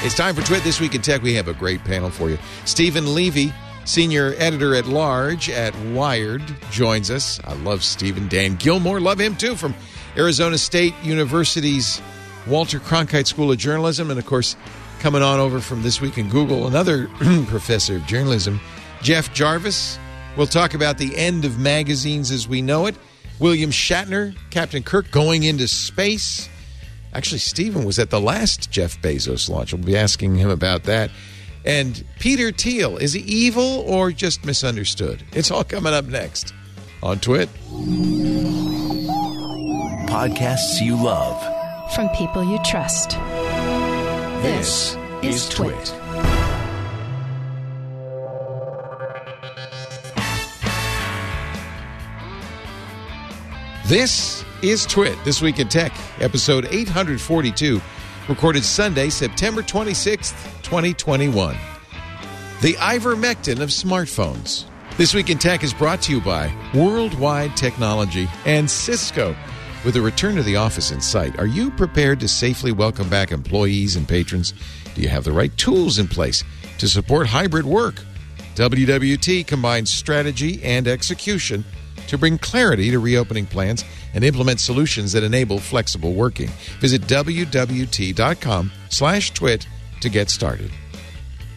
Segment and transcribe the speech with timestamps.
[0.00, 1.22] It's time for Twit This Week in Tech.
[1.22, 2.38] We have a great panel for you.
[2.64, 3.52] Steven Levy,
[3.84, 6.40] senior editor at large at Wired,
[6.70, 7.40] joins us.
[7.42, 8.28] I love Steven.
[8.28, 9.74] Dan Gillmor, love him too, from
[10.16, 12.00] Arizona State University's
[12.46, 14.10] Walter Cronkite School of Journalism.
[14.10, 14.54] And of course,
[15.00, 17.08] coming on over from This Week in Google, another
[17.48, 18.60] professor of journalism,
[19.02, 19.98] Jeff Jarvis.
[20.36, 22.94] We'll talk about the end of magazines as we know it.
[23.40, 26.48] William Shatner, Captain Kirk going into space.
[27.14, 29.72] Actually, Steven was at the last Jeff Bezos launch.
[29.72, 31.10] We'll be asking him about that.
[31.64, 35.24] And Peter Thiel, is he evil or just misunderstood?
[35.32, 36.54] It's all coming up next
[37.02, 37.48] on Twit.
[40.08, 41.42] Podcasts you love.
[41.94, 43.10] From people you trust.
[44.42, 45.94] This is Twit.
[53.86, 57.80] This is Twit, This Week in Tech, episode 842,
[58.28, 61.56] recorded Sunday, September 26th, 2021.
[62.60, 64.64] The ivermectin of smartphones.
[64.96, 69.36] This Week in Tech is brought to you by Worldwide Technology and Cisco.
[69.84, 73.30] With a return to the office in sight, are you prepared to safely welcome back
[73.30, 74.54] employees and patrons?
[74.96, 76.42] Do you have the right tools in place
[76.78, 78.02] to support hybrid work?
[78.56, 81.64] WWT combines strategy and execution
[82.08, 86.48] to bring clarity to reopening plans and implement solutions that enable flexible working.
[86.80, 89.66] Visit wwt.com slash twit
[90.00, 90.70] to get started.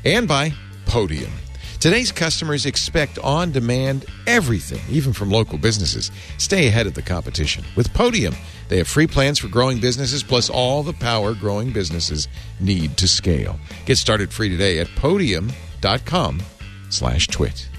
[0.05, 0.53] And by
[0.85, 1.31] Podium.
[1.79, 6.11] Today's customers expect on demand everything, even from local businesses.
[6.37, 7.63] Stay ahead of the competition.
[7.75, 8.35] With Podium,
[8.69, 12.27] they have free plans for growing businesses plus all the power growing businesses
[12.59, 13.59] need to scale.
[13.85, 16.43] Get started free today at podium.com
[16.89, 17.70] slash twit.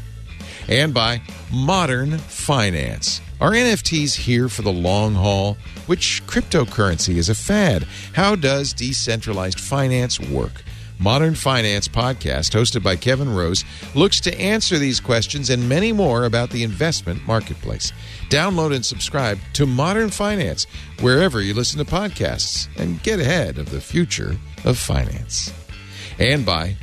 [0.68, 1.20] And by
[1.52, 3.20] Modern Finance.
[3.40, 5.56] Are NFTs here for the long haul?
[5.86, 7.86] Which cryptocurrency is a fad?
[8.12, 10.62] How does decentralized finance work?
[10.98, 13.64] Modern Finance podcast, hosted by Kevin Rose,
[13.96, 17.92] looks to answer these questions and many more about the investment marketplace.
[18.30, 20.68] Download and subscribe to Modern Finance
[21.00, 25.52] wherever you listen to podcasts and get ahead of the future of finance.
[26.20, 26.76] And by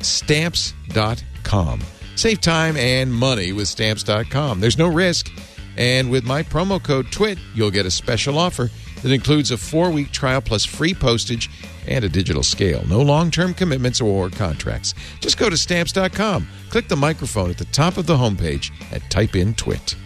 [0.00, 1.80] Stamps.com.
[2.16, 4.58] Save time and money with Stamps.com.
[4.60, 5.30] There's no risk.
[5.76, 8.70] And with my promo code TWIT, you'll get a special offer
[9.02, 11.50] that includes a four week trial plus free postage
[11.86, 12.82] and a digital scale.
[12.88, 14.94] No long term commitments or contracts.
[15.20, 19.36] Just go to stamps.com, click the microphone at the top of the homepage, and type
[19.36, 19.96] in TWIT.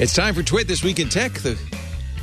[0.00, 1.56] It's time for TWIT This Week in Tech, the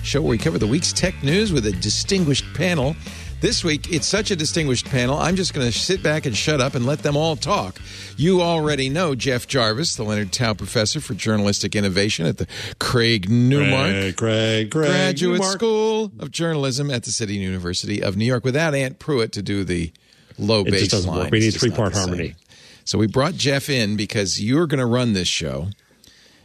[0.09, 2.96] show where we cover the week's tech news with a distinguished panel.
[3.42, 6.59] This week, it's such a distinguished panel, I'm just going to sit back and shut
[6.59, 7.80] up and let them all talk.
[8.18, 12.47] You already know Jeff Jarvis, the Leonard Tow Professor for Journalistic Innovation at the
[12.80, 15.53] Craig Newmark Craig, Craig, Craig Graduate Newmark.
[15.53, 18.44] School of Journalism at the City University of New York.
[18.44, 19.94] Without Ant Pruitt to do the
[20.40, 21.31] low It bass doesn't line, work.
[21.31, 22.36] We need three-part harmony.
[22.84, 25.70] So we brought Jeff in because you're going to run this show.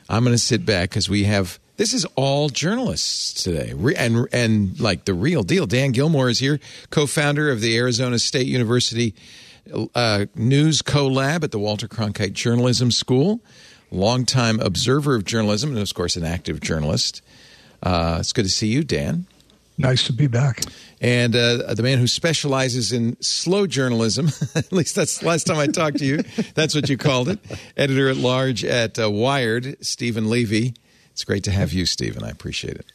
[0.09, 4.81] I'm going to sit back because we have this is all journalists today, and and
[4.81, 5.67] like the real deal.
[5.67, 9.15] Dan Gillmor is here, co-founder of the Arizona State University
[9.95, 13.41] uh, News Co-Lab at the Walter Cronkite Journalism School,
[13.91, 17.23] longtime observer of journalism, and of course an active journalist.
[17.83, 19.27] Uh, it's good to see you, Dan.
[19.77, 20.61] Nice to be back.
[21.01, 25.59] And uh, the man who specializes in slow journalism, at least that's the last time
[25.59, 26.19] I talked to you.
[26.55, 27.41] That's what you called it.
[27.77, 30.75] Editor at large at uh, Wired, Steven Levy.
[31.15, 32.23] It's great to have you, Steven.
[32.23, 32.87] I appreciate it.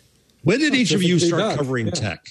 [0.43, 1.57] When did each of you start back.
[1.57, 1.93] covering Yeah.
[1.93, 2.25] tech?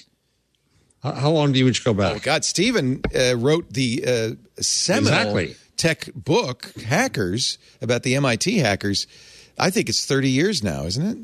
[1.03, 2.15] How, how long do you each go back?
[2.15, 2.45] Oh, God.
[2.45, 5.55] Steven uh, wrote the uh, seminal Exactly.
[5.77, 9.07] tech book, Hackers, about the MIT hackers.
[9.57, 11.17] I think it's 30 years now, isn't it?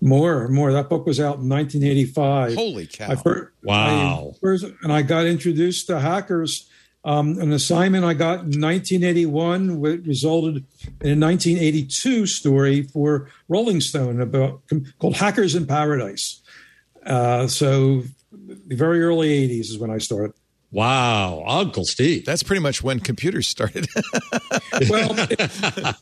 [0.00, 0.72] More, more.
[0.72, 2.54] That book was out in 1985.
[2.54, 3.10] Holy cow.
[3.10, 4.32] I fir- Wow.
[4.34, 6.68] I first, and I got introduced to hackers.
[7.06, 10.64] Um, an assignment I got in 1981 which resulted
[11.02, 14.62] in a 1982 story for Rolling Stone about
[14.98, 16.40] called "Hackers in Paradise."
[17.04, 20.32] Uh, so, the very early 80s is when I started.
[20.72, 22.24] Wow, Uncle Steve.
[22.24, 23.86] That's pretty much when computers started.
[24.90, 25.14] Well,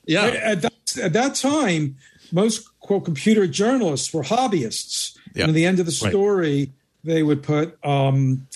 [0.06, 0.72] Yeah, at that,
[1.02, 1.96] at that time,
[2.32, 5.16] most quote computer journalists were hobbyists.
[5.34, 5.43] Yeah.
[5.43, 6.10] And at the end of the Right.
[6.10, 6.72] story,
[7.05, 8.46] they would put um,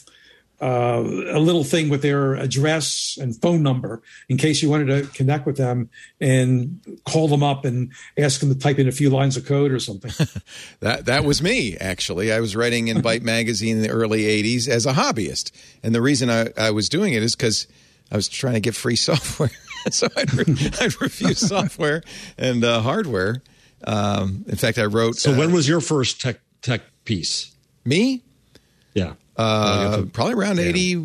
[0.61, 5.07] uh, a little thing with their address and phone number in case you wanted to
[5.13, 9.11] connect with them and call them up and ask them to type in a few
[9.11, 10.11] lines of code or something.
[10.81, 12.33] That that was me actually.
[12.33, 15.51] I was writing in Byte magazine in the early '80s as a hobbyist,
[15.83, 17.67] and the reason I, I was doing it is because
[18.13, 19.51] I was trying to get free software.
[19.91, 20.45] so I'd, re-
[20.81, 22.03] I'd review software
[22.39, 23.43] and uh, hardware
[23.85, 25.17] Um, in fact, I wrote.
[25.17, 27.53] So uh, when was your first tech tech piece?
[27.85, 28.23] me?
[28.95, 29.13] Yeah.
[29.37, 30.97] Uh, probably around 80.
[30.97, 31.01] Uh,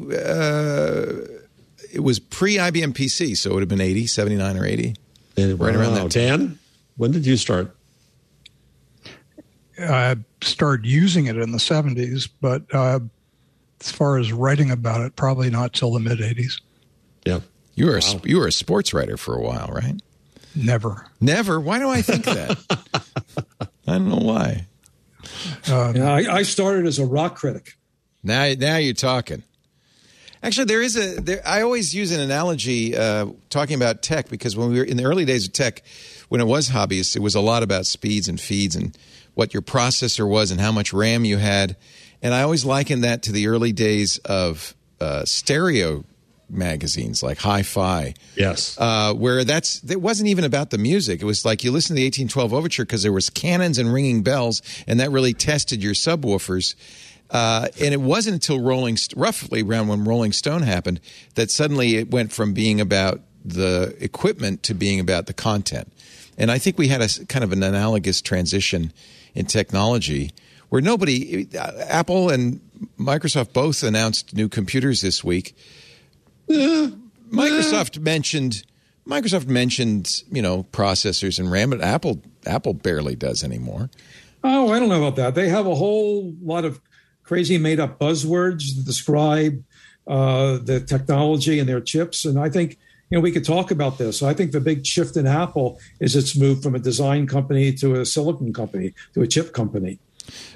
[1.93, 4.95] it was pre IBM PC, so it would have been 80, 79 or 80.
[5.37, 6.57] right around that Dan,
[6.97, 7.75] when did you start?
[9.79, 12.99] I started using it in the 70s, but uh,
[13.79, 16.61] as far as writing about it, probably not till the mid 80s.
[17.25, 17.39] Yeah.
[17.75, 19.99] You were, a, you were a sports writer for a while, right?
[20.55, 21.07] Never.
[21.19, 21.59] Never.
[21.59, 22.57] Why do I think that?
[23.87, 24.67] I don't know why.
[25.67, 27.75] Uh, Yeah, I, I started as a rock critic.
[28.23, 29.43] Now, now you're talking.
[30.43, 31.21] Actually, there is a.
[31.21, 34.97] There, I always use an analogy uh, talking about tech because when we were in
[34.97, 35.83] the early days of tech,
[36.29, 38.97] when it was hobbyists, it was a lot about speeds and feeds and
[39.35, 41.77] what your processor was and how much RAM you had.
[42.23, 46.05] And I always liken that to the early days of uh, stereo
[46.51, 48.13] magazines like Hi-Fi.
[48.35, 48.77] Yes.
[48.79, 51.21] uh, where that's it wasn't even about the music.
[51.21, 54.23] It was like you listen to the 1812 overture because there was cannons and ringing
[54.23, 56.75] bells, and that really tested your subwoofers.
[57.31, 60.99] Uh, and it wasn't until Rolling, roughly around when Rolling Stone happened,
[61.35, 65.91] that suddenly it went from being about the equipment to being about the content.
[66.37, 68.91] And I think we had a kind of an analogous transition
[69.33, 70.31] in technology
[70.69, 72.59] where nobody, uh, Apple and
[72.99, 75.55] Microsoft both announced new computers this week.
[76.49, 78.63] Microsoft mentioned
[79.07, 83.89] Microsoft mentioned you know processors and RAM, but Apple Apple barely does anymore.
[84.43, 85.35] Oh, I don't know about that.
[85.35, 86.81] They have a whole lot of
[87.31, 89.63] crazy made up buzzwords that describe
[90.05, 92.25] uh, the technology and their chips.
[92.25, 92.77] And I think,
[93.09, 94.21] you know, we could talk about this.
[94.21, 98.01] I think the big shift in Apple is its move from a design company to
[98.01, 99.97] a silicon company to a chip company.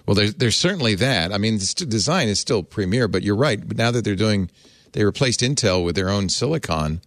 [0.05, 1.31] Well, there's there's certainly that.
[1.31, 3.65] I mean, design is still premier, but you're right.
[3.65, 4.49] But now that they're doing,
[4.91, 6.99] they replaced Intel with their own silicon.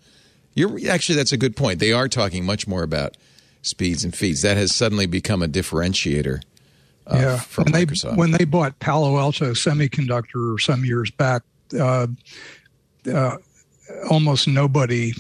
[0.55, 1.79] You're actually that's a good point.
[1.79, 3.19] They are talking much more about
[3.61, 4.41] speeds and feeds.
[4.41, 6.41] That has suddenly become a differentiator.
[7.11, 7.39] Uh, yeah.
[7.39, 11.43] from when they when they bought Palo Alto Semiconductor some years back,
[11.79, 12.07] uh,
[13.13, 13.37] uh,
[14.11, 15.13] almost nobody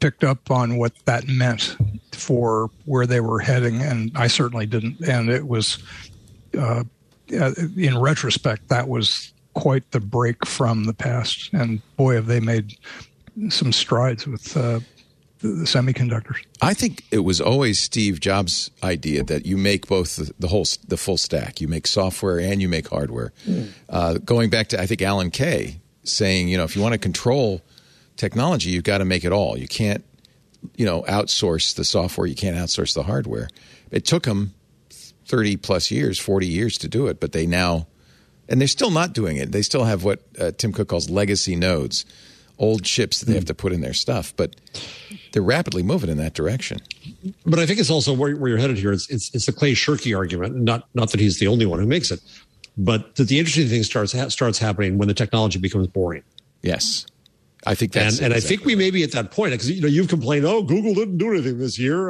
[0.00, 1.76] picked up on what that meant
[2.12, 5.00] for where they were heading, and I certainly didn't.
[5.00, 5.78] And it was,
[6.56, 6.84] uh,
[7.38, 11.50] uh, in retrospect, that was quite the break from the past.
[11.52, 12.74] And boy, have they made
[13.48, 14.80] some strides with uh,
[15.42, 16.44] the, the semiconductors.
[16.60, 20.64] I think it was always Steve Jobs' idea that you make both the, the whole
[20.88, 21.60] the full stack.
[21.60, 23.32] You make software and you make hardware.
[23.88, 26.98] Uh, going back to I think Alan Kay saying, you know, if you want to
[26.98, 27.60] control
[28.16, 29.56] technology, you've got to make it all.
[29.56, 30.04] You can't,
[30.76, 32.26] you know, outsource the software.
[32.26, 33.48] You can't outsource the hardware.
[33.90, 34.54] It took them
[35.26, 37.86] thirty plus years, forty years to do it, but they now,
[38.48, 39.52] and they're still not doing it.
[39.52, 42.04] They still have what uh, Tim Cook calls legacy nodes,
[42.62, 43.48] old chips that they have hmm.
[43.48, 44.56] to put in their stuff, but
[45.32, 46.78] they're rapidly moving in that direction.
[47.44, 48.92] But I think it's also where, where you're headed here.
[48.92, 50.56] It's, it's it's the Clay Shirky argument.
[50.56, 52.20] Not not that he's the only one who makes it,
[52.78, 56.22] but that the interesting thing starts ha- starts happening when the technology becomes boring.
[56.62, 57.04] Yes,
[57.66, 59.82] I think that's and and I think we may be at that point because you
[59.82, 62.08] know you've complained, oh, Google didn't do anything this year.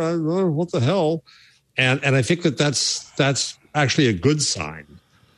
[0.51, 1.25] What the hell?
[1.79, 4.92] And and I think that that's that's actually a good sign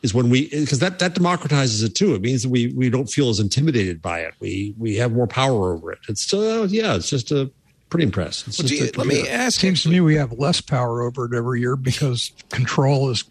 [0.05, 2.13] is when we because that that democratizes it too.
[2.13, 4.33] It means that we we don't feel as intimidated by it.
[4.39, 5.99] We we have more power over it.
[6.07, 7.51] It's still uh, yeah, it's just a
[7.89, 8.47] pretty impressed.
[8.47, 9.59] It's Well, just gee, a- let me ask.
[9.59, 13.25] Seems to me we have less power over it every year because control is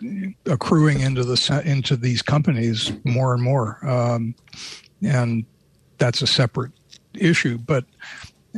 [0.47, 4.35] accruing into the into these companies more and more, um,
[5.03, 5.45] and
[5.99, 6.73] that's a separate
[7.15, 7.57] issue.
[7.57, 7.85] But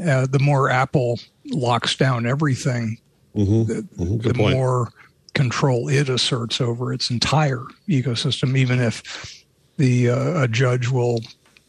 [0.05, 1.21] uh, the more Apple
[1.52, 2.99] locks down everything,
[3.37, 4.57] Mhm, the, mhm, the good point.
[4.57, 4.90] more
[5.37, 9.45] control it asserts over its entire ecosystem, even if
[9.76, 11.21] the uh, a judge will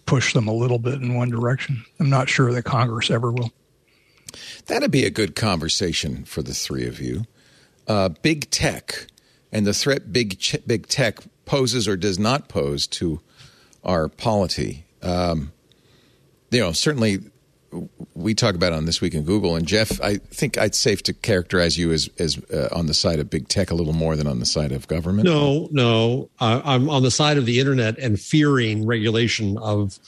[0.06, 1.84] push them a little bit in one direction.
[2.00, 3.52] I'm not sure that Congress ever will.
[4.68, 7.26] That'd be a good conversation for the three of you.
[7.88, 9.08] Uh, big tech
[9.52, 13.20] and the threat big ch- big tech poses or does not pose to
[13.84, 14.86] our polity.
[15.02, 15.52] Um,
[16.52, 17.20] you know, certainly
[18.16, 19.56] we talk about on this week in Google.
[19.56, 23.20] And Jeff, I think it's safe to characterize you as as uh, on the side
[23.20, 25.28] of big tech a little more than on the side of government.
[25.28, 26.30] No, no.
[26.40, 30.00] Uh, I'm on the side of the internet and fearing regulation of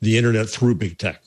[0.00, 1.22] the internet through big tech.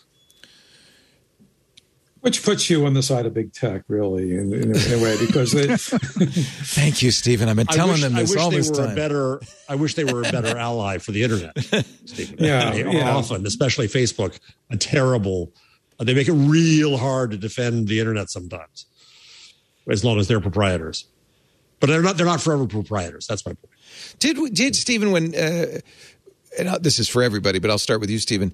[2.24, 5.04] Which puts you on the side of big tech, really, in, in, a, in a
[5.04, 7.50] way, because they, Thank you, Steven.
[7.50, 8.96] I've been telling wish, them this all they this time.
[8.96, 9.42] better.
[9.68, 11.52] I wish they were a better ally for the internet.
[12.06, 12.38] Steven.
[12.40, 13.13] Yeah, they yeah.
[13.13, 15.52] often, especially Facebook, a terrible.
[16.00, 18.86] They make it real hard to defend the internet sometimes,
[19.90, 21.06] as long as they're proprietors.
[21.80, 22.18] But they're not.
[22.18, 23.28] They're not forever proprietors.
[23.28, 23.70] That's my point.
[24.20, 25.80] Did we- did Steven when uh,
[26.58, 28.54] and uh, this is for everybody, but I'll start with you, Steven.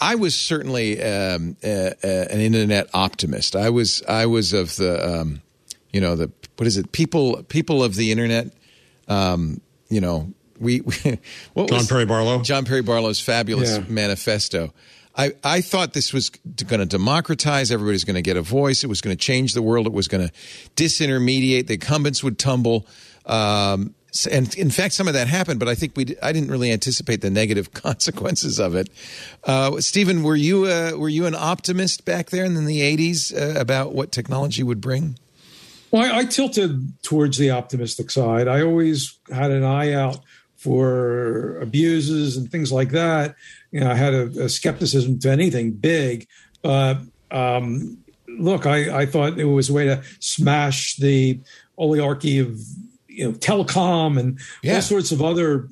[0.00, 3.56] I was certainly um, uh, uh, an internet optimist.
[3.56, 5.40] I was I was of the um,
[5.92, 8.52] you know the what is it people people of the internet.
[9.08, 10.94] Um, you know we, we
[11.54, 12.42] what John was, Perry Barlow.
[12.42, 13.84] John Perry Barlow's fabulous Yeah.
[13.88, 14.74] manifesto.
[15.16, 17.70] I, I thought this was going to democratize.
[17.70, 18.82] Everybody's going to get a voice.
[18.82, 19.86] It was going to change the world.
[19.86, 20.34] It was going to
[20.74, 21.68] disintermediate.
[21.68, 22.86] The incumbents would tumble.
[23.26, 23.94] Um,
[24.30, 27.20] and in fact, some of that happened, but I think we I didn't really anticipate
[27.20, 28.88] the negative consequences of it.
[29.42, 33.58] Uh, Steven, were you uh, were you an optimist back there in the '80s uh,
[33.58, 35.18] about what technology would bring?
[35.90, 38.46] Well, I, I tilted towards the optimistic side.
[38.46, 40.18] I always had an eye out
[40.64, 43.36] for abuses and things like that.
[43.70, 46.26] You know, I had a, a skepticism to anything big,
[46.62, 46.98] but
[47.30, 51.38] um, look, I, I thought it was a way to smash the
[51.76, 52.58] oligarchy of
[53.08, 54.76] you know telecom and Yeah.
[54.76, 55.68] all sorts of other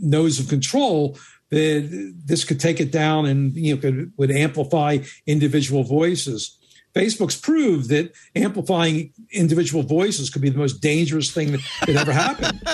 [0.00, 1.18] nodes of control
[1.50, 6.56] that this could take it down and you know could would amplify individual voices.
[6.94, 12.12] Facebook's proved that amplifying individual voices could be the most dangerous thing that could ever
[12.12, 12.60] happen.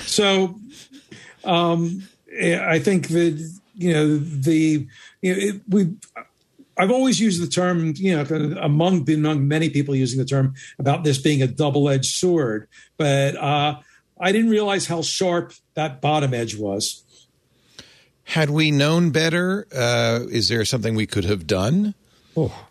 [0.00, 0.56] so,
[1.44, 2.06] um,
[2.40, 4.86] I think that you know the
[5.20, 5.94] you know it, we.
[6.78, 11.04] I've always used the term, you know, among among many people using the term about
[11.04, 12.66] this being a double-edged sword,
[12.96, 13.78] but uh,
[14.18, 17.04] I didn't realize how sharp that bottom edge was.
[18.24, 21.94] Had we known better, uh, is there something we could have done?
[22.36, 22.68] Oh.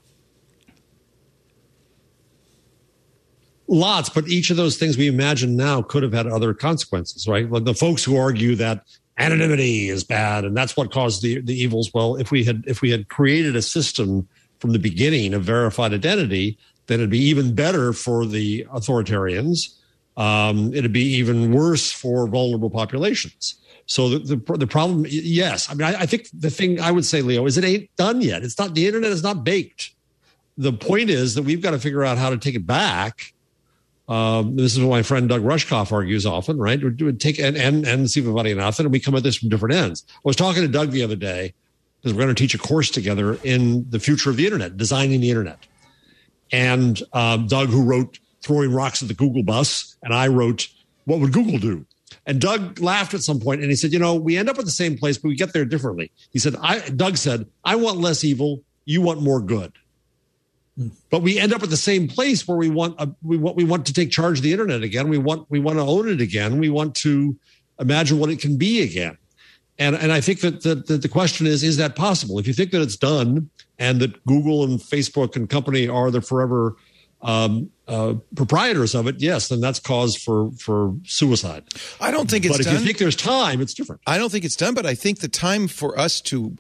[3.74, 7.50] Lots, but each of those things we imagine now could have had other consequences, right?
[7.50, 8.84] Like the folks who argue that
[9.18, 11.90] anonymity is bad and that's what caused the the evils.
[11.94, 14.28] Well, if we had if we had created a system
[14.60, 19.74] from the beginning of verified identity, then it'd be even better for the authoritarians.
[20.18, 23.56] Um, it'd be even worse for vulnerable populations.
[23.86, 27.06] So the, the the problem, yes, I mean, I, I think the thing I would
[27.06, 28.44] say, Leo, is it ain't done yet.
[28.44, 29.92] It's not the internet is not baked.
[30.58, 33.34] The point is that we've got to figure out how to take it back.
[34.12, 36.84] Um, this is what my friend Doug Rushkoff argues often, right?
[36.84, 40.04] We take and and and Siva Vaidhyanathan, and we come at this from different ends.
[40.14, 41.54] I was talking to Doug the other day
[42.02, 45.22] because we're going to teach a course together in the future of the internet, designing
[45.22, 45.60] the internet.
[46.52, 50.68] And um, Doug, who wrote "Throwing Rocks at the Google Bus," and I wrote
[51.06, 51.86] "What Would Google Do."
[52.26, 54.66] And Doug laughed at some point and he said, You know, we end up at
[54.66, 56.12] the same place, but we get there differently.
[56.32, 58.62] He said, I, Doug said, I want less evil.
[58.84, 59.72] You want more good.
[61.10, 63.64] But we end up at the same place where we want a, we want we
[63.64, 65.10] want to take charge of the internet again.
[65.10, 66.60] We want we want to own it again.
[66.60, 67.38] We want to
[67.80, 69.18] imagine what it can be again.
[69.78, 72.40] And and I think that the, the, the question is is that possible?
[72.40, 76.22] If you think that it's done and that Google and Facebook and company are the
[76.22, 76.76] forever
[77.22, 81.64] um, uh, proprietors of it, yes, then that's cause for for suicide.
[82.00, 82.76] I don't think it's but if done.
[82.76, 84.02] you think there's time, it's different.
[84.08, 86.58] I don't think it's done, but I think the time for us to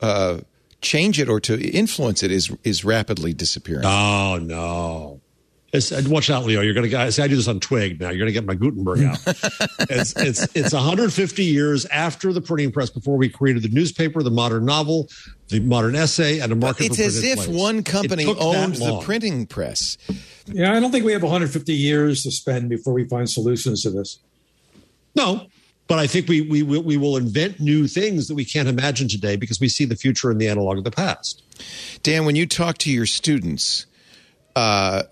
[0.00, 0.40] uh,
[0.86, 3.84] change it or to influence it is is rapidly disappearing.
[3.84, 5.20] Oh no.
[5.72, 6.60] It's, and watch out, Leo.
[6.60, 7.20] You're going to see.
[7.20, 8.08] I do this on Twig now.
[8.08, 9.18] You're going to get my Gutenberg out.
[9.90, 14.30] it's it's it's 150 years after the printing press, before we created the newspaper, the
[14.30, 15.08] modern novel,
[15.48, 16.86] the modern essay, and a market.
[16.86, 17.48] it's for as if plays.
[17.48, 19.98] one company took that owned the printing press.
[20.46, 23.90] Yeah, I don't think we have 150 years to spend before we find solutions to
[23.90, 24.20] this.
[25.16, 25.48] No,
[25.88, 29.08] but I think we we will- we will invent new things that we can't imagine
[29.08, 31.42] today because we see the future in the analog of the past.
[32.02, 33.86] Dan, when you talk to your students
[34.56, 35.04] uh,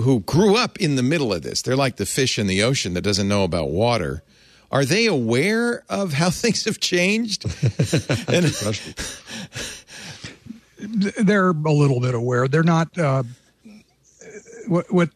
[0.00, 2.94] who grew up in the middle of this, they're like the fish in the ocean
[2.94, 4.22] that doesn't know about water.
[4.70, 7.44] Are they aware of how things have changed?
[8.28, 8.46] and,
[10.78, 12.48] they're a little bit aware.
[12.48, 12.96] They're not.
[12.98, 13.22] Uh,
[14.66, 15.10] what what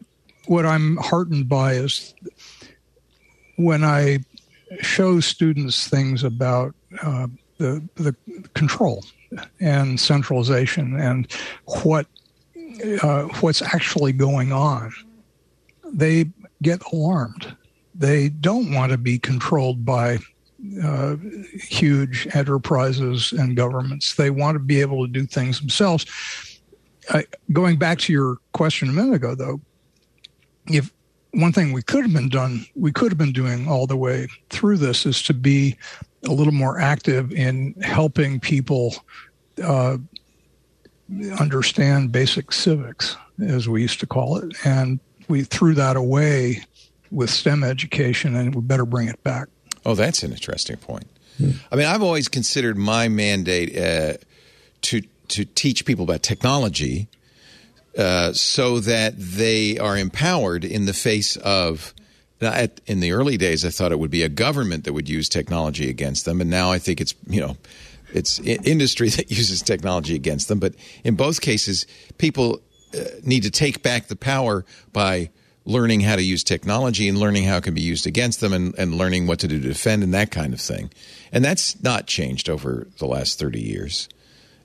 [0.46, 2.14] what I'm heartened by is
[3.56, 4.20] when I
[4.80, 7.26] show students things about uh,
[7.58, 8.14] the the
[8.54, 9.04] control
[9.60, 11.30] and centralization and
[11.82, 12.06] what
[13.02, 14.92] uh, what's actually going on.
[15.92, 16.26] They
[16.62, 17.56] get alarmed.
[17.94, 20.18] They don't want to be controlled by
[20.82, 21.16] uh,
[21.52, 24.16] huge enterprises and governments.
[24.16, 26.06] They want to be able to do things themselves.
[27.52, 29.60] Going back to your question a minute ago, though,
[30.66, 30.90] if
[31.36, 34.26] one thing we could have been done, we could have been doing all the way
[34.48, 35.76] through this is to be
[36.24, 38.94] a little more active in helping people
[39.62, 39.98] uh,
[41.38, 43.16] understand basic civics,
[43.46, 46.64] as we used to call it, and we threw that away
[47.10, 49.48] with STEM education, and we better bring it back.
[49.84, 51.06] Oh, that's an interesting point.
[51.70, 54.14] I mean, I've always considered my mandate uh,
[54.82, 57.08] to to teach people about technology
[57.96, 61.94] uh, so that they are empowered in the face of.
[62.42, 65.26] At, in the early days, I thought it would be a government that would use
[65.26, 67.56] technology against them, and now I think it's you know
[68.12, 70.58] it's industry that uses technology against them.
[70.58, 71.86] But in both cases,
[72.18, 72.60] people
[72.94, 75.30] uh, need to take back the power by
[75.64, 78.74] learning how to use technology and learning how it can be used against them and,
[78.78, 80.90] and learning what to do to defend and that kind of thing.
[81.32, 84.08] And that's not changed over the last 30 years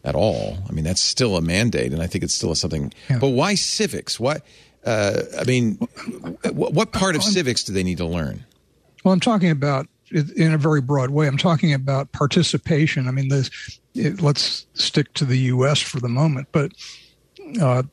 [0.03, 0.57] at all.
[0.67, 2.93] I mean, that's still a mandate, and I think it's still something.
[3.09, 3.19] Yeah.
[3.19, 4.19] But why civics?
[4.19, 4.43] What?
[4.85, 5.75] Uh, I mean,
[6.53, 8.45] what part of civics do they need to learn?
[9.03, 11.27] Well, I'm talking about in a very broad way.
[11.27, 13.07] I'm talking about participation.
[13.07, 15.79] I mean, this, it, let's stick to the U.S.
[15.79, 16.71] for the moment, but
[17.61, 17.83] uh,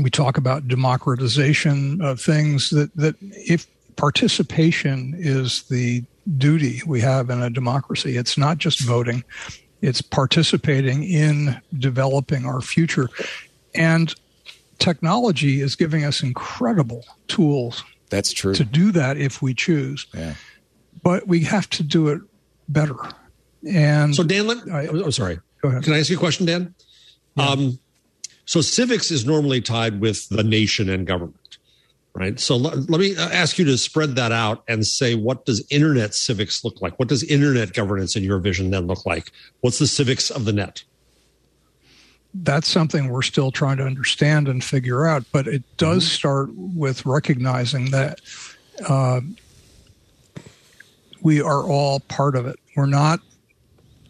[0.00, 3.66] we talk about democratization of things that, that if
[3.96, 6.04] participation is the
[6.38, 9.24] duty we have in a democracy, it's not just voting,
[9.82, 13.08] it's participating in developing our future.
[13.74, 14.14] And
[14.78, 17.84] technology is giving us incredible tools.
[18.08, 18.54] That's true.
[18.54, 20.06] To do that if we choose.
[20.14, 20.34] Yeah.
[21.02, 22.20] But we have to do it
[22.68, 22.96] better.
[23.68, 25.40] And so, Dan, let, I, am sorry.
[25.60, 25.82] Go ahead.
[25.82, 26.74] Can I ask you a question, Dan?
[27.36, 27.48] Yeah.
[27.48, 27.78] Um,
[28.44, 31.36] so civics is normally tied with the nation and government,
[32.14, 32.38] right?
[32.38, 36.14] So let, let me ask you to spread that out and say, what does internet
[36.14, 36.98] civics look like?
[36.98, 39.32] What does internet governance in your vision then look like?
[39.60, 40.84] What's the civics of the net?
[42.34, 46.14] That's something we're still trying to understand and figure out, but it does mm-hmm.
[46.14, 48.20] start with recognizing that
[48.88, 49.20] uh,
[51.20, 52.58] we are all part of it.
[52.74, 53.20] We're not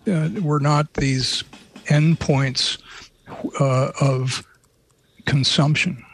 [0.06, 1.44] uh, we're not these
[1.86, 2.78] endpoints
[3.60, 4.46] uh, of
[5.26, 6.04] consumption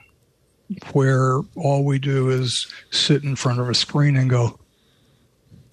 [0.92, 4.58] where all we do is sit in front of a screen and go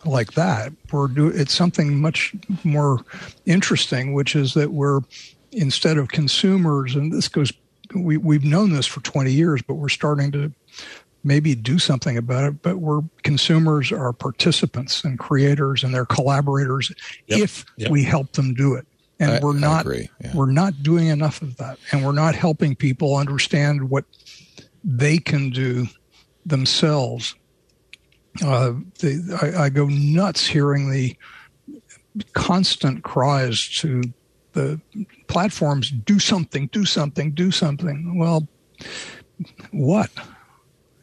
[0.05, 0.71] like that.
[0.91, 2.33] We're do it's something much
[2.63, 3.03] more
[3.45, 5.01] interesting, which is that we're
[5.51, 7.51] instead of consumers, and this goes
[7.93, 10.51] we we've known this for 20 years, but we're starting to
[11.23, 12.61] maybe do something about it.
[12.61, 16.91] But we're consumers are participants and creators and they're collaborators
[17.27, 17.39] yep.
[17.39, 17.91] if yep.
[17.91, 18.85] we help them do it
[19.19, 20.31] and I, we're not yeah.
[20.33, 24.05] we're not doing enough of that and we're not helping people understand what
[24.85, 25.87] they can do
[26.45, 27.35] themselves.
[28.43, 31.15] Uh, the, I, I, go nuts hearing the
[32.33, 34.01] constant cries to
[34.51, 34.79] the
[35.27, 38.17] platforms do something do something do something.
[38.17, 38.47] Well
[39.71, 40.09] what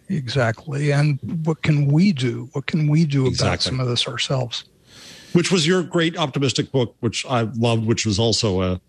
[0.09, 0.93] exactly?
[0.93, 2.49] And what can we do?
[2.53, 3.49] What can we do exactly.
[3.49, 4.65] about some of this ourselves?
[5.33, 8.81] Which was your great optimistic book, which I loved, which was also a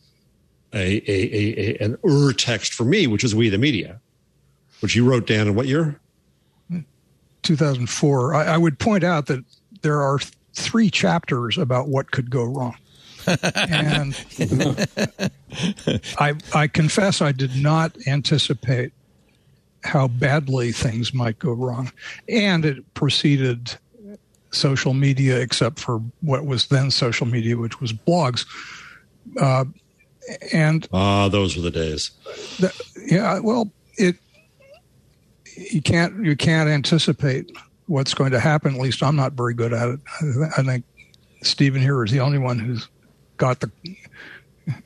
[0.73, 4.01] a, a, a an ur text for me, which is We the Media,
[4.83, 5.97] which you wrote down in what year?
[7.43, 8.35] 2004.
[8.35, 9.45] I, I would point out that
[9.81, 10.19] there are
[10.51, 12.75] three chapters about what could go wrong.
[13.25, 14.13] and
[16.19, 18.91] I, I confess I did not anticipate
[19.85, 21.89] how badly things might go wrong.
[22.27, 23.77] And it preceded
[24.51, 28.45] social media except for what was then social media, which was blogs.
[29.39, 29.63] Uh,
[30.51, 32.11] and ah, those were the days.
[32.59, 32.73] The,
[33.09, 33.69] yeah, well, it
[35.55, 37.51] you can't you can't anticipate
[37.87, 38.75] what's going to happen.
[38.75, 39.99] At least I'm not very good at it.
[40.21, 40.85] I, I think
[41.41, 42.87] Steven here is the only one who's
[43.37, 43.71] got the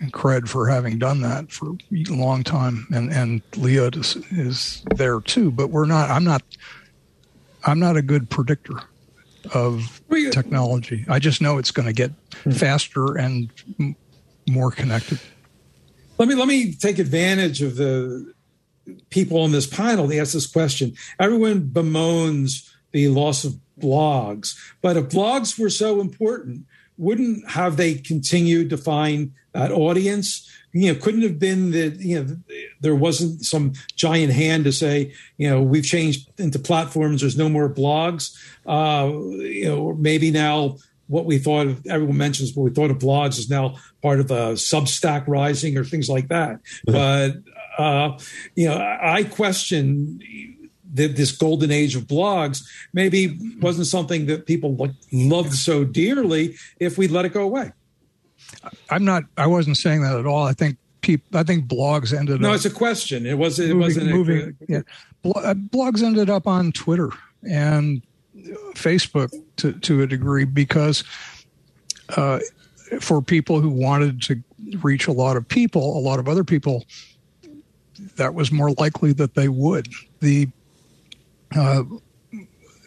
[0.05, 5.19] cred for having done that for a long time, and and Leah is, is there
[5.21, 5.51] too.
[5.51, 6.09] But we're not.
[6.09, 6.43] I'm not.
[7.63, 8.79] I'm not a good predictor
[9.53, 10.01] of
[10.31, 11.05] technology.
[11.07, 12.11] I just know it's going to get
[12.43, 12.51] hmm.
[12.51, 13.95] faster and m-
[14.47, 15.19] more connected.
[16.17, 18.33] Let me let me take advantage of the
[19.09, 20.93] people on this panel they ask this question.
[21.19, 26.65] Everyone bemoans the loss of blogs, but if blogs were so important,
[26.97, 30.49] wouldn't have they continued to find that audience?
[30.77, 32.37] you know, couldn't have been that, you know,
[32.81, 37.21] there wasn't some giant hand to say, you know, we've changed into platforms.
[37.21, 38.37] There's no more blogs.
[38.65, 39.09] Uh,
[39.41, 43.39] you know, maybe now what we thought of, everyone mentions what we thought of blogs
[43.39, 46.59] is now part of a Substack rising or things like that.
[46.85, 47.37] but,
[47.77, 48.17] uh,
[48.55, 50.19] you know, I question
[50.93, 56.97] that this golden age of blogs maybe wasn't something that people loved so dearly if
[56.97, 57.71] we let it go away.
[58.89, 59.23] I'm not.
[59.37, 60.45] I wasn't saying that at all.
[60.45, 61.39] I think people.
[61.39, 62.41] I think blogs ended.
[62.41, 63.25] No, up it's a question.
[63.25, 63.59] It was.
[63.59, 64.57] It moving, wasn't moving.
[64.61, 64.81] A, yeah,
[65.25, 67.11] uh, blogs ended up on Twitter
[67.49, 68.01] and
[68.75, 71.03] Facebook to to a degree because
[72.15, 72.39] uh,
[72.99, 74.41] for people who wanted to
[74.81, 76.85] reach a lot of people, a lot of other people,
[78.15, 79.87] that was more likely that they would.
[80.19, 80.47] The
[81.55, 81.83] uh,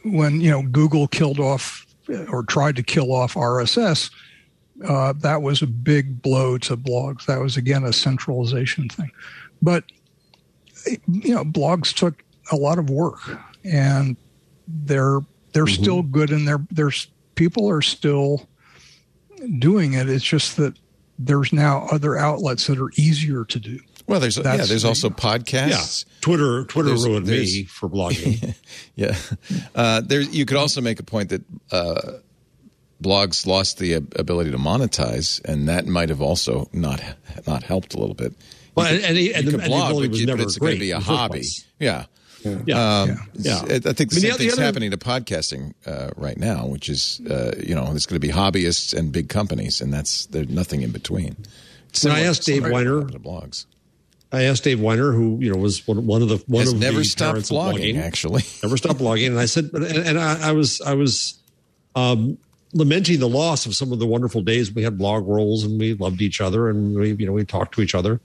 [0.05, 1.87] when you know Google killed off
[2.29, 4.11] or tried to kill off RSS
[4.87, 7.27] uh, that was a big blow to blogs.
[7.27, 9.11] That was again a centralization thing,
[9.61, 9.85] but
[10.87, 13.21] you know, blogs took a lot of work,
[13.65, 14.17] and
[14.67, 15.21] they're
[15.53, 15.83] they're mm-hmm.
[15.83, 18.49] still good, and they're there's people are still
[19.59, 20.09] doing it.
[20.09, 20.79] It's just that
[21.19, 23.81] there's now other outlets that are easier to do.
[24.11, 26.05] Well, there's yeah, there's the- also podcasts.
[26.05, 28.55] Yeah, Twitter Twitter There's- ruined me for blogging.
[28.97, 29.17] Yeah,
[29.75, 30.21] uh, there.
[30.21, 31.43] You could also make a point that
[31.73, 32.19] uh,
[33.03, 37.01] blogs lost the ability to monetize, and that might have also not
[37.47, 38.35] not helped a little bit.
[38.75, 40.43] well, and, and, he- and the, could and blog, ability but, was you- but never
[40.43, 41.33] it's going to be a in the first hobby.
[41.39, 41.67] place.
[41.79, 42.05] Yeah.
[42.43, 43.17] Yeah, Um, Yeah.
[43.35, 43.63] Yeah.
[43.63, 46.39] I think the I mean, same the- thing's the other- happening to podcasting uh, right
[46.39, 49.93] now, which is uh, you know there's going to be hobbyists and big companies, and
[49.95, 51.37] that's there's nothing in between.
[52.03, 53.67] When I asked Dave Winer- blogs,
[54.33, 56.79] I asked Dave Winer, who you know was one, one of the one has of
[56.79, 57.99] never the stopped of blogging.
[58.01, 59.29] Actually, never stopped blogging.
[59.29, 61.39] And I said, but and, and I, I was I was
[61.97, 62.39] um,
[62.73, 65.95] lamenting the loss of some of the wonderful days we had blog rolls and we
[65.95, 68.21] loved each other and we you know we talked to each other.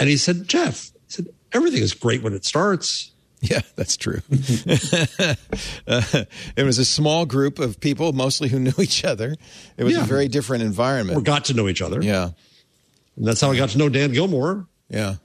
[0.00, 3.12] And he said, Jeff, he said everything is great when it starts.
[3.40, 4.22] Yeah, that's true.
[4.28, 5.34] uh,
[6.56, 9.34] it was a small group of people, mostly who knew each other.
[9.76, 11.24] It was a very different Or environment.
[11.24, 12.02] got to know each other.
[12.02, 12.30] Yeah,
[13.16, 14.66] And that's how I got to know Dan Gillmor.
[14.88, 15.16] yeah.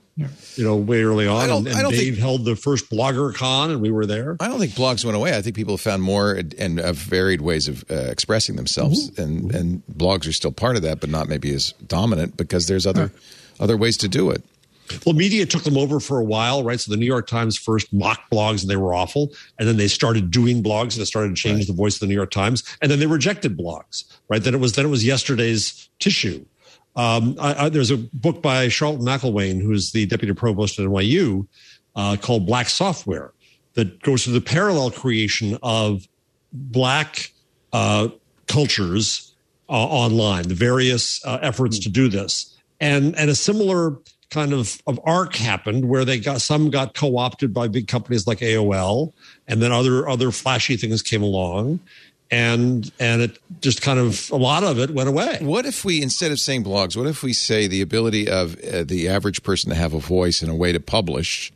[0.56, 3.34] You know, way early on, I don't- and, and Dave think- held the first blogger
[3.34, 4.36] con, and we were there.
[4.40, 5.36] I don't think blogs went away.
[5.36, 9.84] I think people found more and, uh, varied ways of uh, expressing themselves, and and
[9.92, 13.12] blogs are still part of that, but not maybe as dominant because there's other
[13.60, 14.44] other ways to do it.
[15.06, 16.80] Well, media took them over for a while, right?
[16.80, 19.32] So the New York Times first mocked blogs and they were awful.
[19.60, 22.08] And then they started doing blogs and it started to change the voice of the
[22.08, 22.64] New York Times.
[22.82, 24.42] And then they rejected blogs, right?
[24.42, 26.44] Then it was, then it was yesterday's tissue.
[27.00, 31.48] Um, I, I, there's a book by Charlton McIlwain, who's the deputy provost at NYU,
[31.96, 33.32] uh, called Black Software
[33.76, 36.06] that goes through the parallel creation of
[36.52, 37.32] black
[37.72, 38.10] uh,
[38.48, 39.34] cultures
[39.70, 43.96] uh, online, the various uh, efforts to do this, and and a similar
[44.30, 48.40] kind of, of arc happened where they got some got co-opted by big companies like
[48.40, 49.14] AOL,
[49.48, 51.80] and then other other flashy things came along,
[52.32, 55.40] and and it just kind of a lot of it went away.
[55.42, 58.84] What if we, instead of saying blogs, what if we say the ability of uh,
[58.84, 61.52] the average person to have a voice and a way to publish,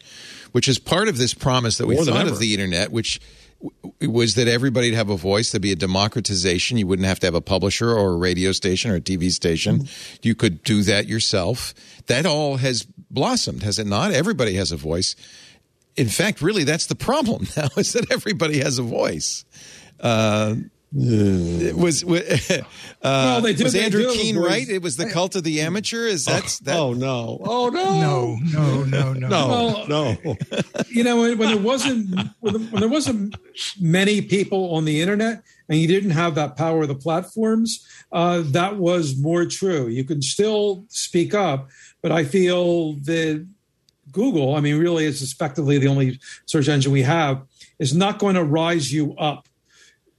[0.51, 3.21] which is part of this promise that we More thought of the internet, which
[3.61, 5.51] w- was that everybody'd have a voice.
[5.51, 6.77] There'd be a democratization.
[6.77, 9.79] You wouldn't have to have a publisher or a radio station or a TV station.
[9.79, 10.19] Mm-hmm.
[10.23, 11.73] You could do that yourself.
[12.07, 14.11] That all has blossomed, has it not?
[14.11, 15.15] Everybody has a voice.
[15.95, 19.45] In fact, really, that's the problem now is that everybody has a voice.
[20.03, 20.55] Uh,
[20.95, 22.61] it was uh,
[23.03, 24.67] Well, they do- was they Andrew do Keene right?
[24.69, 26.05] It was the cult of the amateur.
[26.05, 26.75] Is that that?
[26.77, 27.39] oh no!
[27.43, 28.35] Oh no!
[28.51, 29.27] No, no, no, no.
[29.27, 30.17] No, Well- no.
[30.89, 33.35] you know when, when there wasn't when, there- wasn't
[33.79, 38.43] many people on the internet and you didn't have that power of the platforms uh,
[38.45, 41.69] that was more true you could still speak up
[42.03, 43.47] but i feel that
[44.11, 47.41] google i mean really it's effectively the only search engine we have
[47.79, 49.47] is not going to rise you up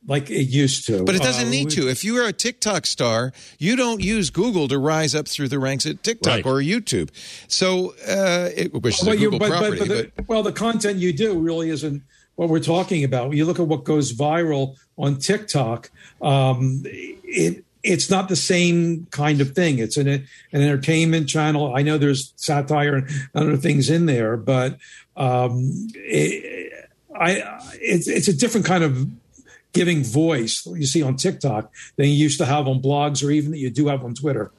[0.06, 1.88] like it used to But it doesn't Uh, need to.
[1.88, 5.58] If you are a TikTok star, you don't use Google to rise up through the
[5.58, 6.46] ranks at TikTok Right.
[6.46, 7.08] or YouTube.
[7.48, 9.78] So, uh, it, which is a Well, you- Google but- but- property.
[9.80, 12.02] but But, the, well, the content you do really isn't
[12.36, 13.28] what we're talking about.
[13.28, 15.90] When you look at what goes viral on TikTok,
[16.20, 19.78] um, it it's not the same kind of thing.
[19.78, 21.74] It's an an entertainment channel.
[21.76, 24.78] I know there's satire and other things in there, but
[25.16, 26.72] um, it,
[27.14, 27.42] I
[27.80, 29.06] it's it's a different kind of
[29.74, 33.50] giving voice you see on TikTok than you used to have on blogs or even
[33.50, 34.50] that you do have on Twitter.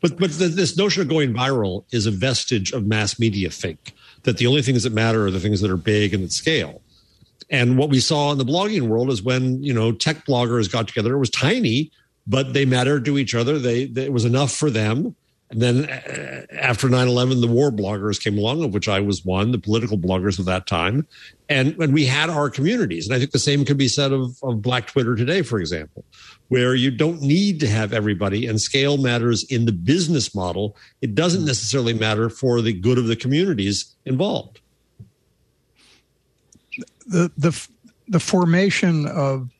[0.00, 3.92] But but the, this notion of going viral is a vestige of mass media think
[4.22, 6.82] that the only things that matter are the things that are big and that scale.
[7.50, 10.88] And what we saw in the blogging world is when you know tech bloggers got
[10.88, 11.90] together, it was tiny,
[12.26, 13.58] but they mattered to each other.
[13.58, 15.14] They, they it was enough for them.
[15.50, 19.50] And then uh, after 9-11, the war bloggers came along, of which I was one,
[19.50, 21.06] the political bloggers of that time.
[21.48, 23.06] And when we had our communities.
[23.06, 26.04] And I think the same could be said of, of Black Twitter today, for example,
[26.48, 30.76] where you don't need to have everybody and scale matters in the business model.
[31.00, 34.60] It doesn't necessarily matter for the good of the communities involved.
[37.08, 37.68] the the
[38.06, 39.50] the formation of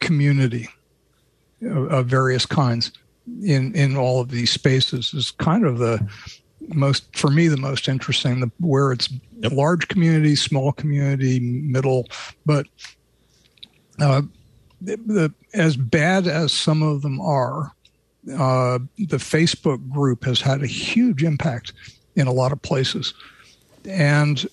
[0.00, 0.68] community
[1.62, 2.92] of various kinds
[3.42, 6.06] in in all of these spaces is kind of the
[6.68, 9.08] most for me the most interesting the where it's
[9.42, 9.52] Yep.
[9.52, 12.06] large community small community middle
[12.44, 12.66] but
[13.98, 14.20] uh,
[14.82, 17.72] the, the, as bad as some of them are
[18.34, 21.72] uh, the facebook group has had a huge impact
[22.16, 23.14] in a lot of places
[23.88, 24.46] and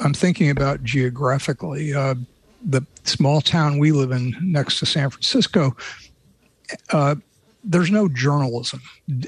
[0.00, 1.92] I'm thinking about geographically.
[1.92, 2.14] Uh,
[2.64, 5.76] the small town we live in next to San Francisco,
[6.90, 7.16] uh,
[7.64, 8.82] there's no journalism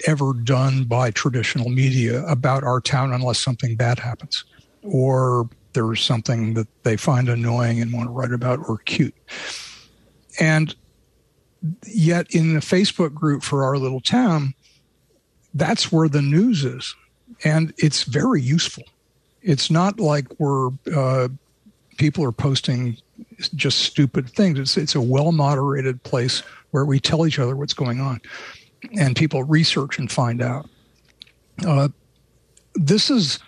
[0.06, 4.44] ever done by traditional media about our town unless something bad happens
[4.82, 9.14] or there's something that they find annoying and want to write about or cute.
[10.40, 10.74] And
[11.86, 14.54] yet in the Facebook group for our little town,
[15.54, 16.94] that's where the news is,
[17.44, 18.84] and it's very useful.
[19.42, 21.28] It's not like we're uh,
[21.96, 22.98] people are posting
[23.54, 24.58] just stupid things.
[24.58, 28.20] It's it's a well moderated place where we tell each other what's going on,
[28.98, 30.68] and people research and find out.
[31.66, 31.88] Uh,
[32.74, 33.38] this is.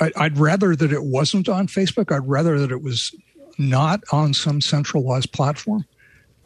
[0.00, 2.10] I, I'd rather that it wasn't on Facebook.
[2.10, 3.14] I'd rather that it was
[3.58, 5.84] not on some centralized platform,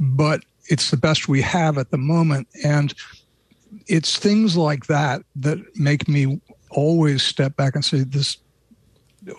[0.00, 2.48] but it's the best we have at the moment.
[2.64, 2.92] And
[3.86, 8.38] it's things like that that make me always step back and say, this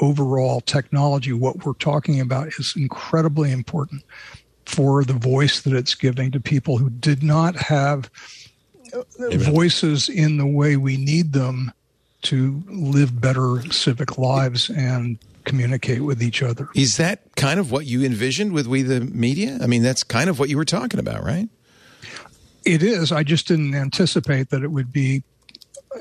[0.01, 4.03] overall technology, what we're talking about, is incredibly important
[4.65, 8.09] for the voice that it's giving to people who did not have
[9.19, 9.39] Amen.
[9.39, 11.71] voices in the way we need them
[12.23, 16.67] to live better civic lives and communicate with each other.
[16.75, 19.57] Is that kind of what you envisioned with We the Media?
[19.61, 21.47] I mean, that's kind of what you were talking about, right?
[22.65, 23.13] It is.
[23.13, 25.23] I just didn't anticipate that it would be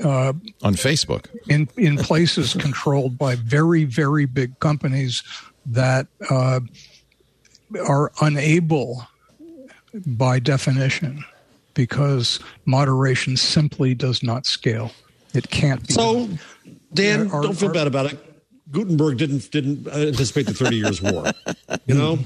[0.05, 0.33] uh,
[0.63, 5.23] on Facebook in in places controlled by very very big companies
[5.67, 6.61] that uh,
[7.87, 9.07] are unable,
[10.07, 11.25] by definition,
[11.75, 14.93] because moderation simply does not scale.
[15.35, 15.93] It can't be.
[15.93, 16.29] So,
[16.95, 18.26] Dan, are, don't feel are, bad about it.
[18.71, 21.31] Gutenberg didn't didn't anticipate the Thirty Years' War.
[21.87, 22.13] You know,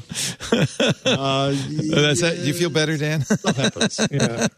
[1.07, 2.39] uh, that's that.
[2.43, 3.21] You feel better, Dan?
[3.25, 4.01] Stuff happens.
[4.11, 4.49] Yeah.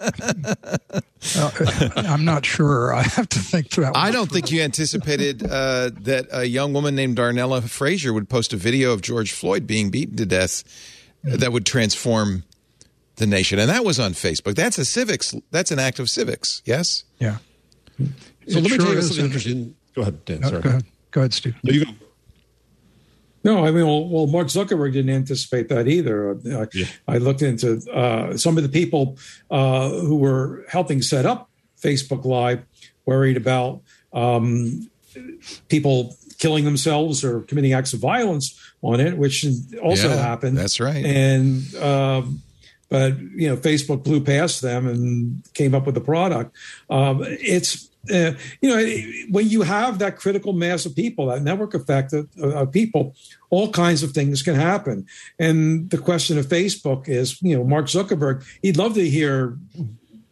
[1.36, 2.94] Uh, I'm not sure.
[2.94, 3.96] I have to think through that.
[3.96, 8.52] I don't think you anticipated uh, that a young woman named Darnella Frazier would post
[8.52, 10.62] a video of George Floyd being beaten to death
[11.24, 12.44] that would transform
[13.16, 14.54] the nation, and that was on Facebook.
[14.54, 15.34] That's a civics.
[15.50, 16.62] That's an act of civics.
[16.64, 17.04] Yes.
[17.18, 17.38] Yeah.
[17.98, 18.04] So
[18.46, 19.76] it let me sure tell you something interesting.
[19.94, 20.40] Go ahead, Dan.
[20.40, 20.62] No, sorry.
[20.62, 20.84] Go ahead.
[21.12, 21.54] Go ahead, Steve.
[21.62, 21.92] No, you go.
[23.44, 26.30] No, I mean, well, well, Mark Zuckerberg didn't anticipate that either.
[26.30, 26.86] Uh, yeah.
[27.08, 29.18] I looked into uh, some of the people
[29.50, 32.64] uh, who were helping set up Facebook Live,
[33.04, 34.88] worried about um,
[35.68, 39.44] people killing themselves or committing acts of violence on it, which
[39.82, 40.56] also yeah, happened.
[40.56, 41.04] That's right.
[41.04, 42.42] And um,
[42.88, 46.54] but you know, Facebook blew past them and came up with the product.
[46.90, 51.74] Um, it's uh, you know, when you have that critical mass of people, that network
[51.74, 53.14] effect of, of, people,
[53.50, 55.06] all kinds of things can happen.
[55.38, 59.56] And the question of Facebook is, you know, Mark Zuckerberg, he'd love to hear,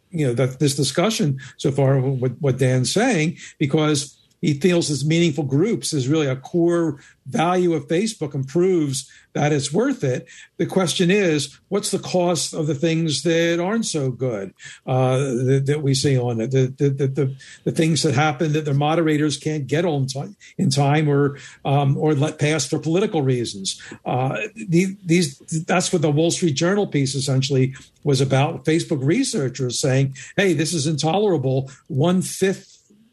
[0.09, 5.05] you know, that this discussion so far, what, what Dan's saying, because he feels as
[5.05, 10.27] meaningful groups is really a core value of Facebook and proves that it's worth it.
[10.57, 14.53] The question is, what's the cost of the things that aren't so good
[14.85, 16.51] uh, that, that, we see on it?
[16.51, 20.69] The, the, the, the, things that happen that their moderators can't get on time, in
[20.69, 23.81] time or um, or let pass for political reasons.
[24.05, 27.73] Uh, the, these that's what the Wall Street Journal piece essentially
[28.03, 28.65] was about.
[28.65, 32.70] Facebook researchers saying, "Hey, this is intolerable." One fifth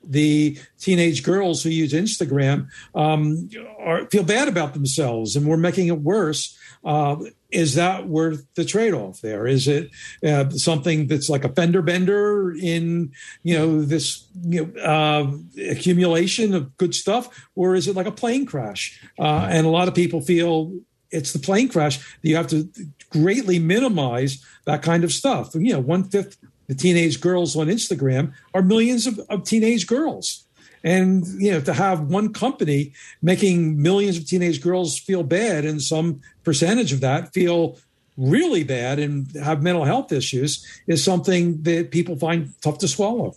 [0.08, 5.88] the teenage girls who use Instagram um, are, feel bad about themselves, and we're making
[5.88, 6.56] it worse.
[6.84, 7.16] Uh,
[7.50, 9.20] is that worth the trade-off?
[9.20, 9.90] There is it
[10.26, 15.30] uh, something that's like a fender bender in you know this you know, uh,
[15.70, 19.02] accumulation of good stuff, or is it like a plane crash?
[19.18, 20.72] Uh, and a lot of people feel
[21.10, 21.98] it's the plane crash.
[22.22, 22.68] You have to
[23.10, 25.54] greatly minimize that kind of stuff.
[25.54, 26.36] You know, one fifth
[26.68, 30.44] the teenage girls on Instagram are millions of, of teenage girls.
[30.84, 35.82] And you know, to have one company making millions of teenage girls feel bad and
[35.82, 37.78] some percentage of that feel
[38.16, 43.34] really bad and have mental health issues is something that people find tough to swallow.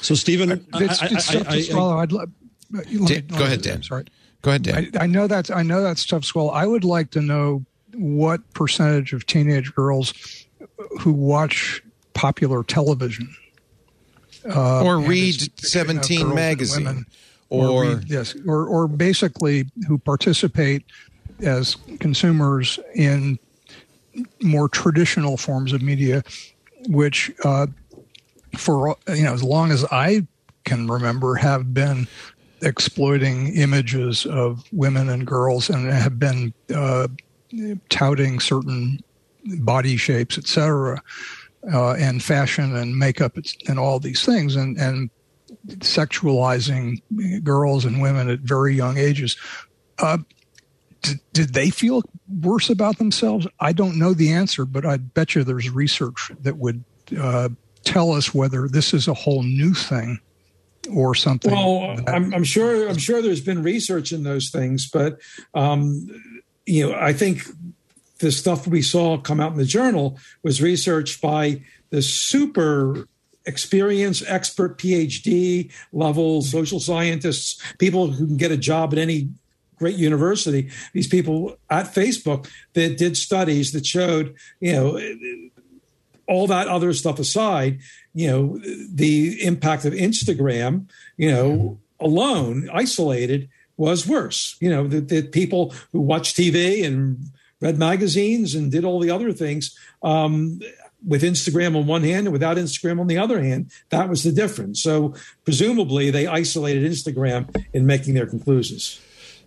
[0.00, 1.98] So, Steven, it's, it's tough to swallow.
[1.98, 2.30] I'd love.
[3.06, 3.82] Dan, go ahead, Dan.
[3.82, 4.04] Sorry.
[4.42, 4.90] Go ahead, Dan.
[4.94, 6.50] I, I, know that's I know that's tough to swallow.
[6.50, 10.12] I would like to know what percentage of teenage girls
[11.00, 11.82] who watch
[12.14, 13.34] popular television.
[14.48, 17.06] Uh, or read 17 magazine.
[17.50, 20.84] Or, or read, yes, or, or basically who participate
[21.40, 23.38] as consumers in
[24.42, 26.22] more traditional forms of media,
[26.88, 27.66] which uh,
[28.56, 30.26] for you know as long as I
[30.64, 32.06] can remember have been
[32.62, 37.08] exploiting images of women and girls and have been uh,
[37.88, 39.00] touting certain
[39.44, 41.02] body shapes, etc
[41.72, 43.36] uh, and fashion and makeup
[43.68, 45.10] and all these things and, and
[45.78, 47.00] sexualizing
[47.42, 49.36] girls and women at very young ages.
[49.98, 50.18] Uh,
[51.02, 52.02] did, did they feel
[52.40, 53.46] worse about themselves?
[53.60, 56.84] I don't know the answer, but I bet you there's research that would
[57.18, 57.50] uh,
[57.84, 60.18] tell us whether this is a whole new thing
[60.92, 61.52] or something.
[61.52, 65.20] Well, I'm, I'm, sure I'm sure there's been research in those things, but
[65.54, 66.08] um,
[66.66, 67.42] you know, I think
[68.18, 73.08] the stuff we saw come out in the journal was research by the super
[73.46, 79.28] experienced expert PhD level social scientists, people who can get a job at any
[79.76, 80.70] great university.
[80.92, 85.00] These people at Facebook that did studies that showed, you know,
[86.26, 87.80] all that other stuff aside,
[88.14, 88.58] you know,
[88.92, 94.56] the impact of Instagram, you know, alone, isolated, was worse.
[94.60, 97.30] You know, that people who watch TV and
[97.64, 100.60] read magazines and did all the other things um,
[101.06, 104.32] with Instagram on one hand and without Instagram on the other hand, that was the
[104.32, 104.82] difference.
[104.82, 109.00] So presumably they isolated Instagram in making their conclusions.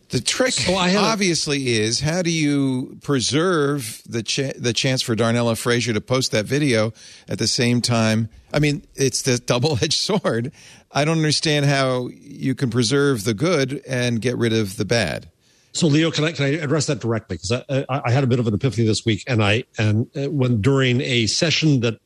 [0.10, 4.71] The trick, So I have a- obviously, is how do you preserve the ch- the
[4.73, 6.93] chance for Darnella Frazier to post that video
[7.27, 8.30] at the same time?
[8.53, 10.53] I mean, it's the double edged sword.
[10.93, 15.30] I don't understand how you can preserve the good and get rid of the bad.
[15.77, 17.37] So, Leo, can I can I address that directly?
[17.37, 20.29] Because I, I, had a bit of an epiphany this week, and I and uh,
[20.31, 21.99] when during a session that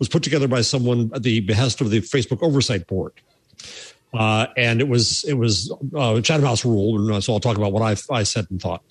[0.00, 3.12] was put together by someone at the behest of the Facebook Oversight Board,
[4.14, 7.56] uh, and it was it was uh, Chatham House rule, and uh, so I'll talk
[7.56, 8.82] about what I I said and thought.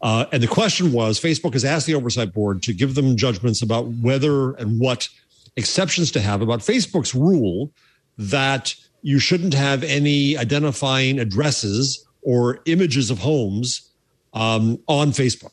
[0.00, 3.60] Uh, and the question was, Facebook has asked the Oversight Board to give them judgments
[3.60, 5.08] about whether and what
[5.56, 7.72] exceptions to have about Facebook's rule
[8.18, 13.90] that you shouldn't have any identifying addresses or images of homes
[14.32, 15.52] um, on Facebook.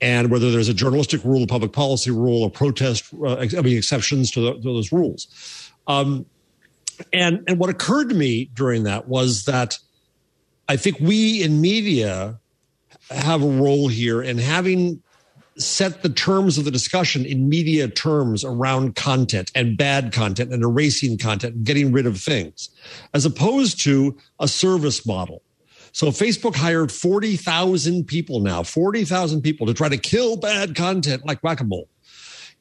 [0.00, 3.76] And whether there's a journalistic rule, a public policy rule, a protest, uh, I mean,
[3.76, 5.70] exceptions to, the, to those rules.
[5.86, 6.26] Um,
[7.12, 9.78] and, and what occurred to me during that was that
[10.68, 12.38] I think we in media
[13.10, 15.02] have a role here in having
[15.56, 20.62] set the terms of the discussion in media terms around content and bad content and
[20.62, 22.70] erasing content and getting rid of things,
[23.12, 25.42] as opposed to a service model.
[25.94, 31.40] So Facebook hired 40,000 people now, 40,000 people to try to kill bad content like
[31.40, 31.88] whack-a-mole.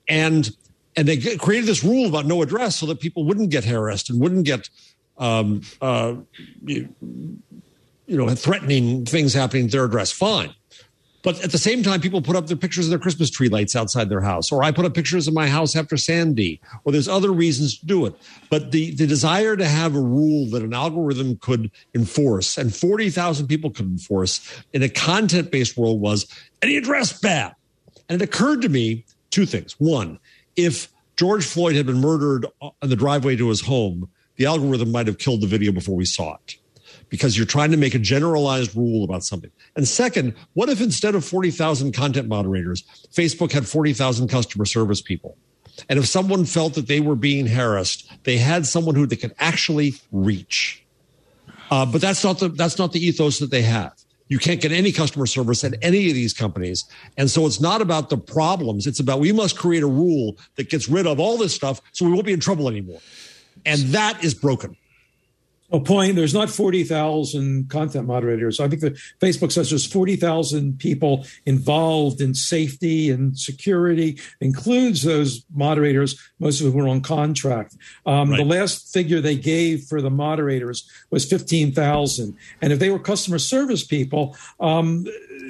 [0.08, 0.56] And
[0.96, 4.22] and they created this rule about no address so that people wouldn't get harassed and
[4.22, 4.70] wouldn't get
[5.18, 6.14] um, uh,
[6.64, 6.94] you,
[8.06, 10.12] you know threatening things happening to their address.
[10.12, 10.54] Fine.
[11.24, 13.76] But at the same time, people put up their pictures of their Christmas tree lights
[13.76, 17.08] outside their house, or I put up pictures of my house after Sandy, or there's
[17.08, 18.14] other reasons to do it.
[18.50, 23.48] But the, the desire to have a rule that an algorithm could enforce and 40,000
[23.48, 26.28] people could enforce in a content based world was
[26.62, 27.56] any address bad.
[28.10, 29.80] And it occurred to me two things.
[29.80, 30.20] One,
[30.58, 35.08] if George Floyd had been murdered on the driveway to his home, the algorithm might
[35.08, 36.58] have killed the video before we saw it
[37.10, 39.52] because you're trying to make a generalized rule about something.
[39.76, 45.38] And second, what if instead of 40,000 content moderators, Facebook had 40,000 customer service people?
[45.90, 49.34] And if someone felt that they were being harassed, they had someone who they could
[49.40, 50.84] actually reach.
[51.72, 53.94] Uh, but that's not the that's not the ethos that they have.
[54.28, 56.86] You can't get any customer service at any of these companies.
[57.18, 58.88] And so it's not about the problems.
[58.88, 62.06] It's about we must create a rule that gets rid of all this stuff so
[62.06, 63.00] we won't be in trouble anymore.
[63.66, 64.78] And that is broken.
[65.74, 66.16] A point.
[66.16, 68.60] There's not forty thousand content moderators.
[68.60, 74.20] I think that Facebook says there's forty thousand people involved in safety and security.
[74.40, 77.76] Includes those moderators, most of whom are on contract.
[78.06, 82.92] Um, The last figure they gave for the moderators was fifteen thousand, and if they
[82.92, 85.08] were customer service people, um,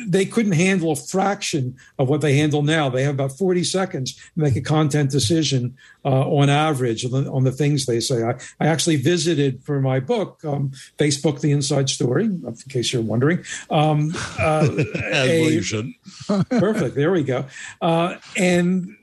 [0.08, 2.90] they couldn't handle a fraction of what they handle now.
[2.90, 7.32] They have about 40 seconds to make a content decision uh, on average on the,
[7.32, 8.24] on the things they say.
[8.24, 13.02] I, I actually visited for my book, um, Facebook, The Inside Story, in case you're
[13.02, 13.43] wondering.
[13.69, 14.67] Um, uh,
[15.12, 15.91] As a- well you should.
[16.49, 16.95] Perfect.
[16.95, 17.45] There we go.
[17.82, 18.95] Uh, and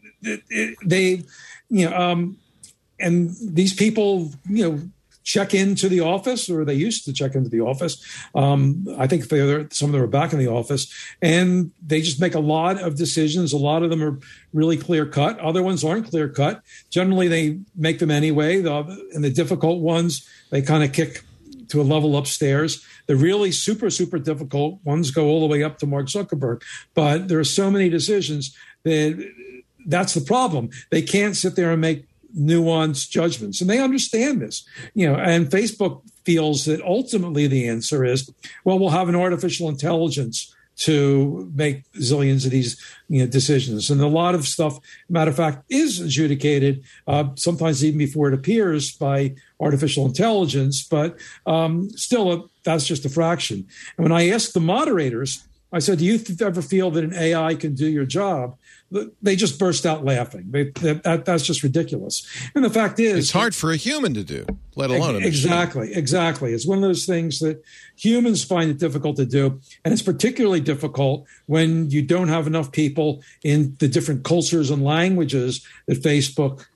[0.84, 1.22] they,
[1.68, 2.38] you know, um,
[2.98, 4.80] and these people, you know,
[5.22, 8.04] check into the office, or they used to check into the office.
[8.34, 12.20] Um, I think they some of them are back in the office, and they just
[12.20, 13.52] make a lot of decisions.
[13.52, 14.18] A lot of them are
[14.52, 15.38] really clear cut.
[15.38, 16.62] Other ones aren't clear cut.
[16.90, 18.60] Generally, they make them anyway.
[18.60, 21.22] The, and the difficult ones, they kind of kick
[21.68, 22.84] to a level upstairs.
[23.06, 26.62] The really super, super difficult ones go all the way up to Mark Zuckerberg.
[26.94, 29.32] But there are so many decisions that
[29.86, 30.70] that's the problem.
[30.90, 32.04] They can't sit there and make
[32.38, 33.60] nuanced judgments.
[33.60, 34.64] And they understand this.
[34.94, 38.30] You know, and Facebook feels that ultimately the answer is,
[38.64, 44.00] well, we'll have an artificial intelligence to make zillions of these you know decisions and
[44.00, 44.78] a lot of stuff
[45.10, 51.18] matter of fact is adjudicated uh, sometimes even before it appears by artificial intelligence but
[51.44, 53.66] um, still uh, that's just a fraction
[53.98, 57.54] and when i asked the moderators I said, "Do you ever feel that an AI
[57.54, 58.56] can do your job?"
[59.22, 60.46] They just burst out laughing.
[60.50, 62.26] They, that, that's just ridiculous.
[62.56, 66.52] And the fact is, it's hard for a human to do, let alone exactly, exactly.
[66.52, 67.62] It's one of those things that
[67.96, 72.72] humans find it difficult to do, and it's particularly difficult when you don't have enough
[72.72, 76.66] people in the different cultures and languages that Facebook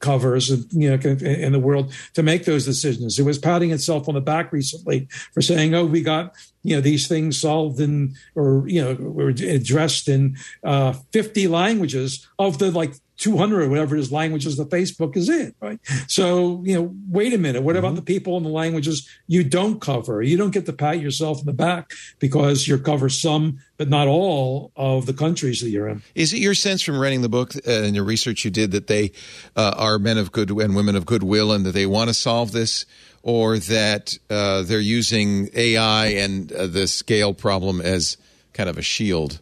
[0.00, 3.18] covers and you know in the world to make those decisions.
[3.18, 6.80] It was patting itself on the back recently for saying, "Oh, we got you know
[6.80, 12.70] these things solved in or you know were addressed in uh, 50 languages of the
[12.70, 15.78] like 200 or whatever it is languages that Facebook is in, right?
[16.08, 17.62] So, you know, wait a minute.
[17.62, 17.96] What about mm-hmm.
[17.96, 20.22] the people in the languages you don't cover?
[20.22, 24.08] You don't get to pat yourself in the back because you cover some, but not
[24.08, 26.02] all of the countries that you're in.
[26.14, 28.86] Is it your sense from writing the book uh, and your research you did that
[28.86, 29.12] they
[29.54, 32.52] uh, are men of good and women of goodwill and that they want to solve
[32.52, 32.86] this?
[33.22, 38.16] Or that uh, they're using AI and uh, the scale problem as
[38.54, 39.40] kind of a shield?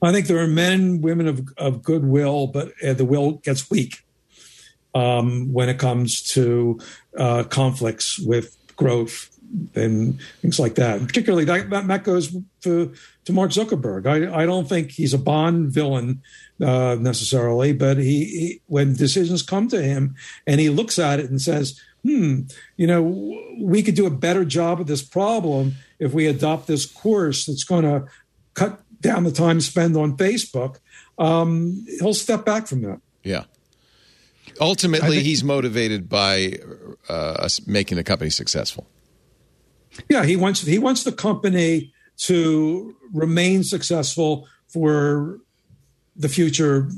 [0.00, 4.04] I think there are men, women of, of goodwill, but uh, the will gets weak
[4.94, 6.78] um, when it comes to
[7.16, 9.30] uh, conflicts with growth
[9.74, 10.98] and things like that.
[10.98, 12.94] And particularly, that, that goes to,
[13.24, 14.06] to Mark Zuckerberg.
[14.06, 16.22] I, I don't think he's a Bond villain
[16.60, 20.14] uh, necessarily, but he, he, when decisions come to him
[20.46, 22.40] and he looks at it and says, hmm,
[22.76, 23.02] you know,
[23.60, 27.64] we could do a better job of this problem if we adopt this course that's
[27.64, 28.06] going to
[28.54, 30.78] cut down the time spent on Facebook,
[31.18, 33.00] um, he'll step back from that.
[33.22, 33.44] Yeah.
[34.60, 36.58] Ultimately, think, he's motivated by
[37.08, 38.86] uh, making the company successful.
[40.08, 45.40] Yeah, he wants he wants the company to remain successful for
[46.16, 46.90] the future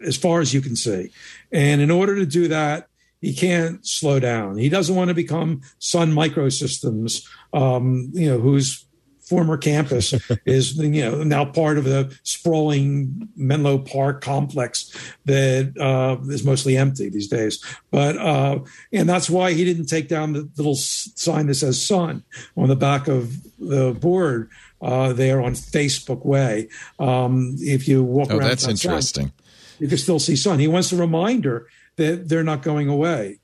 [0.00, 1.10] as far as you can see.
[1.52, 2.88] And in order to do that,
[3.20, 4.56] he can't slow down.
[4.56, 8.86] He doesn't want to become Sun Microsystems, um, you know, who's
[9.26, 10.14] former campus
[10.46, 14.92] is you know now part of the sprawling Menlo Park complex
[15.24, 17.62] that uh, is mostly empty these days.
[17.90, 18.60] But uh,
[18.92, 22.24] and that's why he didn't take down the little sign that says "Sun"
[22.56, 24.50] on the back of the board
[24.80, 26.68] uh, there on Facebook Way.
[26.98, 29.32] Um, if you walk oh, around, that's interesting.
[29.78, 30.58] you can still see Sun.
[30.58, 33.38] He wants a reminder that they're not going away.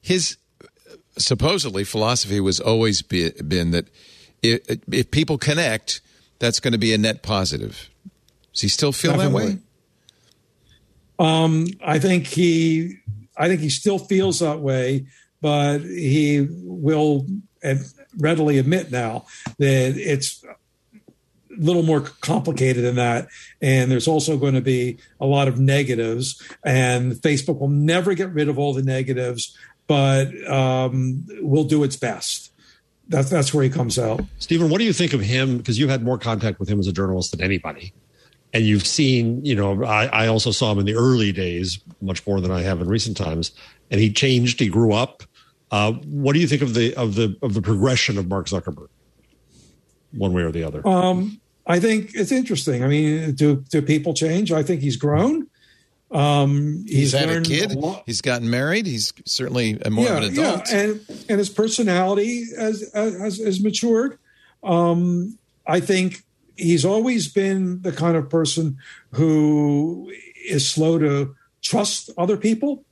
[0.00, 0.36] His
[1.18, 3.86] supposedly philosophy was always be, been that
[4.42, 6.00] if, if people connect,
[6.38, 7.90] that's going to be a net positive.
[8.52, 9.46] Does he still feel Definitely.
[9.46, 9.58] that way?
[11.18, 12.96] Um, I think he,
[13.36, 15.06] I think he still feels that way,
[15.42, 17.26] but he will
[18.18, 19.26] readily admit now
[19.58, 20.42] that it's
[21.58, 23.28] little more complicated than that.
[23.60, 28.30] And there's also going to be a lot of negatives, and Facebook will never get
[28.32, 32.50] rid of all the negatives, but um, will do its best
[33.10, 34.22] that's that's where he comes out.
[34.38, 35.58] Steven, what do you think of him?
[35.58, 37.92] Because you had more contact with him as a journalist than anybody,
[38.54, 39.44] and you've seen.
[39.44, 42.62] You know, I, I also saw him in the early days, much more than I
[42.62, 43.50] have in recent times,
[43.90, 44.60] and he changed.
[44.60, 45.24] He grew up.
[45.72, 48.88] Uh, what do you think of the of the of the progression of Mark Zuckerberg,
[50.12, 50.86] one way or the other?
[50.86, 52.82] Um, I think it's interesting.
[52.82, 54.52] I mean, do do people change?
[54.52, 55.46] I think he's grown.
[56.10, 57.72] Um, he's, he's had a kid.
[57.72, 58.86] A he's gotten married.
[58.86, 60.68] He's certainly more yeah, of an adult.
[60.70, 64.18] Yeah, and and his personality has has, has matured.
[64.64, 66.24] Um, I think
[66.56, 68.78] he's always been the kind of person
[69.12, 70.12] who
[70.48, 72.84] is slow to trust other people,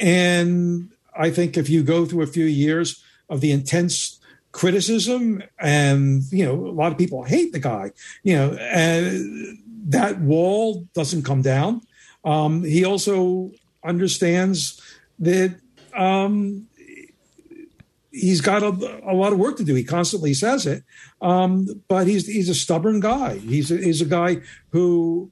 [0.00, 4.17] and I think if you go through a few years of the intense
[4.52, 7.90] criticism, and you know, a lot of people hate the guy,
[8.22, 11.80] you know, and that wall doesn't come down
[12.24, 13.50] um, he also
[13.84, 14.80] understands
[15.18, 15.58] that
[15.94, 16.66] um,
[18.10, 18.68] he's got a,
[19.10, 19.74] a, lot of work to do.
[19.74, 20.82] He constantly says it,
[21.22, 23.38] um, but he's he's a stubborn guy.
[23.38, 24.38] He's a, he's a guy
[24.70, 25.30] who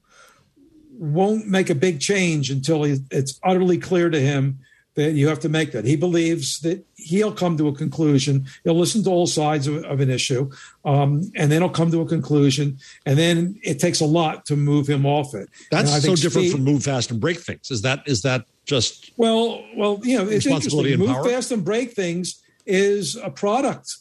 [0.93, 4.59] won't make a big change until he, it's utterly clear to him
[4.97, 5.85] that you have to make that.
[5.85, 8.47] He believes that he'll come to a conclusion.
[8.63, 10.49] He'll listen to all sides of, of an issue,
[10.85, 12.79] um, and then he'll come to a conclusion.
[13.05, 15.49] And then it takes a lot to move him off it.
[15.69, 17.69] That's so different Steve, from move fast and break things.
[17.69, 20.97] Is that is that just well, well, you know, it's interesting.
[20.97, 21.23] Move power?
[21.23, 23.95] fast and break things is a product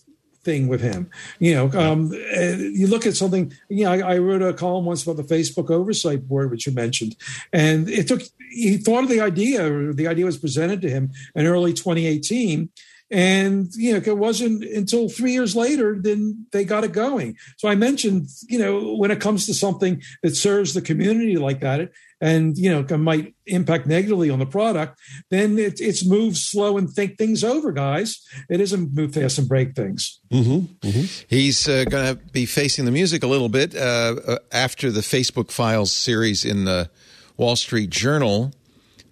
[0.46, 1.10] thing with him.
[1.38, 3.52] You know, um, you look at something.
[3.68, 6.72] You know, I, I, wrote a column once about the Facebook oversight board, which you
[6.72, 7.16] mentioned,
[7.52, 8.22] and it took.
[8.50, 9.92] He thought of the idea.
[9.92, 12.70] The idea was presented to him in early 2018,
[13.10, 17.36] And you know, it wasn't until three years later then they got it going.
[17.58, 21.60] So I mentioned, you know, when it comes to something that serves the community like
[21.60, 21.90] that,
[22.20, 24.98] and you know might impact negatively on the product,
[25.30, 28.20] then it, it's move slow and think things over, guys.
[28.48, 30.20] It isn't move fast and break things.
[30.30, 30.88] Mm-hmm.
[30.88, 31.24] Mm-hmm.
[31.28, 35.00] He's uh, going to be facing the music a little bit uh, uh, after the
[35.00, 36.90] Facebook Files series in the
[37.36, 38.52] Wall Street Journal.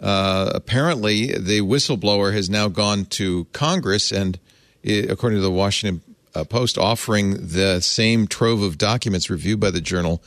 [0.05, 4.39] Uh, apparently, the whistleblower has now gone to Congress and,
[4.85, 6.03] according to the Washington
[6.35, 10.23] uh, Post, offering the same trove of documents reviewed by the journal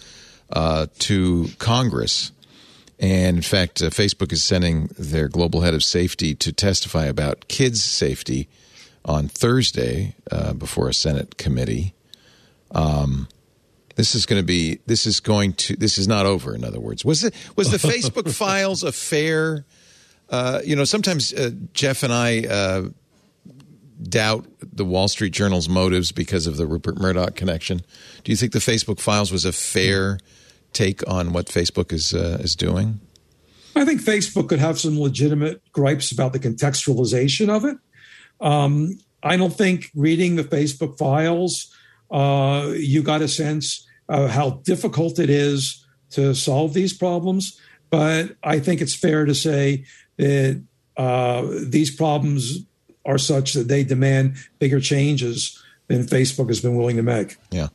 [0.52, 2.32] uh, to Congress.
[3.00, 7.48] And in fact, uh, Facebook is sending their global head of safety to testify about
[7.48, 8.50] kids' safety
[9.06, 11.94] on Thursday uh, before a Senate committee.
[12.72, 13.28] Um,
[13.98, 14.80] this is going to be.
[14.86, 15.76] This is going to.
[15.76, 16.56] This is not over.
[16.56, 19.66] In other words, was it was the Facebook files a fair?
[20.30, 22.90] Uh, you know, sometimes uh, Jeff and I uh,
[24.02, 27.82] doubt the Wall Street Journal's motives because of the Rupert Murdoch connection.
[28.24, 30.20] Do you think the Facebook files was a fair?
[30.74, 33.00] take on what Facebook is uh, is doing?
[33.76, 37.78] I think Facebook could have some legitimate gripes about the contextualization of it.
[38.40, 41.74] Um, I don't think reading the Facebook files,
[42.10, 47.60] uh, you got a sense of how difficult it is to solve these problems.
[47.90, 49.86] But I think it's fair to say
[50.18, 50.64] that
[50.96, 52.60] uh, these problems
[53.06, 57.38] are such that they demand bigger changes than Facebook has been willing to make.
[57.52, 57.70] Yeah.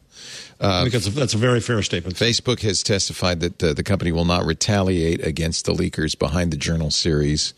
[0.61, 2.17] Uh, I think that's a, that's a very fair statement.
[2.17, 6.57] Facebook has testified that uh, the company will not retaliate against the leakers behind the
[6.57, 7.55] journal series.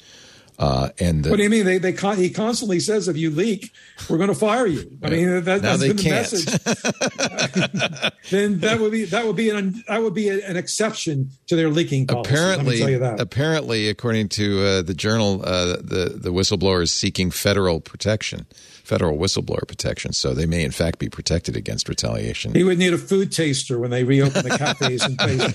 [0.58, 1.64] Uh, and the, what do you mean?
[1.64, 3.72] They, they con- he constantly says, if you leak,
[4.08, 4.98] we're going to fire you.
[5.02, 6.44] I mean, that, that's been the message.
[8.30, 11.70] then that would be that would be an that would be an exception to their
[11.70, 12.30] leaking policy.
[12.30, 18.46] Apparently, apparently, according to uh, the journal, uh, the the whistleblower is seeking federal protection
[18.84, 22.54] federal whistleblower protection, so they may in fact be protected against retaliation.
[22.54, 25.54] He would need a food taster when they reopen the cafes and places.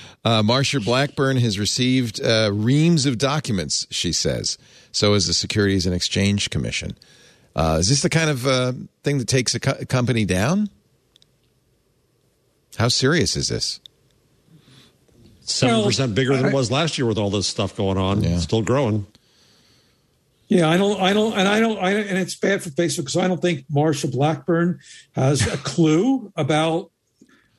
[0.24, 4.58] uh, Marsha Blackburn has received uh, reams of documents, she says.
[4.92, 6.96] So has the Securities and Exchange Commission.
[7.54, 10.70] Uh, is this the kind of uh, thing that takes a, co- a company down?
[12.76, 13.80] How serious is this?
[15.40, 18.22] Seven percent bigger than it was last year with all this stuff going on.
[18.22, 18.38] Yeah.
[18.38, 19.06] Still growing.
[20.46, 23.16] Yeah, I don't, I don't, and I don't, I, and it's bad for Facebook because
[23.16, 24.80] I don't think Marsha Blackburn
[25.12, 26.90] has a clue about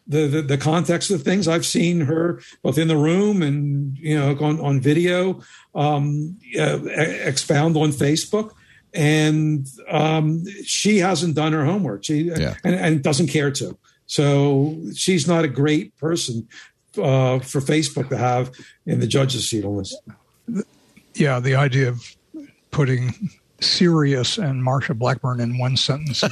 [0.10, 1.48] the, the, the context of things.
[1.48, 5.42] I've seen her both in the room and you know on on video
[5.76, 8.52] um, uh, expound on Facebook,
[8.94, 12.04] and um, she hasn't done her homework.
[12.04, 12.56] She yeah.
[12.64, 13.78] and, and doesn't care to.
[14.08, 16.48] So she's not a great person
[16.98, 18.52] uh, for Facebook to have
[18.88, 19.96] in the judge's seat on this.
[21.14, 22.16] Yeah, the idea of
[22.72, 23.30] putting
[23.62, 26.24] serious and Marsha Blackburn in one sentence.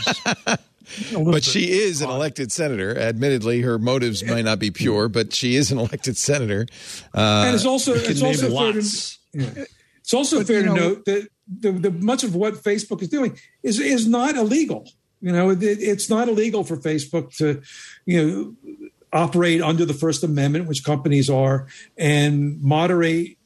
[1.13, 2.97] but she is an elected senator.
[2.97, 6.65] Admittedly, her motives might not be pure, but she is an elected senator.
[7.13, 9.65] Uh, and it's also it's also fair to, yeah.
[9.99, 13.09] it's also but, fair to know, note that the, the, much of what Facebook is
[13.09, 14.89] doing is is not illegal.
[15.21, 17.61] You know, it, it's not illegal for Facebook to,
[18.05, 21.67] you know, operate under the First Amendment, which companies are,
[21.97, 23.37] and moderate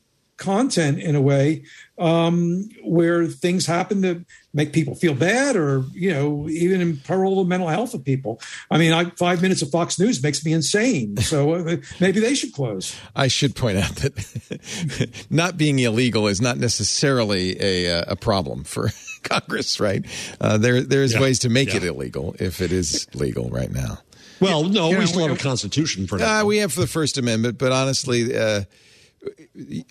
[0.42, 1.64] content in a way
[2.00, 7.44] um, where things happen that make people feel bad or you know even imperil the
[7.46, 8.42] mental health of people.
[8.70, 11.18] I mean I, five minutes of fox news makes me insane.
[11.18, 12.96] So uh, maybe they should close.
[13.16, 18.64] I should point out that not being illegal is not necessarily a, uh, a problem
[18.64, 18.90] for
[19.24, 20.04] congress right?
[20.42, 21.22] Uh, there there's yeah.
[21.22, 21.78] ways to make yeah.
[21.78, 24.00] it illegal if it is legal right now.
[24.40, 26.82] Well no you we know, still have a constitution for that uh, we have for
[26.82, 28.64] the first amendment but honestly uh,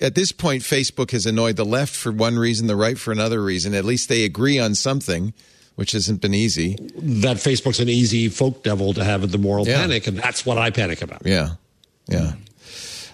[0.01, 3.43] at this point, Facebook has annoyed the left for one reason, the right for another
[3.43, 3.75] reason.
[3.75, 5.33] At least they agree on something,
[5.77, 6.77] which hasn't been easy.
[6.97, 9.81] That Facebook's an easy folk devil to have in the moral yeah.
[9.81, 11.23] panic, and that's what I panic about.
[11.25, 11.51] Yeah,
[12.07, 12.33] yeah.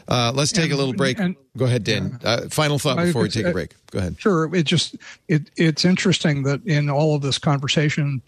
[0.08, 1.18] Uh, let's take and, a little break.
[1.18, 2.18] And, Go ahead, Dan.
[2.22, 2.28] Yeah.
[2.28, 3.74] Uh, final thought before we take a break.
[3.90, 4.16] Go ahead.
[4.20, 4.54] Sure.
[4.54, 4.96] It just
[5.28, 8.22] it it's interesting that in all of this conversation,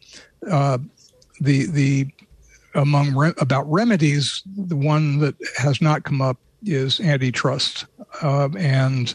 [0.50, 0.78] uh,
[1.40, 2.08] the the
[2.74, 7.86] among re- about remedies, the one that has not come up is antitrust,
[8.22, 9.14] uh, and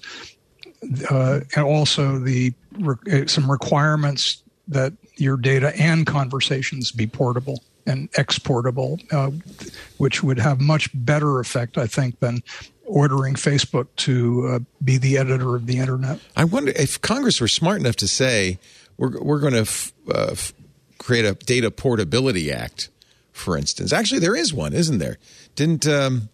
[1.09, 8.09] uh, and also the re- some requirements that your data and conversations be portable and
[8.13, 9.29] exportable, uh,
[9.97, 12.41] which would have much better effect, I think, than
[12.85, 16.19] ordering Facebook to uh, be the editor of the internet.
[16.35, 18.59] I wonder if Congress were smart enough to say
[18.97, 20.53] we're we're going to f- uh, f-
[20.97, 22.89] create a data portability act,
[23.31, 23.91] for instance.
[23.93, 25.17] Actually, there is one, isn't there?
[25.55, 26.29] Didn't um,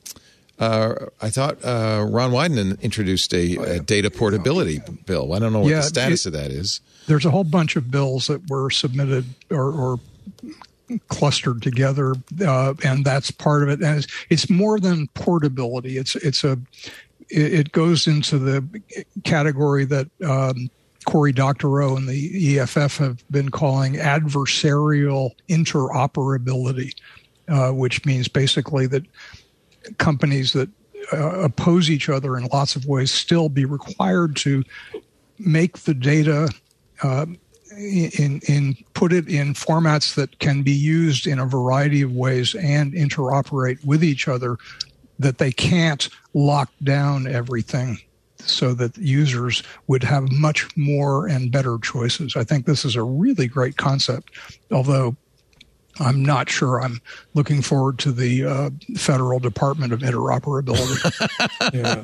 [0.60, 5.34] uh, I thought uh, Ron Wyden introduced a, a, data portability bill.
[5.34, 6.82] I don't know what Yeah, the status it- of that is.
[7.08, 10.00] There's a whole bunch of bills that were submitted or, or
[11.08, 12.14] clustered together,
[12.46, 13.82] uh, and that's part of it.
[13.82, 15.98] And it's, it's more than portability.
[15.98, 16.60] It's it's a
[17.30, 18.82] it, it goes into the
[19.24, 20.70] category that um,
[21.06, 26.94] Cory Doctorow and the EFF have been calling adversarial interoperability,
[27.48, 29.04] uh, which means basically that
[29.98, 30.70] companies that
[31.14, 34.64] uh, oppose each other in lots of ways still be required to
[35.40, 36.50] make the data
[37.02, 37.26] uh,
[37.78, 42.56] in in put it in formats that can be used in a variety of ways
[42.56, 44.58] and interoperate with each other
[45.18, 47.98] that they can't lock down everything
[48.38, 52.36] so that users would have much more and better choices.
[52.36, 54.32] I think this is a really great concept,
[54.72, 55.16] although
[56.00, 57.02] I'm not sure I'm
[57.34, 61.74] looking forward to the uh, Federal Department of Interoperability.
[61.74, 62.04] Yeah.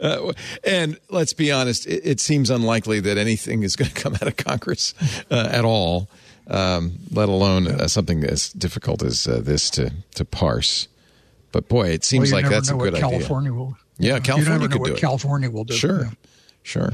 [0.00, 0.32] Uh,
[0.64, 4.26] and let's be honest, it, it seems unlikely that anything is going to come out
[4.26, 4.94] of Congress
[5.30, 6.08] uh, at all,
[6.48, 10.88] um, let alone uh, something as difficult as uh, this to, to parse.
[11.52, 13.00] But boy, it seems you like never that's a good what idea.
[13.10, 13.76] California will.
[13.98, 15.00] Yeah, you California never know could what do it.
[15.00, 15.74] California will do.
[15.74, 16.10] Sure, Yeah.
[16.62, 16.92] sure.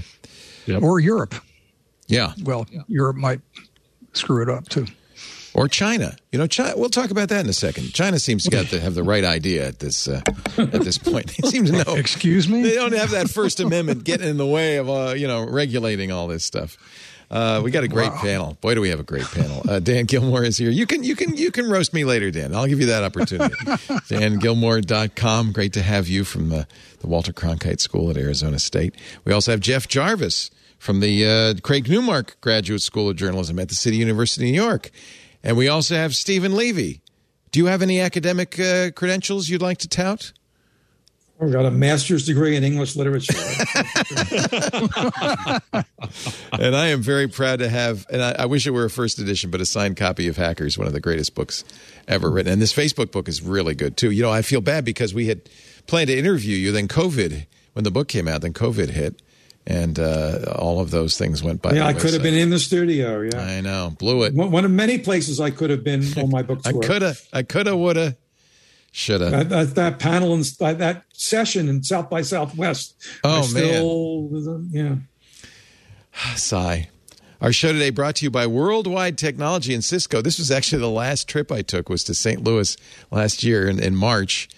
[0.66, 0.82] Yep.
[0.82, 1.34] Or Europe.
[2.08, 2.32] Yeah.
[2.42, 3.40] Well, Europe might
[4.12, 4.86] screw it up too.
[5.56, 6.14] Or China.
[6.32, 7.94] You know, China, we'll talk about that in a second.
[7.94, 10.20] China seems to to have the right idea at this uh,
[10.58, 11.34] at this point.
[11.34, 11.94] They seem to know.
[11.96, 12.62] Excuse me.
[12.62, 16.12] They don't have that First Amendment getting in the way of uh, you know regulating
[16.12, 16.76] all this stuff.
[17.30, 18.56] Uh, we got a great panel.
[18.60, 19.62] Boy, do we have a great panel.
[19.68, 20.70] Uh, Dan Gillmor is here.
[20.70, 22.54] You can you can you can roast me later, Dan.
[22.54, 23.54] I'll give you that opportunity.
[23.64, 25.52] DanGillmor.com.
[25.52, 26.66] Great to have you from the,
[27.00, 28.94] the Walter Cronkite School at Arizona State.
[29.24, 33.70] We also have Jeff Jarvis from the uh, Craig Newmark Graduate School of Journalism at
[33.70, 34.90] the City University of New York.
[35.46, 37.00] And we also have Steven Levy.
[37.52, 40.32] Do you have any academic uh, credentials you'd like to tout?
[41.40, 43.32] I've got a master's degree in English literature.
[46.52, 49.20] and I am very proud to have, and I, I wish it were a first
[49.20, 51.62] edition, but a signed copy of Hackers, one of the greatest books
[52.08, 52.54] ever written.
[52.54, 54.10] And this Facebook book is really good too.
[54.10, 55.42] You know, I feel bad because we had
[55.86, 59.22] planned to interview you, then COVID, when the book came out, then COVID hit,
[59.66, 61.72] and uh, all of those things went by.
[61.72, 63.20] yeah, I could have been in the studio.
[63.22, 63.40] Yeah.
[63.40, 64.34] I know, blew it.
[64.34, 67.76] One of many places I could have been on my books I coulda, I coulda,
[67.76, 68.16] woulda,
[68.92, 69.30] shoulda.
[69.30, 72.94] That, that, that panel and that, that session in South by Southwest.
[73.24, 74.96] Oh, still, yeah.
[76.36, 76.88] Sigh.
[77.40, 80.22] Our show today brought to you by Worldwide Technology and Cisco.
[80.22, 82.42] This was actually the last trip I took was to St.
[82.42, 82.76] Louis
[83.10, 84.48] last year in, in March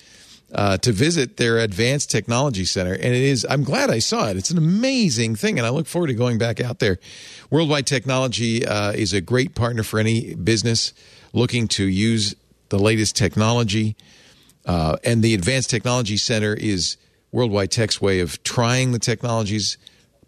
[0.55, 3.47] uh, to visit their Advanced Technology Center, and it is.
[3.49, 4.37] I'm glad I saw it.
[4.37, 6.99] It's an amazing thing, and I look forward to going back out there.
[7.51, 10.95] Worldwide Technology uh, is a great partner for any business
[11.33, 12.35] looking to use
[12.71, 13.97] the latest technology.
[14.65, 16.97] Uh, and the Advanced Technology Center is
[17.31, 19.77] Worldwide Tech's way of trying the technologies,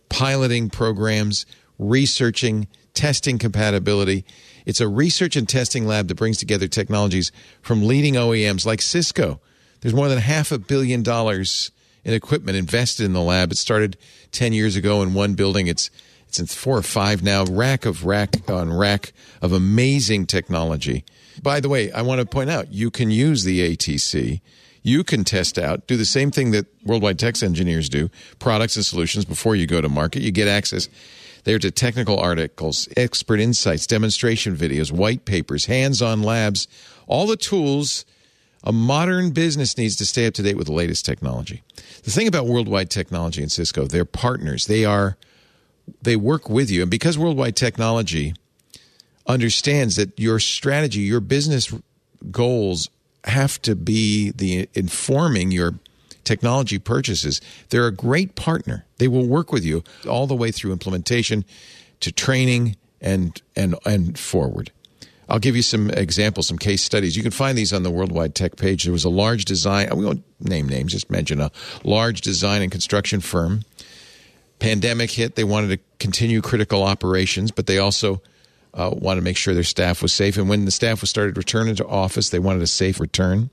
[0.08, 1.46] piloting programs,
[1.78, 4.24] researching, testing compatibility.
[4.66, 9.40] It's a research and testing lab that brings together technologies from leading OEMs like Cisco.
[9.80, 11.70] There's more than half a billion dollars
[12.04, 13.52] in equipment invested in the lab.
[13.52, 13.96] It started
[14.32, 15.66] 10 years ago in one building.
[15.66, 15.90] It's
[16.28, 19.12] it's in four or five now, rack of rack on rack
[19.42, 21.04] of amazing technology.
[21.42, 24.40] By the way, I want to point out you can use the ATC.
[24.84, 28.86] You can test out, do the same thing that Worldwide Tech's engineers do, products and
[28.86, 30.22] solutions before you go to market.
[30.22, 30.88] You get access
[31.42, 36.68] there to technical articles, expert insights, demonstration videos, white papers, hands on labs,
[37.08, 38.04] all the tools
[38.62, 41.62] a modern business needs to stay up to date with the latest technology.
[42.02, 44.66] The thing about Worldwide Technology and Cisco, they're partners.
[44.66, 45.16] They are
[46.02, 48.34] they work with you and because Worldwide Technology
[49.26, 51.72] understands that your strategy, your business
[52.30, 52.88] goals
[53.24, 55.74] have to be the informing your
[56.24, 57.40] technology purchases.
[57.70, 58.86] They're a great partner.
[58.98, 61.44] They will work with you all the way through implementation
[62.00, 64.70] to training and and and forward.
[65.30, 67.16] I'll give you some examples, some case studies.
[67.16, 68.82] You can find these on the Worldwide Tech page.
[68.82, 71.52] There was a large design, we won't name names, just mention a
[71.84, 73.62] large design and construction firm.
[74.58, 78.20] Pandemic hit, they wanted to continue critical operations, but they also
[78.74, 80.36] uh, wanted to make sure their staff was safe.
[80.36, 83.50] And when the staff was started returning to office, they wanted a safe return.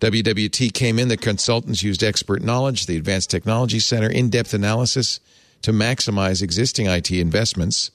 [0.00, 5.20] WWT came in, the consultants used expert knowledge, the Advanced Technology Center, in depth analysis
[5.62, 7.90] to maximize existing IT investments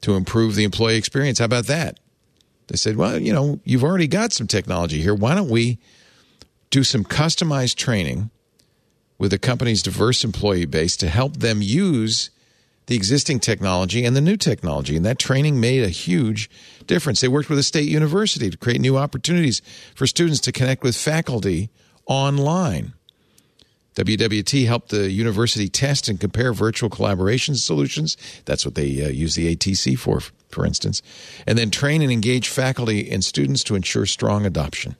[0.00, 1.38] to improve the employee experience.
[1.38, 1.98] How about that?
[2.72, 5.14] They said, well, you know, you've already got some technology here.
[5.14, 5.78] Why don't we
[6.70, 8.30] do some customized training
[9.18, 12.30] with the company's diverse employee base to help them use
[12.86, 14.96] the existing technology and the new technology?
[14.96, 16.48] And that training made a huge
[16.86, 17.20] difference.
[17.20, 19.60] They worked with a state university to create new opportunities
[19.94, 21.68] for students to connect with faculty
[22.06, 22.94] online.
[23.96, 28.16] WWT helped the university test and compare virtual collaboration solutions.
[28.46, 31.02] That's what they uh, use the ATC for, for instance,
[31.46, 34.96] and then train and engage faculty and students to ensure strong adoption.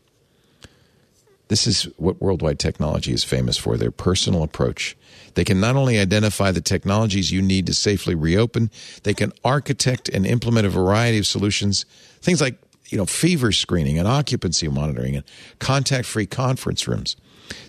[1.48, 4.96] This is what Worldwide Technology is famous for their personal approach.
[5.34, 8.70] They can not only identify the technologies you need to safely reopen,
[9.02, 11.84] they can architect and implement a variety of solutions,
[12.22, 12.56] things like
[12.92, 15.24] you know, fever screening and occupancy monitoring and
[15.58, 17.16] contact free conference rooms.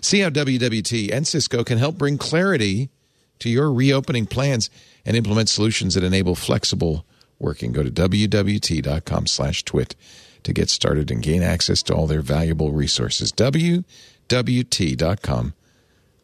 [0.00, 2.90] See how WWT and Cisco can help bring clarity
[3.38, 4.70] to your reopening plans
[5.04, 7.04] and implement solutions that enable flexible
[7.44, 7.72] working.
[7.72, 9.94] Go to WWT.com slash twit
[10.42, 13.32] to get started and gain access to all their valuable resources.
[13.32, 13.84] WWT.com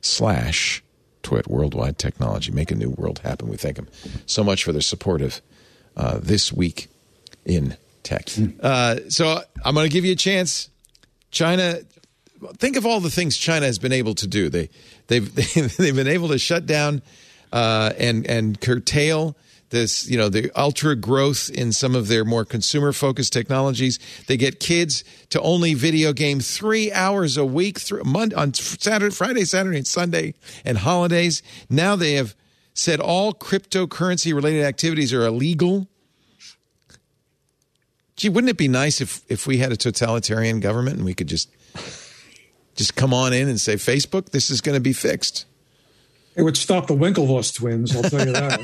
[0.01, 0.83] slash
[1.23, 2.51] twit worldwide technology.
[2.53, 3.49] Make a new world happen.
[3.49, 3.89] We thank them
[4.27, 5.41] so much for their support of
[5.97, 6.89] uh, this week
[7.45, 8.29] in tech.
[8.61, 10.71] Uh, so I'm going to give you a chance.
[11.31, 11.79] China,
[12.57, 14.49] think of all the things China has been able to do.
[14.49, 14.71] They
[15.07, 15.33] they've
[15.77, 17.03] they've been able to shut down
[17.53, 19.37] uh, and and curtail
[19.71, 23.99] this you know the ultra growth in some of their more consumer focused technologies.
[24.27, 29.15] They get kids to only video game three hours a week through Monday, on saturday
[29.15, 31.43] friday saturday and sunday and holidays.
[31.69, 32.35] Now they have
[32.75, 35.89] said all cryptocurrency related activities are illegal.
[38.17, 41.29] Gee wouldn't it be nice if if we had a totalitarian government and we could
[41.29, 41.49] just
[42.77, 45.47] just come on in and say facebook this is going to be fixed
[46.41, 48.61] It would stop the Winklevoss twins, I'll tell you that.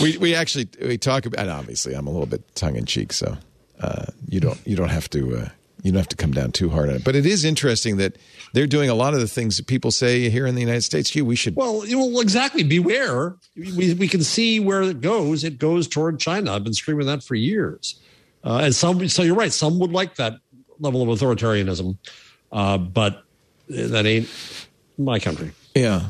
[0.00, 3.12] we we actually we talk about and obviously I'm a little bit tongue in cheek,
[3.12, 3.36] so
[3.82, 5.48] uh, you don't you don't have to uh,
[5.82, 7.04] you don't have to come down too hard on it.
[7.04, 8.16] But it is interesting that
[8.54, 11.10] they're doing a lot of the things that people say here in the United States.
[11.10, 11.54] Gee, we should.
[11.54, 12.62] Well, you know, exactly.
[12.62, 13.36] Beware.
[13.56, 15.44] We, we can see where it goes.
[15.44, 16.54] It goes toward China.
[16.54, 18.00] I've been screaming that for years.
[18.42, 19.52] Uh, and some, so you're right.
[19.52, 20.38] Some would like that
[20.78, 21.98] level of authoritarianism,
[22.52, 23.24] uh, but
[23.68, 24.28] that ain't
[24.98, 25.52] my country.
[25.74, 26.08] Yeah.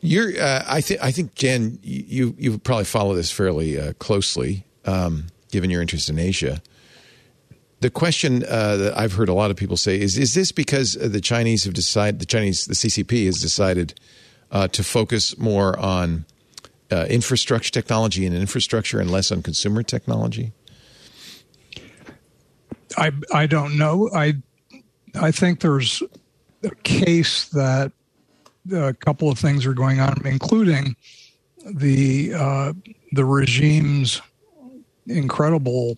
[0.00, 0.40] You're.
[0.40, 1.02] Uh, I think.
[1.02, 6.08] I think Jen, you you probably follow this fairly uh, closely, um, given your interest
[6.08, 6.62] in Asia.
[7.80, 10.92] The question uh, that I've heard a lot of people say is: Is this because
[10.92, 13.98] the Chinese have decided the Chinese the CCP has decided
[14.52, 16.24] uh, to focus more on
[16.92, 20.52] uh, infrastructure technology and infrastructure and less on consumer technology?
[22.96, 24.10] I I don't know.
[24.14, 24.34] I
[25.20, 26.02] I think there's
[26.62, 27.92] a case that
[28.72, 30.96] a couple of things are going on, including
[31.66, 32.72] the uh,
[33.12, 34.20] the regime's
[35.06, 35.96] incredible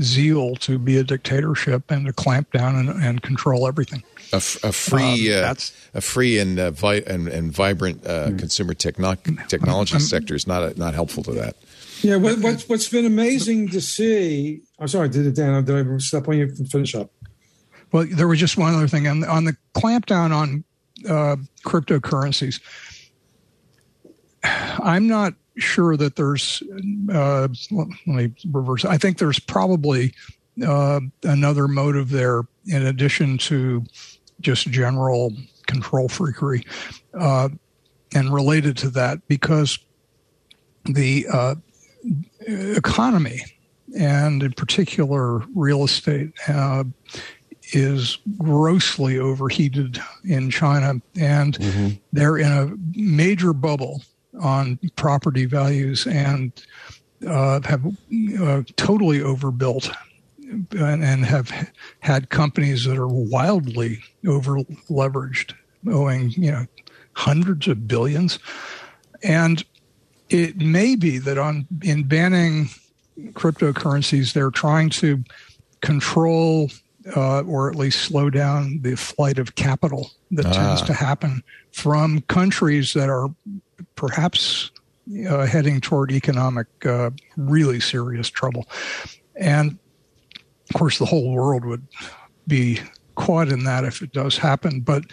[0.00, 4.02] zeal to be a dictatorship and to clamp down and, and control everything.
[4.32, 8.06] A, f- a free, Um, uh, that's- a free and uh, vi- and, and vibrant
[8.06, 9.16] uh, consumer techno-
[9.48, 11.56] technology sector is not a, not helpful to that.
[12.00, 14.62] yeah, what, what's, what's been amazing to see.
[14.78, 15.62] I'm sorry, did it, Dan?
[15.64, 16.48] Did I step on you?
[16.70, 17.10] Finish up.
[17.92, 20.64] Well, there was just one other thing on, on the clampdown on
[21.08, 22.60] uh, cryptocurrencies.
[24.44, 26.62] I'm not sure that there's.
[27.12, 28.84] Uh, let me reverse.
[28.84, 30.14] I think there's probably
[30.64, 33.84] uh, another motive there in addition to
[34.40, 35.32] just general
[35.66, 36.64] control freakery,
[37.14, 37.48] uh,
[38.14, 39.78] and related to that because
[40.84, 41.54] the uh,
[42.46, 43.40] economy
[43.98, 46.84] and in particular real estate uh,
[47.72, 51.56] is grossly overheated in China, and
[52.12, 54.02] they're in a major bubble
[54.40, 56.52] on property values and
[57.26, 57.84] uh, have
[58.40, 59.90] uh, totally overbuilt
[60.48, 61.50] and, and have
[62.00, 64.56] had companies that are wildly over
[64.88, 65.54] leveraged,
[65.90, 66.66] owing you know
[67.12, 68.38] hundreds of billions,
[69.22, 69.64] and
[70.30, 72.68] it may be that on in banning
[73.32, 75.22] cryptocurrencies, they're trying to
[75.80, 76.70] control
[77.16, 81.42] uh, or at least slow down the flight of capital that tends to happen
[81.72, 83.28] from countries that are
[83.94, 84.70] perhaps
[85.28, 88.68] uh, heading toward economic, uh, really serious trouble.
[89.36, 89.78] And
[90.68, 91.86] of course, the whole world would
[92.46, 92.80] be
[93.14, 94.80] caught in that if it does happen.
[94.80, 95.04] But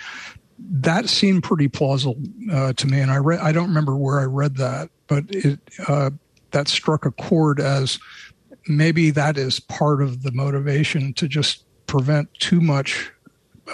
[0.60, 2.18] that seemed pretty plausible
[2.52, 3.40] uh, to me, and I read.
[3.40, 6.12] I don't remember where I read that, but it uh,
[6.52, 8.00] that struck a chord as
[8.68, 13.12] maybe that is part of the motivation to just prevent too much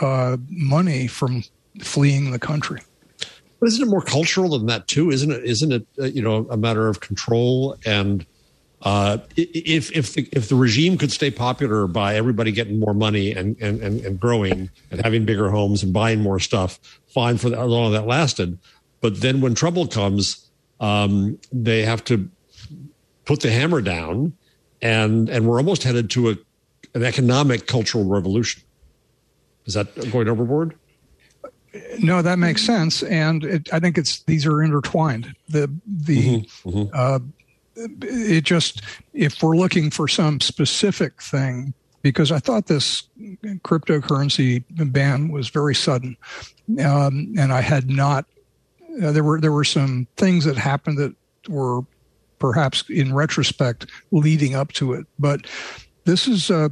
[0.01, 1.43] uh, money from
[1.81, 2.81] fleeing the country.
[3.59, 5.11] But isn't it more cultural than that too?
[5.11, 5.43] Isn't it?
[5.43, 5.87] Isn't it?
[5.99, 8.25] Uh, you know, a matter of control and
[8.83, 13.31] uh, if if the, if the regime could stay popular by everybody getting more money
[13.31, 17.55] and, and, and, and growing and having bigger homes and buying more stuff, fine for
[17.55, 18.57] how long that lasted.
[18.99, 20.49] But then when trouble comes,
[20.79, 22.27] um, they have to
[23.25, 24.33] put the hammer down,
[24.81, 26.37] and and we're almost headed to a
[26.93, 28.63] an economic cultural revolution.
[29.65, 30.75] Is that going overboard?
[31.99, 35.33] No, that makes sense, and it, I think it's these are intertwined.
[35.47, 36.91] The the mm-hmm, mm-hmm.
[36.93, 37.19] Uh,
[38.01, 38.81] it just
[39.13, 43.03] if we're looking for some specific thing, because I thought this
[43.63, 46.17] cryptocurrency ban was very sudden,
[46.83, 48.25] um, and I had not.
[49.01, 51.15] Uh, there were there were some things that happened that
[51.47, 51.81] were
[52.37, 55.45] perhaps in retrospect leading up to it, but
[56.05, 56.71] this is a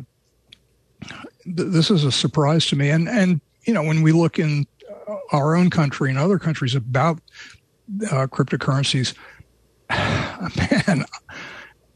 [1.46, 4.66] this is a surprise to me, and and you know when we look in
[5.32, 7.20] our own country and other countries about
[8.12, 9.14] uh, cryptocurrencies,
[9.90, 11.06] man,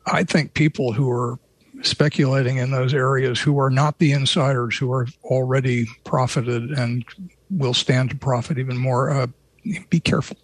[0.06, 1.40] I think people who are
[1.82, 7.04] speculating in those areas who are not the insiders who are already profited and
[7.50, 9.28] will stand to profit even more, uh,
[9.90, 10.38] be careful.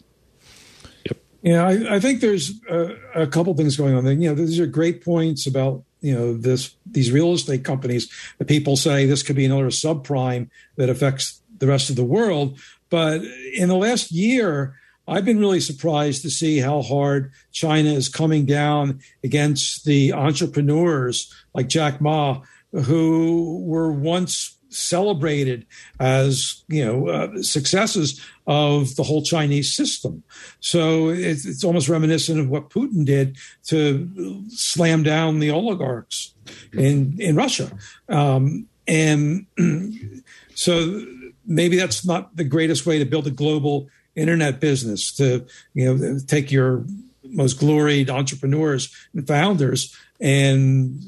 [1.42, 4.14] Yeah, I, I think there's a, a, couple things going on there.
[4.14, 8.48] You know, these are great points about you know this these real estate companies that
[8.48, 12.60] people say this could be another subprime that affects the rest of the world.
[12.90, 13.22] But
[13.54, 14.76] in the last year,
[15.08, 21.34] I've been really surprised to see how hard China is coming down against the entrepreneurs
[21.54, 22.42] like Jack Ma,
[22.72, 25.66] who were once celebrated
[26.00, 30.24] as you know uh, successes of the whole Chinese system.
[30.60, 36.34] So it's, it's, almost reminiscent of what Putin did to slam down the oligarchs
[36.74, 37.72] in in Russia,
[38.08, 39.46] um, and
[40.56, 41.06] so
[41.46, 46.20] maybe that's not the greatest way to build a global internet business to you know
[46.28, 46.86] take your
[47.24, 51.00] most gloried entrepreneurs and founders and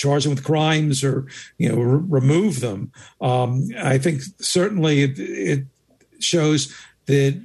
[0.00, 1.26] charge them with crimes or
[1.58, 2.90] you know r- remove them.
[3.20, 5.64] Um, I think certainly it, it,
[6.18, 6.74] shows
[7.06, 7.40] that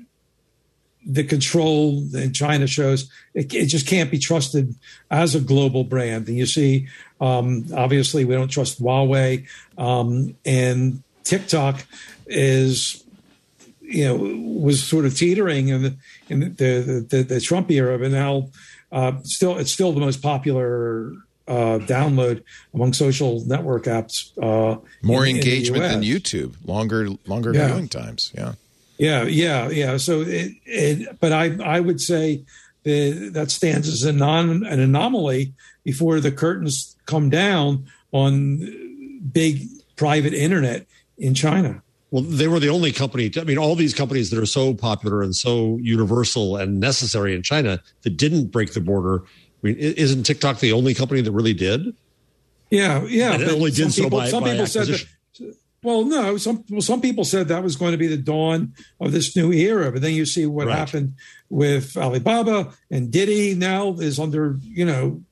[1.06, 4.76] the control in China shows it, it, just can't be trusted
[5.10, 6.28] as a global brand.
[6.28, 6.88] And you see,
[7.22, 9.47] um, obviously, we don't trust Huawei
[9.78, 11.86] um, and TikTok
[12.28, 13.03] is
[13.82, 14.16] you know
[14.60, 15.95] was sort of teetering in the
[16.30, 18.49] in the the, the, the Trump era, but now
[18.91, 21.14] uh, still it's still the most popular
[21.48, 22.43] uh, download
[22.74, 24.32] among social network apps.
[24.41, 27.68] Uh, More in, engagement in than YouTube, longer longer yeah.
[27.68, 28.32] viewing times.
[28.36, 28.54] Yeah,
[28.98, 29.98] yeah, yeah, yeah.
[29.98, 32.43] So it, it but I I would say
[32.84, 39.68] that that stands as a non an anomaly before the curtains come down on big
[39.96, 40.88] private internet
[41.18, 41.82] in China.
[42.12, 43.32] Well, they were the only company.
[43.36, 47.43] I mean, all these companies that are so popular and so universal and necessary in
[47.43, 49.24] China that didn't break the border.
[49.66, 51.95] I mean, isn't TikTok the only company that really did?
[52.70, 53.34] Yeah, yeah.
[53.34, 55.07] And it only did so people, by, some by people acquisition.
[55.34, 58.18] said that, well, no, some well, some people said that was going to be the
[58.18, 60.78] dawn of this new era, but then you see what right.
[60.78, 61.16] happened
[61.49, 65.24] with Alibaba and Didi now is under you know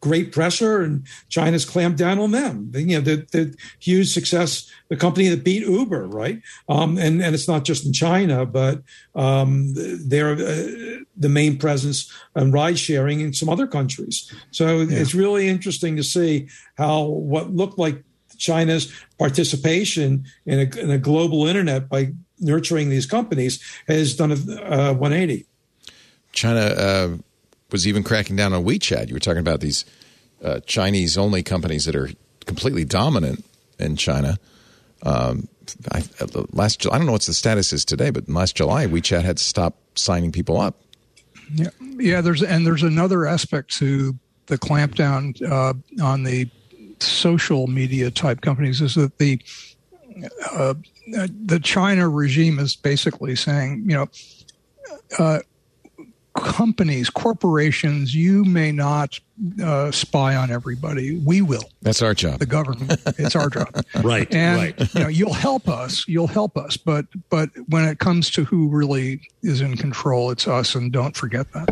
[0.00, 2.70] great pressure, and China's clamped down on them.
[2.74, 6.40] You know, the, the huge success, the company that beat Uber, right?
[6.68, 8.82] Um, and and it's not just in China, but
[9.14, 14.32] um, they're uh, the main presence on ride sharing in some other countries.
[14.50, 14.98] So yeah.
[14.98, 18.02] it's really interesting to see how what looked like
[18.36, 24.34] China's participation in a, in a global internet by nurturing these companies has done a
[24.34, 25.44] uh, 180.
[26.32, 27.16] China uh,
[27.70, 29.08] was even cracking down on WeChat.
[29.08, 29.84] You were talking about these
[30.42, 32.10] uh, Chinese only companies that are
[32.46, 33.44] completely dominant
[33.78, 34.38] in China.
[35.02, 35.48] Um,
[35.92, 36.02] I,
[36.52, 39.44] last I don't know what the status is today, but last July WeChat had to
[39.44, 40.76] stop signing people up.
[41.54, 42.20] Yeah, yeah.
[42.20, 46.48] There's and there's another aspect to the clampdown uh, on the
[47.00, 49.40] social media type companies is that the
[50.50, 50.74] uh,
[51.06, 54.08] the China regime is basically saying, you know,
[55.18, 55.40] uh,
[56.40, 59.18] companies, corporations, you may not
[59.62, 61.18] uh, spy on everybody.
[61.18, 61.70] We will.
[61.82, 62.38] That's our job.
[62.38, 63.00] The government.
[63.18, 63.84] It's our job.
[64.02, 64.32] right.
[64.34, 64.94] And right.
[64.94, 66.04] you know, you'll help us.
[66.08, 66.76] You'll help us.
[66.76, 70.74] But but when it comes to who really is in control, it's us.
[70.74, 71.68] And don't forget that.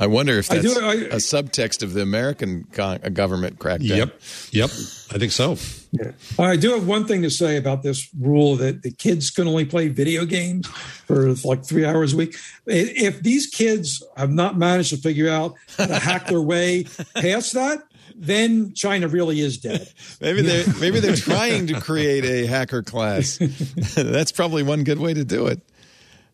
[0.00, 3.96] I wonder if that's I do, I, a subtext of the American uh, government crackdown.
[3.98, 4.20] Yep,
[4.50, 4.70] yep,
[5.12, 5.58] I think so.
[5.92, 6.12] Yeah.
[6.38, 9.66] I do have one thing to say about this rule that the kids can only
[9.66, 12.34] play video games for like three hours a week.
[12.66, 16.84] If these kids have not managed to figure out how to hack their way
[17.14, 17.82] past that,
[18.14, 19.88] then China really is dead.
[20.20, 23.38] maybe they're maybe they're trying to create a hacker class.
[23.96, 25.60] That's probably one good way to do it.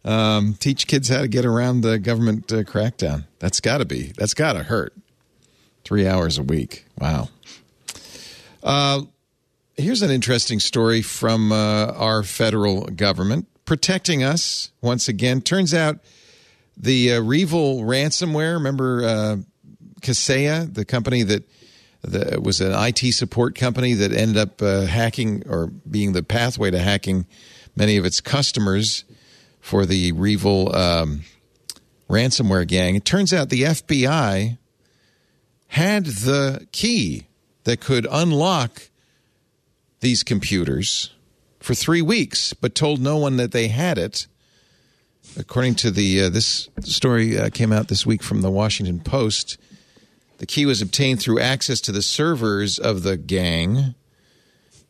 [0.07, 3.25] Um, teach kids how to get around the government uh, crackdown.
[3.41, 4.13] That's got to be.
[4.17, 4.95] That's got to hurt.
[5.85, 6.87] Three hours a week.
[6.99, 7.29] Wow.
[8.63, 9.03] Uh,
[9.77, 15.41] here's an interesting story from uh, our federal government protecting us once again.
[15.41, 15.99] Turns out
[16.77, 18.55] the uh, REvil ransomware.
[18.55, 19.37] Remember uh,
[20.03, 21.43] Kaseya, the company that
[22.41, 26.79] was an IT support company that ended up uh, hacking or being the pathway to
[26.79, 27.27] hacking
[27.75, 29.05] many of its customers
[29.67, 31.23] for the REvil um,
[32.09, 32.95] ransomware gang.
[32.95, 34.59] It turns out the FBI
[35.67, 37.27] had the key
[37.65, 38.91] that could unlock
[39.99, 41.11] these computers
[41.59, 44.29] for three weeks, but told no one that they had it.
[45.37, 49.59] According to the uh, this story uh, came out this week from the Washington Post,
[50.39, 53.97] the key was obtained through access to the servers of the gang,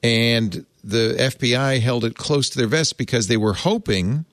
[0.02, 4.26] and the FBI held it close to their vest because they were hoping,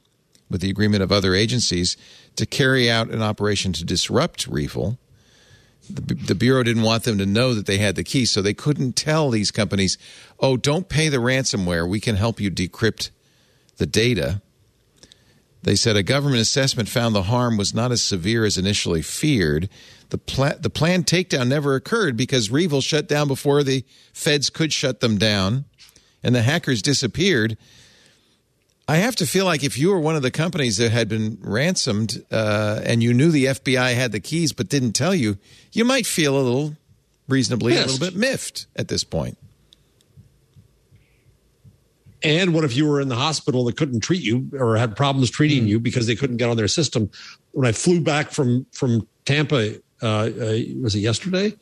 [0.54, 1.98] with the agreement of other agencies,
[2.38, 5.00] to carry out an operation to disrupt REvil.
[5.90, 8.54] The, the Bureau didn't want them to know that they had the key, so they
[8.54, 9.98] couldn't tell these companies,
[10.40, 11.90] oh, don't pay the ransomware.
[11.90, 13.10] We can help you decrypt
[13.78, 14.42] the data.
[15.64, 19.70] They said a government assessment found the harm was not as severe as initially feared.
[20.10, 23.84] The, pla- the planned takedown never occurred because REvil shut down before the
[24.14, 25.66] feds could shut them down,
[26.22, 27.58] and the hackers disappeared.
[28.94, 31.40] I have to feel like if you were one of the companies that had been
[31.42, 35.40] ransomed uh, and you knew the FBI had the keys but didn't tell you,
[35.72, 36.78] you might feel a little
[37.28, 39.40] reasonably a little bit miffed at this point.
[42.22, 45.32] And what if you were in the hospital that couldn't treat you or had problems
[45.32, 47.10] treating you because they couldn't get on their system?
[47.54, 51.56] When I flew back from from Tampa, uh, uh, was it yesterday?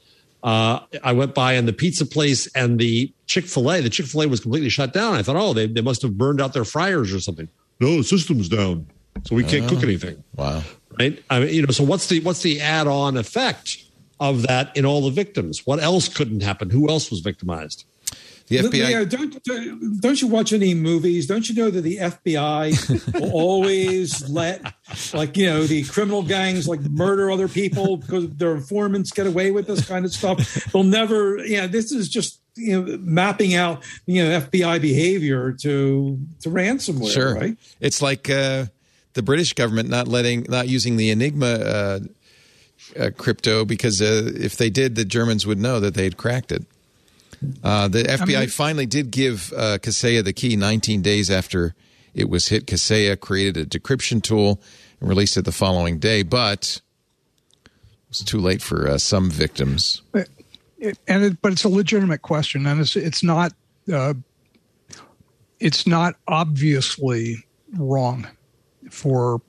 [0.44, 3.82] Uh, I went by and the pizza place and the Chick Fil A.
[3.82, 5.14] The Chick Fil A was completely shut down.
[5.14, 7.48] I thought, oh, they they must have burned out their fryers or something.
[7.80, 8.88] No, the system's down,
[9.24, 10.24] so we can't cook anything.
[10.36, 10.64] Wow.
[11.00, 11.24] Right?
[11.30, 13.78] I mean, you know, so what's the what's the add on effect
[14.20, 15.66] of that in all the victims?
[15.66, 16.70] What else couldn't happen?
[16.70, 17.86] Who else was victimized?
[18.52, 18.88] The FBI.
[18.88, 21.26] Leo, don't don't you watch any movies?
[21.28, 24.62] Don't you know that the FBI will always let,
[25.14, 29.52] like you know, the criminal gangs like murder other people because their informants get away
[29.52, 30.38] with this kind of stuff?
[30.72, 31.38] They'll never.
[31.38, 37.14] Yeah, this is just you know mapping out you know FBI behavior to to ransomware.
[37.14, 37.36] Sure.
[37.36, 37.58] right?
[37.80, 38.66] It's like uh,
[39.14, 42.00] the British government not letting, not using the Enigma uh,
[43.00, 46.66] uh, crypto because uh, if they did, the Germans would know that they'd cracked it.
[47.64, 51.76] Uh, the FBI mean- finally did give uh, Kaseya the key 19 days after
[52.14, 52.66] it was hit.
[52.66, 54.62] Kaseya created a decryption tool
[55.00, 56.82] and released it the following day, but
[57.64, 57.72] it
[58.10, 60.02] was too late for uh, some victims.
[60.78, 63.54] It, and it, but it's a legitimate question, and it's it's not
[63.92, 64.16] uh,
[65.60, 68.28] it's not obviously wrong
[68.90, 69.42] for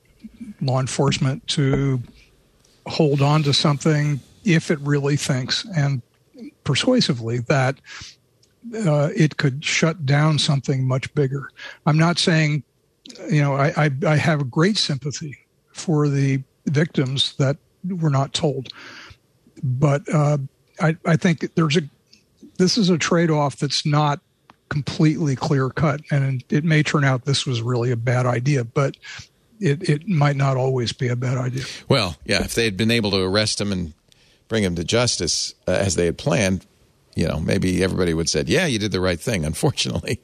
[0.60, 2.00] law enforcement to
[2.86, 6.02] hold on to something if it really thinks and
[6.64, 7.80] persuasively that
[8.86, 11.50] uh, it could shut down something much bigger.
[11.86, 12.62] I'm not saying,
[13.30, 15.38] you know, I, I, I have great sympathy
[15.72, 17.56] for the victims that
[17.88, 18.68] were not told,
[19.62, 20.38] but uh,
[20.80, 21.82] I, I think there's a
[22.58, 24.20] this is a trade off that's not
[24.68, 28.96] completely clear cut, and it may turn out this was really a bad idea, but
[29.58, 31.64] it, it might not always be a bad idea.
[31.88, 33.94] Well, yeah, if they had been able to arrest him and
[34.52, 36.66] bring him to justice uh, as they had planned,
[37.14, 40.20] you know, maybe everybody would have said, "Yeah, you did the right thing." Unfortunately,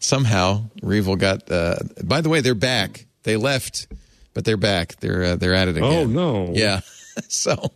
[0.00, 1.48] somehow REvil got.
[1.50, 3.06] Uh, by the way, they're back.
[3.22, 3.86] They left,
[4.34, 4.96] but they're back.
[4.96, 5.92] They're uh, they're at it again.
[5.92, 6.52] Oh no!
[6.52, 6.80] Yeah.
[7.28, 7.52] so,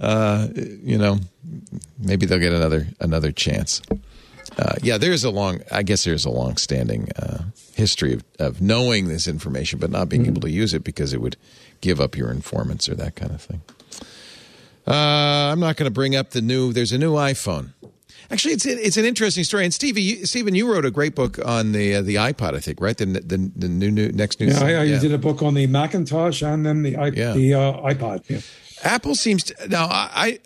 [0.00, 1.20] uh, you know,
[1.96, 3.80] maybe they'll get another another chance.
[4.58, 5.60] Uh, yeah, there's a long.
[5.70, 7.44] I guess there's a long-standing uh,
[7.76, 11.20] history of, of knowing this information, but not being able to use it because it
[11.20, 11.36] would
[11.80, 13.62] give up your informants or that kind of thing.
[14.86, 16.72] Uh, I'm not going to bring up the new.
[16.72, 17.72] There's a new iPhone.
[18.30, 19.64] Actually, it's it's an interesting story.
[19.64, 22.60] And Stevie, you, Steven, you wrote a great book on the uh, the iPod, I
[22.60, 22.96] think, right?
[22.96, 24.46] The the, the new, new next new.
[24.48, 24.62] Yeah.
[24.64, 27.32] I, I did a book on the Macintosh and then the i Yeah.
[27.32, 28.24] the uh, iPod.
[28.28, 28.40] Yeah.
[28.82, 29.86] Apple seems to now.
[29.86, 30.38] I, I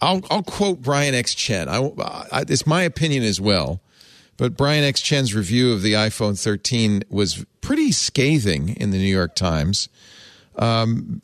[0.00, 1.68] I'll I'll quote Brian X Chen.
[1.68, 1.78] I,
[2.32, 3.80] I, it's my opinion as well,
[4.36, 9.04] but Brian X Chen's review of the iPhone 13 was pretty scathing in the New
[9.12, 9.88] York Times.
[10.56, 11.22] Um,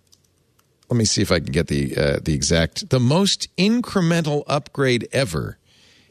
[0.88, 5.08] let me see if I can get the uh, the exact the most incremental upgrade
[5.12, 5.58] ever.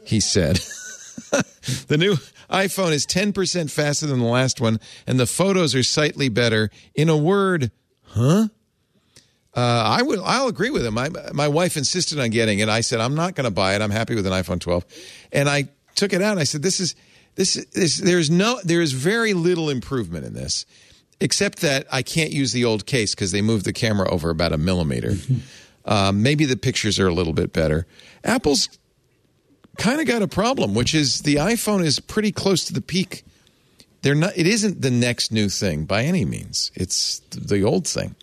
[0.03, 0.59] He said.
[1.88, 2.15] the new
[2.49, 6.72] iPhone is 10% faster than the last one, and the photos are slightly better.
[6.95, 7.72] In a word,
[8.07, 8.47] huh?
[9.53, 10.20] Uh, I would.
[10.24, 10.93] I'll agree with him.
[10.93, 12.70] My my wife insisted on getting it.
[12.70, 13.82] I said I'm not going to buy it.
[13.82, 14.86] I'm happy with an iPhone 12,
[15.32, 16.32] and I took it out.
[16.32, 16.95] and I said this is
[17.36, 20.65] this is there's no there is very little improvement in this,
[21.22, 24.53] except that I can't use the old case because they moved the camera over about
[24.53, 25.15] a millimeter.
[25.86, 27.86] um, maybe the pictures are a little bit better.
[28.24, 28.70] Apple's
[29.78, 33.24] kind of got a problem, which is the iPhone is pretty close to the peak.
[34.01, 34.38] They're not.
[34.38, 36.72] It isn't the next new thing by any means.
[36.76, 38.15] It's the old thing.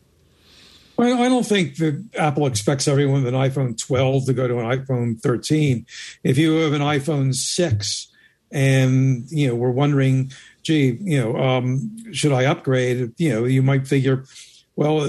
[0.97, 4.59] Well, I don't think that Apple expects everyone with an iPhone 12 to go to
[4.59, 5.85] an iPhone 13.
[6.25, 8.09] If you have an iPhone 6
[8.51, 10.33] and you know we're wondering,
[10.67, 13.13] gee, you know, um, should I upgrade?
[13.19, 14.25] You know, you might figure,
[14.75, 15.01] well,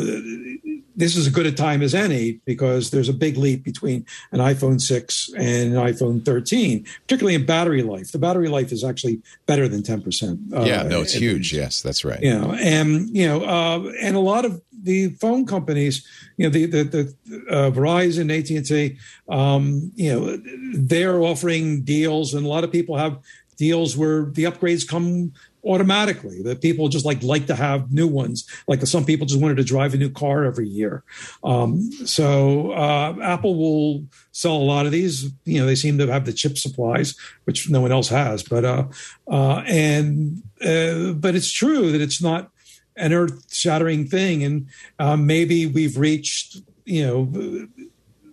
[0.95, 4.39] this is as good a time as any because there's a big leap between an
[4.39, 8.11] iPhone 6 and an iPhone 13, particularly in battery life.
[8.11, 10.53] The battery life is actually better than 10%.
[10.53, 11.53] Uh, yeah, no, it's huge.
[11.53, 12.21] Yes, that's right.
[12.21, 16.05] You know, and you know, uh, and a lot of the phone companies,
[16.37, 17.15] you know, the the, the
[17.49, 18.97] uh, Verizon, AT and T,
[19.27, 20.37] um, you know,
[20.73, 23.17] they're offering deals, and a lot of people have
[23.57, 25.33] deals where the upgrades come
[25.65, 28.47] automatically that people just like like to have new ones.
[28.67, 31.03] Like some people just wanted to drive a new car every year.
[31.43, 35.29] Um, so uh, apple will sell a lot of these.
[35.45, 38.63] You know they seem to have the chip supplies which no one else has but
[38.63, 38.85] uh,
[39.29, 42.51] uh, and uh, but it's true that it's not
[42.95, 44.43] an earth shattering thing.
[44.43, 44.67] And
[44.99, 47.67] uh, maybe we've reached you know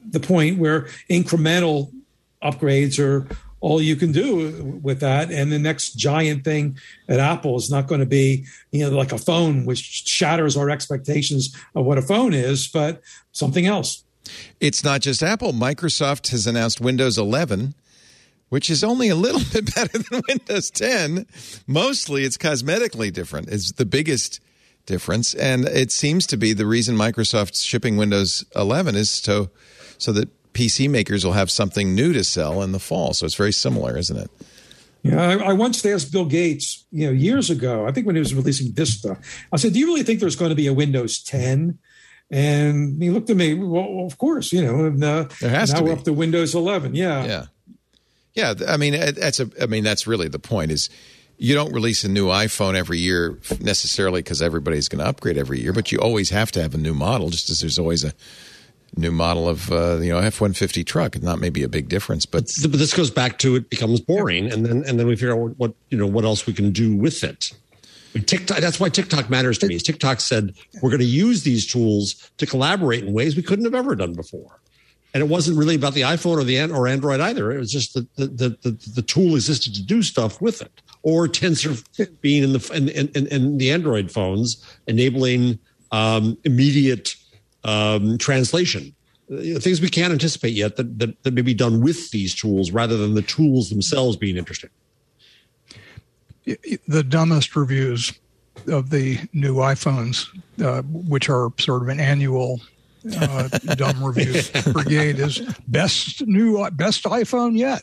[0.08, 1.92] the point where incremental
[2.42, 3.26] upgrades are
[3.64, 5.30] all you can do with that.
[5.30, 6.76] And the next giant thing
[7.08, 10.68] at Apple is not going to be, you know, like a phone, which shatters our
[10.68, 13.00] expectations of what a phone is, but
[13.32, 14.04] something else.
[14.60, 15.54] It's not just Apple.
[15.54, 17.74] Microsoft has announced Windows 11,
[18.50, 21.26] which is only a little bit better than Windows 10.
[21.66, 23.48] Mostly it's cosmetically different.
[23.48, 24.40] It's the biggest
[24.84, 25.32] difference.
[25.32, 29.48] And it seems to be the reason Microsoft's shipping Windows 11 is to
[29.96, 33.12] so that PC makers will have something new to sell in the fall.
[33.12, 34.30] So it's very similar, isn't it?
[35.02, 38.20] Yeah, I, I, once asked Bill Gates, you know, years ago, I think when he
[38.20, 39.18] was releasing Vista,
[39.52, 41.78] I said, "Do you really think there's going to be a Windows 10?"
[42.30, 43.52] And he looked at me.
[43.52, 44.86] Well, of course, you know.
[44.86, 46.94] And, uh, there has now to we're up to Windows 11.
[46.94, 47.46] Yeah, yeah,
[48.32, 48.55] yeah.
[48.66, 49.50] I mean, that's a.
[49.61, 50.70] I mean, that's really the point.
[50.70, 50.88] Is
[51.36, 55.61] you don't release a new iPhone every year necessarily because everybody's going to upgrade every
[55.61, 58.14] year, but you always have to have a new model, just as there's always a
[58.97, 61.20] new model of uh, you know F one fifty truck.
[61.22, 64.64] Not maybe a big difference, but but this goes back to it becomes boring, and
[64.64, 67.24] then and then we figure out what, you know what else we can do with
[67.24, 67.53] it.
[68.26, 68.59] TikTok.
[68.59, 69.78] That's why TikTok matters to me.
[69.78, 73.74] TikTok said we're going to use these tools to collaborate in ways we couldn't have
[73.74, 74.61] ever done before,
[75.12, 77.51] and it wasn't really about the iPhone or the or Android either.
[77.51, 80.80] It was just that the the, the, the tool existed to do stuff with it,
[81.03, 81.82] or Tensor
[82.20, 85.59] being in the in, in, in the Android phones, enabling
[85.90, 87.16] um, immediate
[87.64, 88.94] um, translation.
[89.28, 92.96] Things we can't anticipate yet that, that, that may be done with these tools rather
[92.96, 94.70] than the tools themselves being interesting.
[96.44, 98.12] The dumbest reviews
[98.68, 100.26] of the new iPhones,
[100.62, 102.60] uh, which are sort of an annual
[103.18, 104.42] uh, dumb review
[104.72, 107.82] brigade, is best new best iPhone yet.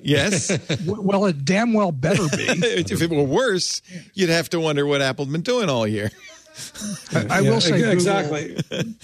[0.04, 0.56] yes.
[0.86, 2.44] well, it damn well better be.
[2.46, 3.82] if it were worse,
[4.14, 6.10] you'd have to wonder what Apple's been doing all year.
[7.14, 8.56] I, I will say Google, exactly.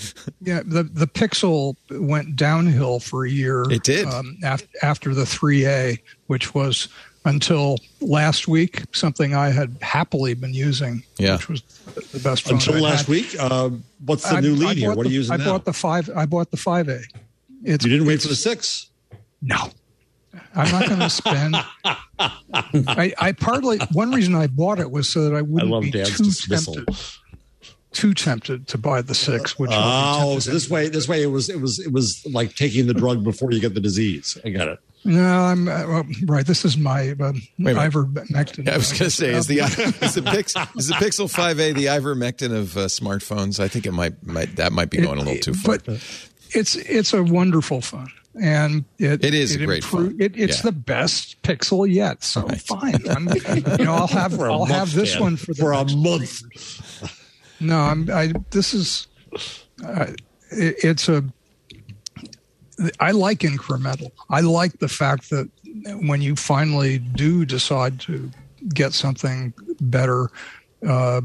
[0.41, 3.65] Yeah, the the Pixel went downhill for a year.
[3.71, 5.99] It did um, after after the 3A,
[6.29, 6.89] which was
[7.25, 11.03] until last week something I had happily been using.
[11.19, 11.63] Yeah, which was
[12.13, 13.09] the best phone until I last had.
[13.09, 13.35] week.
[13.39, 13.71] Uh,
[14.05, 14.89] what's the I, new lead I here?
[14.91, 15.53] What the, are you using I now?
[15.53, 16.09] bought the five.
[16.15, 17.03] I bought the 5A.
[17.65, 18.91] It's, you didn't wait for the six.
[19.43, 19.71] No.
[20.55, 21.57] I'm not going to spend.
[22.89, 25.83] I, I partly one reason I bought it was so that I wouldn't I love
[25.83, 26.75] be Dan's too dismissal.
[26.75, 26.97] tempted
[27.97, 29.59] too tempted to buy the six.
[29.59, 32.87] Which oh, so this way, this way it was, it was, it was like taking
[32.87, 34.39] the drug before you get the disease.
[34.45, 34.79] I got it.
[35.05, 36.45] No, I'm uh, well, right.
[36.45, 38.67] This is my uh, ivermectin.
[38.67, 41.75] Yeah, I was going to say, is the is the, Pix, is the Pixel 5a
[41.75, 43.61] the ivermectin of uh, smartphones?
[43.61, 45.79] I think it might, might that might be going it, a little too far.
[45.79, 46.03] But
[46.51, 50.17] it's it's a wonderful phone, and it it is it a great impro- phone.
[50.21, 50.71] It, it's Yeah.
[50.71, 52.25] the best Pixel yet.
[52.25, 52.61] So Right.
[52.61, 53.09] fine.
[53.09, 53.29] I'm,
[53.79, 55.23] you know, I'll have For a I'll month, have this Dan.
[55.23, 57.23] one for the for a next month.
[57.61, 58.11] No, I'm.
[58.11, 59.07] I this is.
[59.85, 60.07] Uh,
[60.51, 61.25] it, it's a.
[63.01, 64.11] I like incremental.
[64.29, 65.49] I like the fact that
[66.03, 68.31] when you finally do decide to
[68.75, 70.29] get something better,
[70.87, 71.23] uh,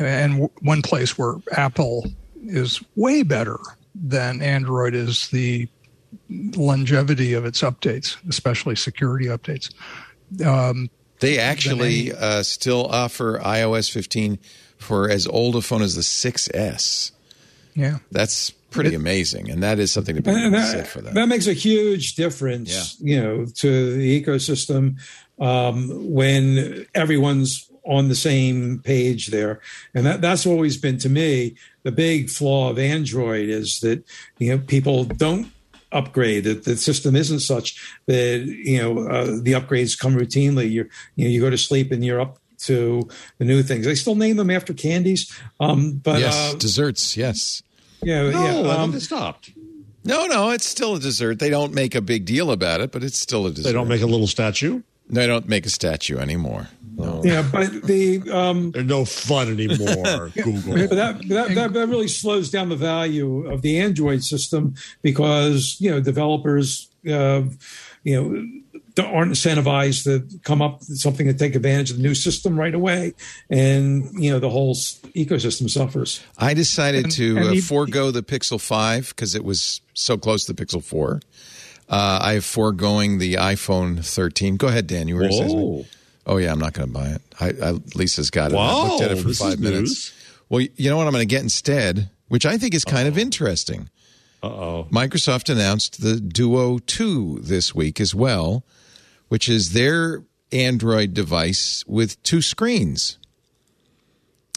[0.00, 2.06] and w- one place where Apple
[2.42, 3.58] is way better
[3.94, 5.68] than Android is the
[6.56, 9.72] longevity of its updates, especially security updates.
[10.44, 10.90] Um,
[11.20, 14.38] They actually uh, still offer iOS 15
[14.82, 17.12] for as old a phone as the 6S.
[17.74, 17.98] yeah.
[18.10, 21.14] That's pretty amazing, and that is something to be said for that.
[21.14, 24.98] that makes a huge difference, you know, to the ecosystem
[25.38, 29.60] um, when everyone's on the same page there.
[29.94, 34.04] And that, that's always been to me the big flaw of Android is that
[34.38, 35.50] you know people don't
[35.90, 40.70] upgrade that the system isn't such that you know uh, the upgrades come routinely.
[40.70, 43.08] You you know you go to sleep and you're up to
[43.38, 43.86] the new things.
[43.86, 47.16] They still name them after candies, um, but yes, uh, desserts.
[47.16, 47.62] Yes.
[48.02, 48.70] yeah, No, yeah.
[48.70, 49.50] Um, they stopped.
[50.04, 51.38] No, no, it's still a dessert.
[51.38, 53.68] They don't make a big deal about it, but it's still a dessert.
[53.68, 54.82] They don't make a little statue.
[55.08, 56.68] No, They don't make a statue anymore.
[56.96, 57.22] No.
[57.24, 60.28] yeah, but the um, They're no fun anymore.
[60.34, 60.74] Google.
[60.74, 65.76] but that, that that that really slows down the value of the Android system because
[65.80, 67.42] you know developers uh,
[68.04, 68.61] you know
[68.98, 72.74] aren't incentivized to come up with something to take advantage of the new system right
[72.74, 73.14] away,
[73.50, 76.20] and you know the whole ecosystem suffers.
[76.38, 80.16] I decided And- to and uh, he- forego the Pixel 5 because it was so
[80.18, 81.20] close to the Pixel 4.
[81.88, 84.56] Uh, I have foregoing the iPhone 13.
[84.56, 85.08] Go ahead, Dan.
[85.08, 85.58] You were going to say something.
[85.60, 85.84] Whoa.
[86.26, 87.22] Oh, yeah, I'm not going to buy it.
[87.40, 88.56] I, I, Lisa's got it.
[88.56, 89.90] I looked at it for five minutes.
[89.90, 90.12] news.
[90.48, 93.18] Well, you know what I'm going to get instead, which I think is kind of
[93.18, 93.90] interesting.
[94.42, 94.88] Uh oh.
[94.90, 98.64] Microsoft announced the Duo 2 this week as well,
[99.32, 100.22] which is their
[100.52, 103.16] Android device with two screens.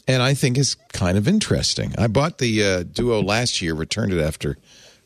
[0.05, 1.95] And I think is kind of interesting.
[1.97, 4.57] I bought the uh, Duo last year, returned it after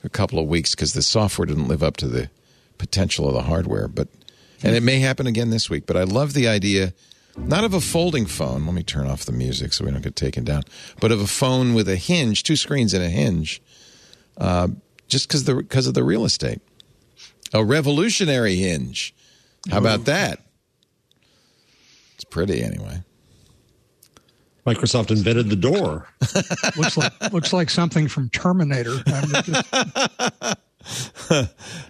[0.04, 2.32] a couple of weeks because the software didn't live up to the
[2.80, 3.88] potential of the hardware.
[3.88, 4.08] But
[4.64, 5.86] and it may happen again this week.
[5.86, 6.96] But I love the idea,
[7.38, 8.66] not of a folding phone.
[8.66, 10.64] Let me turn off the music so we don't get taken down.
[11.00, 13.62] But of a phone with a hinge, two screens and a hinge
[15.08, 16.60] just because the because of the real estate.
[17.54, 19.14] A revolutionary hinge.
[19.70, 20.42] How about that?
[22.16, 23.04] It's pretty anyway.
[24.66, 26.08] Microsoft invented the door.
[26.78, 28.98] looks like looks like something from Terminator.
[29.08, 30.58] I mean, just-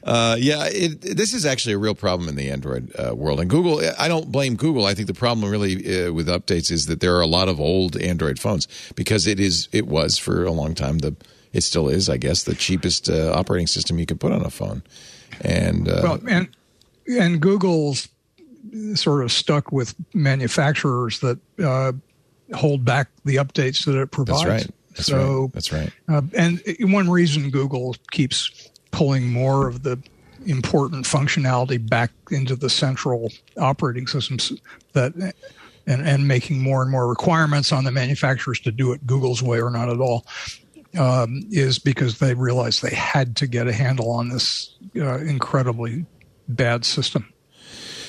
[0.04, 3.40] Uh, yeah, it, this is actually a real problem in the Android uh, world.
[3.40, 4.86] And Google, I don't blame Google.
[4.86, 5.76] I think the problem really
[6.06, 9.40] uh, with updates is that there are a lot of old Android phones because it
[9.40, 11.16] is it was for a long time the
[11.54, 14.50] it still is I guess the cheapest uh, operating system you could put on a
[14.50, 14.82] phone.
[15.41, 16.50] And uh, well, and
[17.10, 18.07] and Google's
[18.94, 21.94] sort of stuck with manufacturers that uh,
[22.53, 24.44] hold back the updates that it provides.
[24.44, 24.76] that's right.
[24.91, 25.53] That's so, right.
[25.53, 25.91] That's right.
[26.07, 30.02] Uh, and one reason Google keeps pulling more of the
[30.45, 34.53] important functionality back into the central operating systems
[34.94, 35.14] that
[35.86, 39.61] and, and making more and more requirements on the manufacturers to do it Google's way
[39.61, 40.26] or not at all
[40.98, 46.06] um, is because they realized they had to get a handle on this uh, incredibly
[46.49, 47.31] bad system.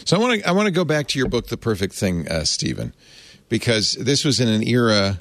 [0.04, 2.26] So I want to I want to go back to your book, The Perfect Thing,
[2.26, 2.94] uh, Steven,
[3.48, 5.18] because this was in an era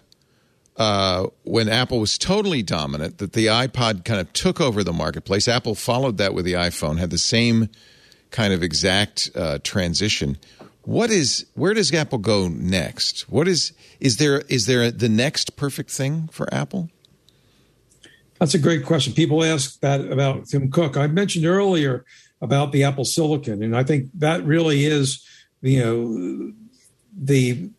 [0.77, 3.17] uh, when Apple was totally dominant.
[3.17, 5.47] That the iPod kind of took over the marketplace.
[5.47, 7.69] Apple followed that with the iPhone, had the same
[8.31, 10.37] kind of exact uh, transition.
[10.83, 13.29] What is where does Apple go next?
[13.29, 16.89] What is is there is there the next perfect thing for Apple?
[18.39, 19.13] That's a great question.
[19.13, 20.95] People ask that about Tim Cook.
[20.95, 22.05] I mentioned earlier
[22.41, 25.26] about the Apple Silicon, and I think that really is,
[25.61, 26.53] you know,
[27.18, 27.70] the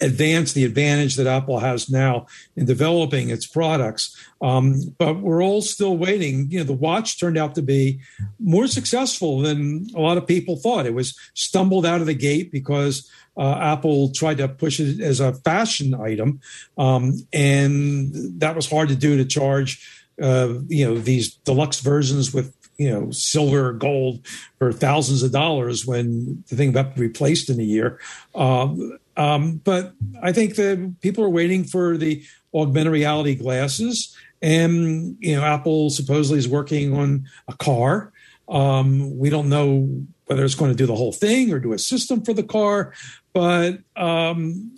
[0.00, 2.26] advance, the advantage that Apple has now
[2.56, 4.16] in developing its products.
[4.40, 6.50] Um, but we're all still waiting.
[6.50, 8.00] You know, the watch turned out to be
[8.38, 10.86] more successful than a lot of people thought.
[10.86, 15.20] It was stumbled out of the gate because uh, Apple tried to push it as
[15.20, 16.40] a fashion item,
[16.78, 19.90] um, and that was hard to do to charge.
[20.22, 24.26] Uh, you know these deluxe versions with you know silver gold
[24.58, 28.00] for thousands of dollars when the thing be replaced in a year.
[28.34, 32.22] Um, um, but I think that people are waiting for the
[32.52, 38.12] augmented reality glasses, and you know Apple supposedly is working on a car.
[38.48, 39.88] Um, we don't know
[40.26, 42.92] whether it's going to do the whole thing or do a system for the car,
[43.32, 44.74] but um,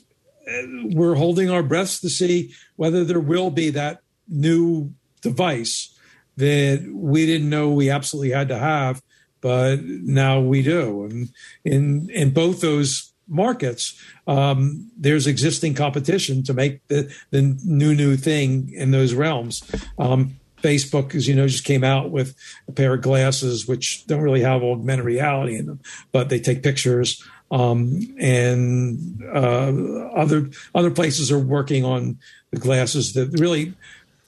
[0.85, 4.93] we're holding our breaths to see whether there will be that new
[5.23, 5.95] device
[6.36, 9.02] that we didn't know we absolutely had to have,
[9.40, 11.04] but now we do.
[11.04, 11.28] And
[11.64, 18.16] in in both those markets, um, there's existing competition to make the the new new
[18.16, 19.62] thing in those realms.
[19.98, 22.34] Um, Facebook, as you know, just came out with
[22.66, 25.80] a pair of glasses which don't really have augmented reality in them,
[26.12, 27.22] but they take pictures.
[27.50, 32.18] Um, and uh, other other places are working on
[32.50, 33.74] the glasses that really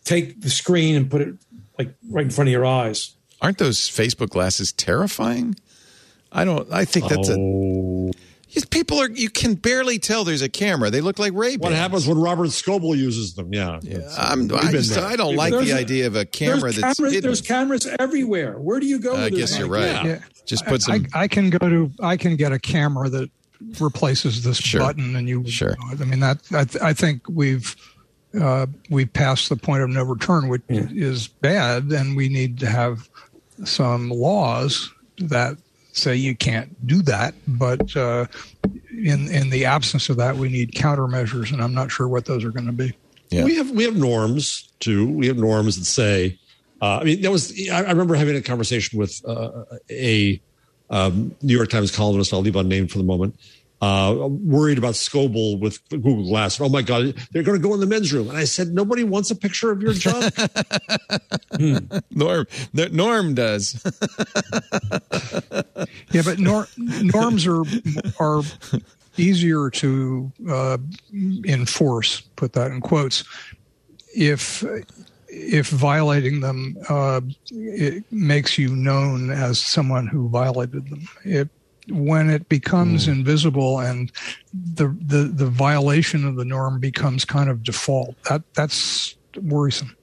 [0.05, 1.35] take the screen and put it
[1.79, 3.15] like right in front of your eyes.
[3.41, 5.57] Aren't those Facebook glasses terrifying?
[6.33, 6.71] I don't.
[6.73, 7.37] I think that's a.
[7.39, 8.11] Oh.
[8.71, 9.11] People are.
[9.11, 10.91] You can barely tell there's a camera.
[10.91, 13.53] They look like Ray What happens when Robert Scoble uses them?
[13.53, 13.79] Yeah.
[14.19, 14.97] I'm, I, just.
[14.97, 15.79] I don't like been the there.
[15.79, 17.29] idea of a camera there's that's cameras, hidden.
[17.29, 18.59] there's cameras everywhere.
[18.59, 19.15] Where do you go?
[19.15, 19.87] I with guess you're right.
[19.87, 20.05] Yeah.
[20.05, 20.19] Yeah.
[20.47, 21.07] Just put I, some.
[21.15, 23.31] I can go to I can get a camera that
[23.81, 24.81] replaces this Sure.
[24.81, 25.47] button, and you.
[25.47, 25.77] Sure.
[25.91, 27.77] I mean that I, th- I think we've
[28.39, 32.67] uh, we've passed the point of no return, which is bad, and we need to
[32.67, 33.09] have
[33.65, 35.57] some laws that
[35.93, 38.27] say you can't do that, but uh,
[38.91, 42.45] in in the absence of that, we need countermeasures, and I'm not sure what those
[42.45, 42.95] are going to be.
[43.31, 43.45] Yeah.
[43.45, 45.09] We have we have norms too.
[45.09, 46.39] We have norms that say.
[46.81, 47.53] Uh, I mean, that was.
[47.71, 50.41] I, I remember having a conversation with uh, a
[50.91, 52.33] um, New York Times columnist.
[52.33, 53.39] I'll leave unnamed for the moment.
[53.81, 56.61] Uh, worried about Scoble with Google Glass.
[56.61, 58.29] Oh my God, they're going to go in the men's room.
[58.29, 60.35] And I said, nobody wants a picture of your junk.
[62.11, 63.81] Norm, Norm does.
[66.11, 67.63] Yeah, but nor, norms are
[68.19, 68.43] are
[69.17, 70.79] easier to uh,
[71.45, 72.21] enforce.
[72.37, 73.25] Put that in quotes.
[74.17, 74.65] If
[75.29, 81.49] if violating them uh, it makes you known as someone who violated them, it
[81.91, 83.13] when it becomes Hmm.
[83.13, 84.11] invisible and
[84.53, 89.95] the, the the violation of the norm becomes kind of default, that that's worrisome.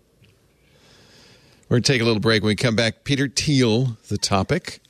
[1.69, 2.43] We're going to take a little break.
[2.43, 4.81] When we come back, Peter Thiel, the topic.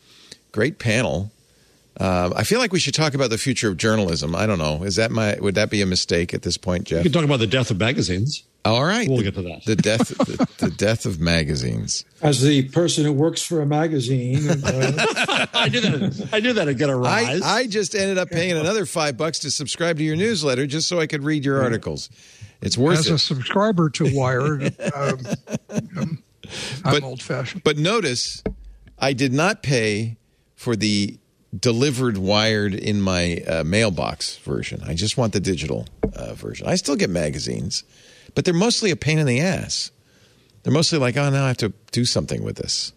[0.52, 1.32] Great panel.
[1.98, 4.36] Uh, I feel like we should talk about the future of journalism.
[4.36, 4.84] I don't know.
[4.84, 5.38] Is that my?
[5.40, 7.04] Would that be a mistake at this point, we Jeff?
[7.04, 8.44] can talk about the death of magazines.
[8.66, 9.64] All right, We'll the, get to that.
[9.66, 12.04] The death, the, the death of magazines.
[12.24, 16.30] As the person who works for a magazine, uh, I knew that.
[16.34, 17.42] I knew that would get a I, rise.
[17.44, 21.00] I just ended up paying another five bucks to subscribe to your newsletter just so
[21.00, 22.10] I could read your articles.
[22.62, 23.14] It's worth As it.
[23.14, 25.20] a subscriber to Wired, um,
[25.70, 26.24] um,
[26.84, 27.64] I'm But- old fashioned.
[27.64, 28.44] But notice,
[28.98, 30.18] I did not pay
[30.56, 31.20] for the
[31.58, 34.82] delivered wired in my uh, mailbox version.
[34.86, 36.68] I just want the digital uh, version.
[36.68, 37.84] I still get magazines,
[38.36, 39.92] but they're mostly a pain in the ass.
[40.64, 42.92] They're mostly like, oh, now I have to do something with this.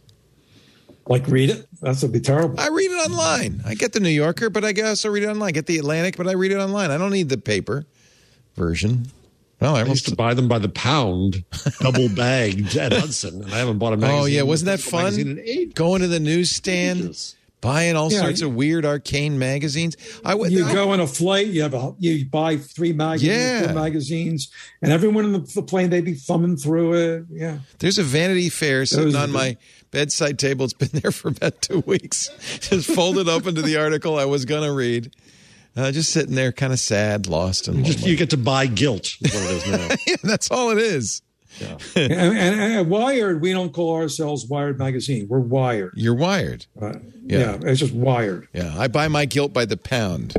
[1.06, 1.66] like read it.
[1.80, 2.58] That would be terrible.
[2.60, 3.62] I read it online.
[3.64, 5.48] I get the New Yorker, but I also read it online.
[5.48, 6.90] I get the Atlantic, but I read it online.
[6.90, 7.86] I don't need the paper
[8.56, 9.06] version.
[9.60, 11.44] Well, I I used to buy them by the pound,
[11.80, 14.22] double bagged at Hudson, and I haven't bought a magazine.
[14.22, 15.40] Oh yeah, wasn't that fun?
[15.74, 17.34] Going to the newsstand, Ages.
[17.60, 19.96] Buying all Yeah, sorts you- of weird arcane magazines.
[20.24, 20.52] I would.
[20.52, 23.64] You I- go on a flight, you have a, you buy three magazines, Yeah.
[23.66, 24.48] four magazines,
[24.82, 27.24] and everyone in the, the plane they'd be thumbing through it.
[27.30, 29.56] Yeah, There's a Vanity Fair sitting Those- on my
[29.90, 30.64] bedside table.
[30.64, 32.30] It's been there for about two weeks.
[32.60, 35.12] Just folded open to the article I was going to read.
[35.76, 39.12] Uh, just sitting there, kind of sad, lost, and Just you get to buy guilt.
[39.20, 39.94] Is what it is now.
[40.08, 41.22] Yeah, that's all it is.
[41.96, 45.26] And, and, and Wired, we don't call ourselves Wired Magazine.
[45.28, 45.92] We're Wired.
[45.96, 46.66] You're wired.
[46.80, 46.94] Uh,
[47.24, 47.38] Yeah.
[47.38, 47.58] yeah.
[47.62, 48.48] it's just Wired.
[48.52, 50.34] Yeah, I buy my guilt by the pound.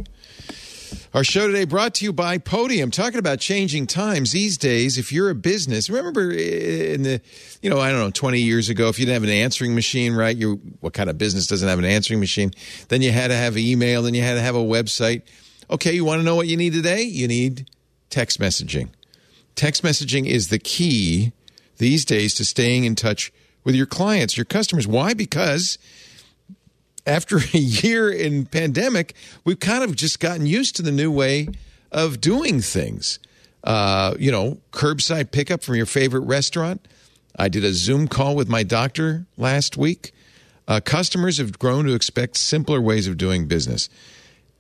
[1.14, 2.92] Our show today brought to you by Podium.
[2.92, 5.00] Talking about changing times these days.
[5.00, 7.22] If you're a business, remember in the,
[7.64, 10.14] you know, I don't know, 20 years ago, if you didn't have an answering machine,
[10.14, 10.36] right?
[10.38, 12.52] You, what kind of business doesn't have an answering machine?
[12.90, 14.04] Then you had to have email.
[14.04, 15.24] Then you had to have a website.
[15.72, 17.02] Okay, you want to know what you need today?
[17.02, 17.70] You need
[18.12, 18.90] text messaging.
[19.60, 21.34] Text messaging is the key
[21.80, 23.30] these days to staying in touch
[23.66, 24.88] with your clients, your customers.
[24.88, 25.14] Why?
[25.14, 25.78] Because
[27.06, 31.50] after a year in pandemic, we've kind of just gotten used to the new way
[31.92, 33.20] of doing things.
[33.62, 36.88] Uh, you know, curbside pickup from your favorite restaurant.
[37.38, 40.14] I did a Zoom call with my doctor last week.
[40.70, 43.90] Uh, customers have grown to expect simpler ways of doing business.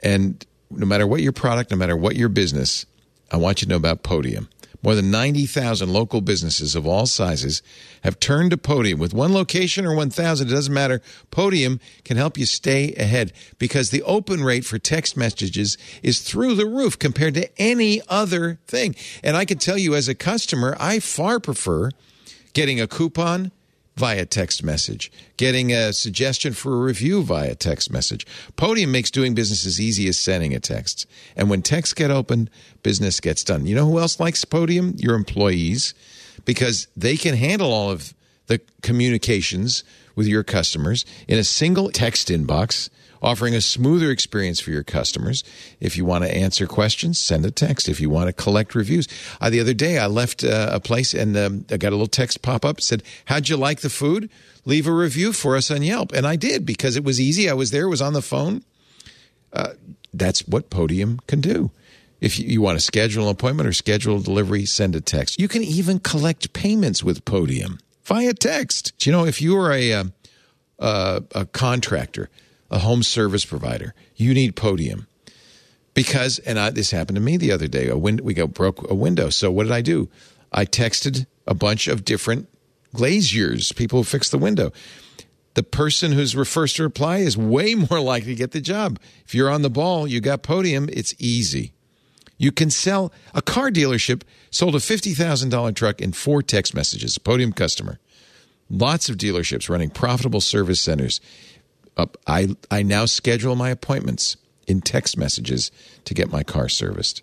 [0.04, 2.86] And no matter what your product, no matter what your business,
[3.32, 4.50] I want you to know about Podium.
[4.82, 7.62] More than 90,000 local businesses of all sizes
[8.04, 8.98] have turned to Podium.
[8.98, 11.02] With one location or 1,000, it doesn't matter.
[11.32, 16.56] Podium can help you stay ahead because the open rate for text messages is through
[16.56, 18.96] the roof compared to any other thing.
[19.22, 21.92] And I can tell you as a customer, I far prefer
[22.54, 23.52] getting a coupon
[24.00, 28.26] via text message, getting a suggestion for a review via text message.
[28.56, 31.06] Podium makes doing business as easy as sending a text.
[31.36, 32.50] And when texts get opened,
[32.82, 33.66] business gets done.
[33.66, 34.96] You know who else likes Podium?
[34.98, 35.94] Your employees,
[36.46, 38.14] because they can handle all of
[38.48, 39.84] the communications
[40.16, 42.90] with your customers in a single text inbox
[43.22, 45.44] offering a smoother experience for your customers.
[45.80, 47.90] If you want to answer questions, send a text.
[47.90, 49.08] If you want to collect reviews,
[49.42, 52.08] uh, the other day I left uh, a place and um, I got a little
[52.08, 54.30] text pop up said, "How'd you like the food?
[54.66, 57.50] Leave a review for us on Yelp." And I did because it was easy.
[57.50, 58.64] I was there, was on the phone.
[59.52, 59.74] Uh,
[60.14, 61.72] that's what Podium can do.
[62.22, 65.40] If you, want to schedule an appointment or schedule a delivery, send a text.
[65.40, 69.06] You can even collect payments with Podium via text.
[69.06, 70.04] You know if you are a uh,
[70.80, 72.30] uh, a contractor,
[72.72, 75.08] a home service provider, you need Podium
[75.94, 77.90] because, and I, this happened to me the other day.
[77.90, 79.30] A win- we got broke a window.
[79.30, 80.10] So what did I do?
[80.52, 82.48] I texted a bunch of different
[82.94, 84.72] glaziers, people who fix the window.
[85.56, 89.00] The person who's first to reply is way more likely to get the job.
[89.26, 90.90] If you're on the ball, you got Podium.
[90.92, 91.74] It's easy.
[92.38, 96.74] You can sell a car dealership sold a fifty thousand dollar truck in four text
[96.74, 97.18] messages.
[97.18, 98.00] Podium customer.
[98.70, 101.20] Lots of dealerships running profitable service centers
[102.28, 105.72] I I now schedule my appointments in text messages
[106.06, 107.22] to get my car serviced.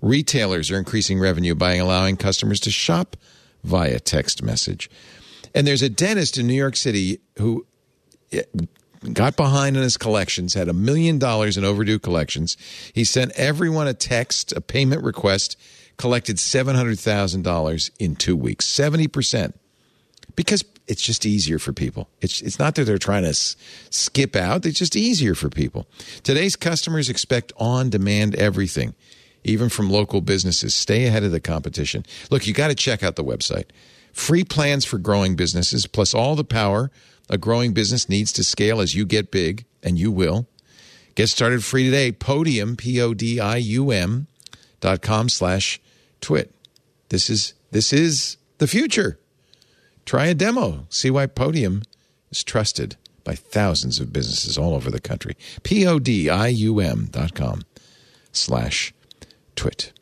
[0.00, 3.16] Retailers are increasing revenue by allowing customers to shop
[3.64, 4.90] via text message.
[5.54, 7.66] And there's a dentist in New York City who
[8.32, 8.42] eh,
[9.12, 12.56] got behind on his collections, had a million dollars in overdue collections.
[12.92, 15.56] He sent everyone a text, a payment request,
[15.96, 19.52] collected $700,000 in two weeks, 70%.
[20.36, 22.08] Because it's just easier for people.
[22.20, 23.56] It's, it's not that they're trying to s-
[23.90, 25.86] skip out, it's just easier for people.
[26.22, 28.94] Today's customers expect on demand everything,
[29.44, 30.74] even from local businesses.
[30.74, 32.04] Stay ahead of the competition.
[32.30, 33.66] Look, you got to check out the website.
[34.12, 36.90] Free plans for growing businesses, plus all the power
[37.28, 40.46] a growing business needs to scale as you get big, and you will.
[41.14, 42.12] Get started free today.
[42.12, 44.26] Podium, P O D I U M
[44.80, 45.80] dot com slash
[46.20, 46.54] twit.
[47.08, 49.18] This is this is the future.
[50.04, 50.86] Try a demo.
[50.88, 51.82] See why Podium
[52.30, 55.36] is trusted by thousands of businesses all over the country.
[55.62, 57.62] P O D I U M dot com
[58.32, 58.92] slash
[59.54, 59.92] twit.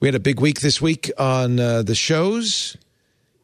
[0.00, 2.76] We had a big week this week on uh, the shows,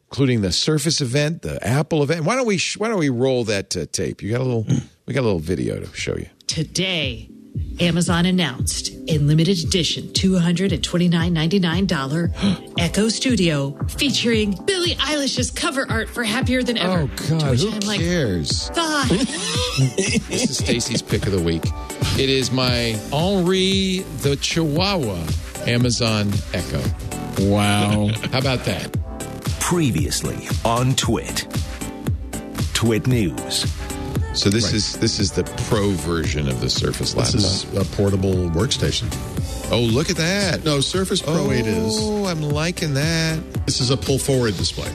[0.09, 2.25] including the Surface event, the Apple event.
[2.25, 4.21] Why don't we Why don't we roll that uh, tape?
[4.21, 4.65] You got a little.
[5.05, 6.29] We got a little video to show you.
[6.47, 7.29] Today,
[7.79, 16.61] Amazon announced a limited edition $229.99 Echo Studio featuring Billie Eilish's cover art for Happier
[16.61, 17.03] Than Ever.
[17.03, 18.69] Oh God, who I'm like, cares?
[18.75, 19.07] God.
[19.79, 21.63] This is Stacy's pick of the week.
[22.19, 25.25] It is my Henri the Chihuahua
[25.65, 26.83] Amazon Echo.
[27.39, 28.07] Wow.
[28.31, 28.93] How about that?
[29.61, 31.47] Previously on Twit.
[32.73, 33.63] Twit News.
[34.39, 37.33] So this is this is the pro version of the Surface laptop.
[37.33, 39.09] This is a portable workstation.
[39.69, 40.63] oh, look at that!
[40.63, 41.97] No, Surface Pro oh, 8 is.
[41.99, 43.37] Oh, I'm liking that.
[43.65, 44.89] This is a pull forward display.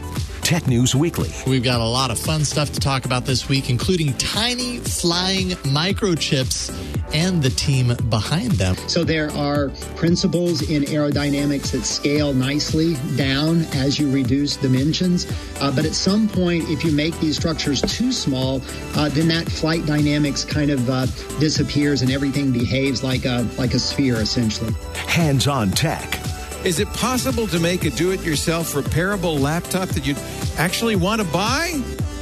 [0.45, 1.31] Tech News Weekly.
[1.47, 5.49] We've got a lot of fun stuff to talk about this week, including tiny flying
[5.65, 6.71] microchips
[7.15, 8.77] and the team behind them.
[8.87, 15.27] So there are principles in aerodynamics that scale nicely down as you reduce dimensions.
[15.63, 18.61] Uh, but at some point, if you make these structures too small,
[18.97, 21.07] uh, then that flight dynamics kind of uh,
[21.41, 24.75] disappears and everything behaves like a like a sphere essentially.
[25.07, 26.24] Hands on tech.
[26.65, 30.17] Is it possible to make a do-it-yourself repairable laptop that you'd
[30.57, 31.73] actually want to buy?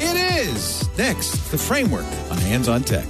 [0.00, 0.88] It is.
[0.98, 3.06] Next, the framework on Hands on Tech.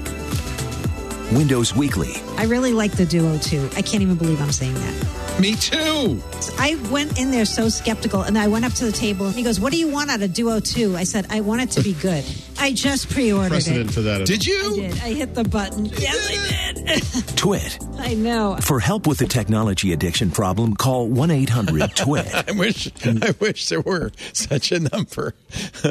[1.33, 2.17] Windows Weekly.
[2.37, 3.71] I really like the Duo 2.
[3.77, 5.22] I can't even believe I'm saying that.
[5.43, 6.23] Me too.
[6.57, 9.43] I went in there so skeptical, and I went up to the table, and he
[9.43, 11.83] goes, "What do you want out of Duo 2?" I said, "I want it to
[11.83, 12.25] be good."
[12.61, 13.93] I just pre-ordered Precedent it.
[13.93, 14.25] for that.
[14.25, 14.73] Did you?
[14.73, 15.01] I did.
[15.01, 15.87] I hit the button.
[15.87, 17.27] Yes, I did.
[17.37, 17.77] Twit.
[17.99, 18.57] I know.
[18.61, 22.35] For help with the technology addiction problem, call 1 800 TWIT.
[22.49, 25.35] I wish I wish there were such a number.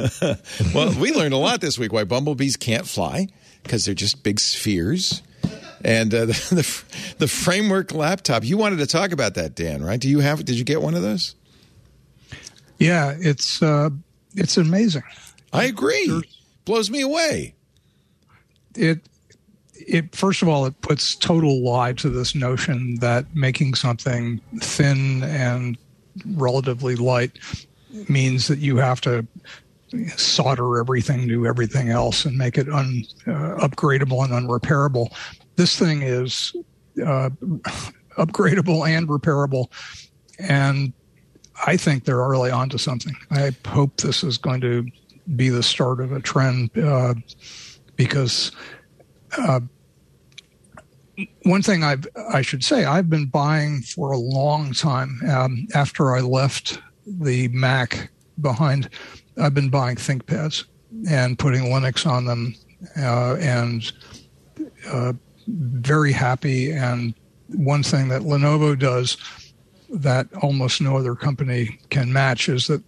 [0.73, 3.28] well, we learned a lot this week why bumblebees can't fly
[3.64, 5.22] because they're just big spheres.
[5.84, 6.84] And uh, the, the
[7.20, 8.44] the framework laptop.
[8.44, 9.84] You wanted to talk about that, Dan?
[9.84, 9.99] Right?
[9.99, 10.44] Do you have?
[10.45, 11.36] Did you get one of those?
[12.78, 13.90] Yeah, it's uh,
[14.36, 15.03] it's amazing.
[15.53, 16.22] I agree.
[16.66, 17.56] Blows me away.
[18.76, 19.02] It
[19.74, 25.24] it first of all it puts total lie to this notion that making something thin
[25.24, 25.78] and
[26.36, 27.38] relatively light
[28.08, 29.26] means that you have to
[30.16, 35.12] solder everything to everything else and make it un, uh, upgradable and unrepairable.
[35.61, 36.55] This thing is
[37.05, 37.29] uh,
[38.17, 39.67] upgradable and repairable,
[40.39, 40.91] and
[41.67, 43.15] I think they're really onto something.
[43.29, 44.88] I hope this is going to
[45.35, 47.13] be the start of a trend uh,
[47.95, 48.53] because
[49.38, 49.59] uh,
[51.43, 55.19] one thing I've, I should say, I've been buying for a long time.
[55.29, 58.09] Um, after I left the Mac
[58.41, 58.89] behind,
[59.39, 60.65] I've been buying ThinkPads
[61.07, 62.55] and putting Linux on them,
[62.97, 63.91] uh, and
[64.88, 65.13] uh,
[65.47, 66.72] very happy.
[66.72, 67.13] And
[67.47, 69.18] one thing that Lenovo does
[69.89, 72.81] that almost no other company can match is that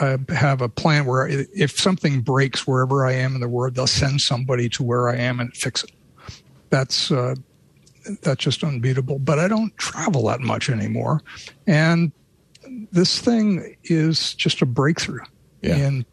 [0.00, 3.86] I have a plan where if something breaks wherever I am in the world, they'll
[3.86, 5.92] send somebody to where I am and fix it.
[6.70, 7.34] That's uh,
[8.22, 9.20] that's just unbeatable.
[9.20, 11.22] But I don't travel that much anymore,
[11.66, 12.12] and
[12.92, 15.20] this thing is just a breakthrough
[15.62, 15.76] Yeah.
[15.76, 16.06] in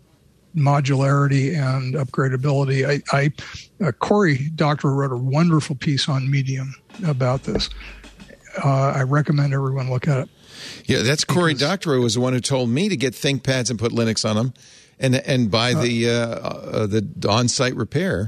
[0.56, 2.88] modularity and upgradability.
[2.88, 3.32] I, I
[3.86, 6.74] uh, Corey Doctorow wrote a wonderful piece on Medium
[7.06, 7.70] about this.
[8.64, 10.30] Uh, I recommend everyone look at it.
[10.86, 13.92] Yeah, that's Corey Doctorow was the one who told me to get ThinkPads and put
[13.92, 14.54] Linux on them,
[15.00, 18.28] and and buy the uh, uh, the on-site repair.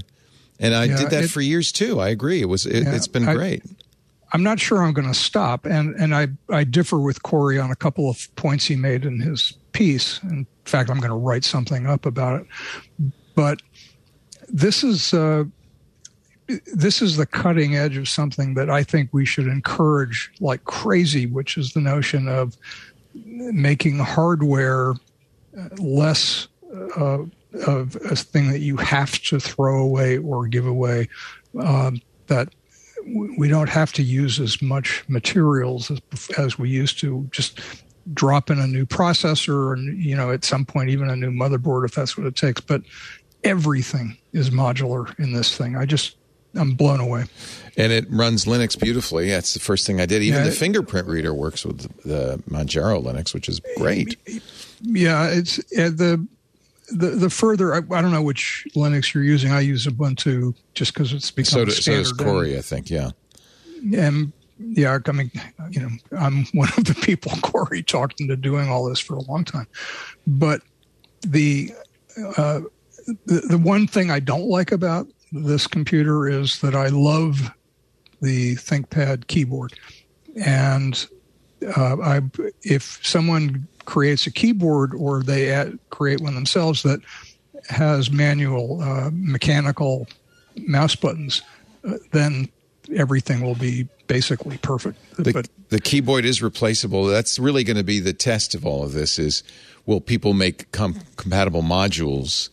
[0.59, 1.99] And I Yeah, did that it- for years too.
[2.01, 2.41] I agree.
[2.41, 3.63] It was it, Yeah, it's been I- great.
[4.33, 7.71] I'm not sure I'm going to stop, and and I I differ with Corey on
[7.71, 10.19] a couple of points he made in his piece.
[10.23, 12.47] In fact, I'm going to write something up about it.
[13.35, 13.61] But
[14.49, 15.43] this is uh,
[16.73, 21.27] this is the cutting edge of something that I think we should encourage like crazy,
[21.27, 22.57] which is the notion of
[23.13, 24.91] making hardware
[25.57, 26.47] uh, less
[26.97, 27.19] uh,
[27.67, 31.07] of a thing that you have to throw away or give away.
[31.59, 32.49] Um, that
[33.05, 36.01] we don't have to use as much materials as,
[36.37, 37.27] as we used to.
[37.31, 37.61] Just
[38.13, 41.85] drop in a new processor, and you know, at some point, even a new motherboard
[41.85, 42.61] if that's what it takes.
[42.61, 42.81] But
[43.43, 45.75] everything is modular in this thing.
[45.75, 46.15] I just
[46.55, 47.25] I'm blown away.
[47.77, 49.29] And it runs Linux beautifully.
[49.29, 50.23] That's the first thing I did.
[50.23, 54.15] Even Yeah, the it- fingerprint reader works with the Manjaro Linux, which is great.
[54.81, 56.25] Yeah, it's uh, the
[56.91, 59.51] the the further I, I don't know which Linux you're using.
[59.51, 62.03] I use Ubuntu just because it's become So, do, a so standard.
[62.03, 62.89] does Corey, I think.
[62.89, 63.11] Yeah.
[63.95, 65.31] and yeah, I mean,
[65.69, 69.21] you know, I'm one of the people Corey talked into doing all this for a
[69.21, 69.67] long time.
[70.25, 70.61] But
[71.21, 71.71] the
[72.35, 72.61] uh,
[73.25, 77.51] the, the one thing I don't like about this computer is that I love
[78.21, 79.73] the ThinkPad keyboard,
[80.43, 81.07] and
[81.75, 82.21] uh, I
[82.63, 86.99] if someone creates a keyboard or they add, create one themselves that
[87.69, 90.07] has manual uh, mechanical
[90.65, 91.41] mouse buttons,
[91.87, 92.49] uh, then
[92.95, 94.97] everything will be basically perfect.
[95.17, 97.05] The, but the keyboard is replaceable.
[97.05, 99.43] That's really going to be the test of all of this is
[99.85, 102.49] will people make com- compatible modules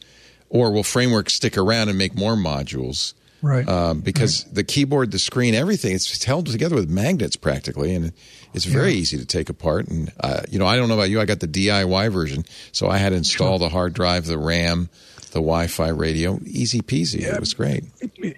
[0.51, 3.15] or will framework stick around and make more modules?
[3.43, 3.69] Right.
[3.69, 8.13] Um, because the keyboard, the screen, everything, it's held together with magnets practically, and
[8.55, 8.99] it's very Yeah.
[9.01, 9.87] easy to take apart.
[9.89, 12.89] And, uh, you know, I don't know about you, I got the DIY version, so
[12.89, 14.89] I had to install the hard drive, the RAM,
[15.35, 16.39] the Wi Fi radio.
[16.47, 17.21] Easy peasy.
[17.21, 17.85] It was great.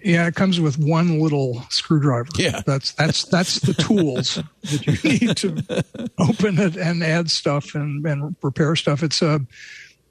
[0.03, 2.29] yeah, it comes with one little screwdriver.
[2.37, 2.63] Yeah.
[2.67, 5.85] that's that's that's the tools that you need to
[6.19, 9.03] open it and add stuff and, and repair stuff.
[9.03, 9.41] It's a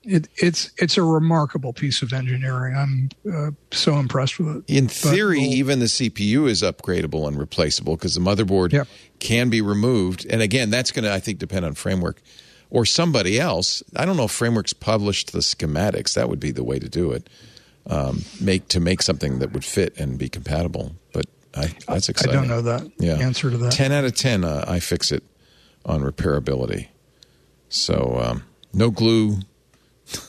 [0.04, 2.76] it, it's it's a remarkable piece of engineering.
[2.76, 4.64] I'm uh, so impressed with it.
[4.68, 8.88] In theory, we'll- even the CPU is upgradable and replaceable because the motherboard
[9.20, 10.26] can be removed.
[10.30, 12.22] And again, that's going to, I think, depend on framework
[12.70, 13.82] or somebody else.
[13.96, 16.14] I don't know if frameworks published the schematics.
[16.16, 17.30] That would be the way to do it.
[17.88, 20.96] Um, make to make something that would fit and be compatible.
[21.14, 21.26] But
[21.56, 22.32] I, that's exciting.
[22.36, 23.14] I don't know that Yeah.
[23.20, 23.72] answer to that.
[23.74, 25.22] Ten out of ten, uh, iFixit
[25.86, 26.88] on repairability.
[27.70, 28.44] So um,
[28.74, 29.40] no glue.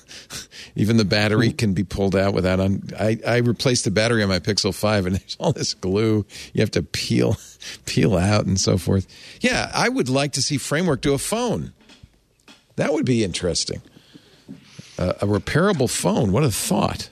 [0.75, 2.61] Even the battery can be pulled out without.
[2.61, 6.27] Un- I I replaced the battery on my Pixel Five, and there's all this glue
[6.53, 7.37] you have to peel
[7.87, 9.07] peel out and so forth.
[9.41, 11.73] Yeah, I would like to see Framework do a phone.
[12.77, 13.83] That would be interesting.
[14.99, 16.33] Uh, a repairable phone.
[16.33, 17.11] What a thought!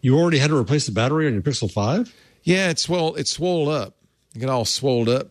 [0.00, 2.14] You already had to replace the battery on your Pixel Five.
[2.42, 3.96] Yeah, it's well, it's swole up.
[4.34, 5.28] It got all swolled up,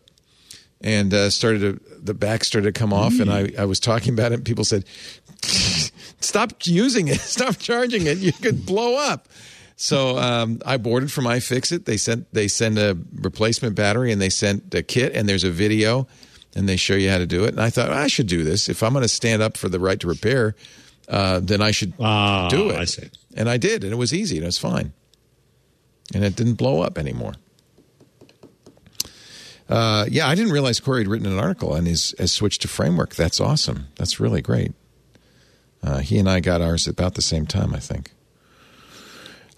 [0.80, 3.18] and uh, started to the back started to come off.
[3.18, 4.36] And I, I was talking about it.
[4.36, 4.84] and People said,
[6.20, 7.20] "Stop using it.
[7.20, 8.18] Stop charging it.
[8.18, 9.28] You could blow up."
[9.76, 11.84] So um, I boarded from iFixit.
[11.84, 15.50] They sent they send a replacement battery, and they sent a kit, and there's a
[15.50, 16.06] video,
[16.56, 17.50] and they show you how to do it.
[17.50, 19.78] And I thought I should do this if I'm going to stand up for the
[19.78, 20.56] right to repair.
[21.08, 22.76] Uh, then I should Ah, do it.
[22.76, 23.08] I see.
[23.36, 24.92] And I did, and it was easy, and it was fine
[26.14, 27.32] and it didn't blow up anymore.
[29.68, 32.68] Uh, yeah, I didn't realize Corey had written an article and has, has switched to
[32.68, 33.16] framework.
[33.16, 33.88] That's awesome.
[33.96, 34.72] That's really great.
[35.82, 38.12] Uh, he and I got ours about the same time, I think.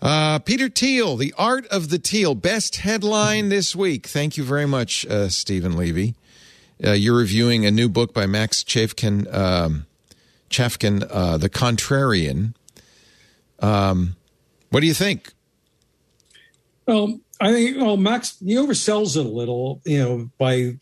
[0.01, 4.07] Uh, Peter Thiel, The Art of the Thiel, best headline this week.
[4.07, 6.15] Thank you very much, uh, Steven Levy.
[6.85, 9.87] Uh, you're reviewing a new book by Max Chafkin, um,
[10.51, 12.55] Chafkin uh, The Contrarian.
[13.61, 14.17] Um,
[14.71, 15.33] what do you think?
[16.87, 20.79] Well, I think well, Max he oversells it a little, you know, by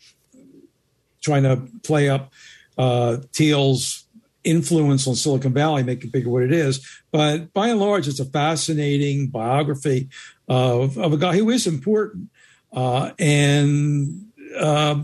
[1.21, 2.31] trying to play up
[2.77, 4.05] uh, Thiel's
[4.43, 6.85] influence on Silicon Valley, make it bigger what it is.
[7.11, 10.09] But by and large, it's a fascinating biography
[10.47, 12.29] of, of a guy who is important
[12.71, 15.03] uh, and uh,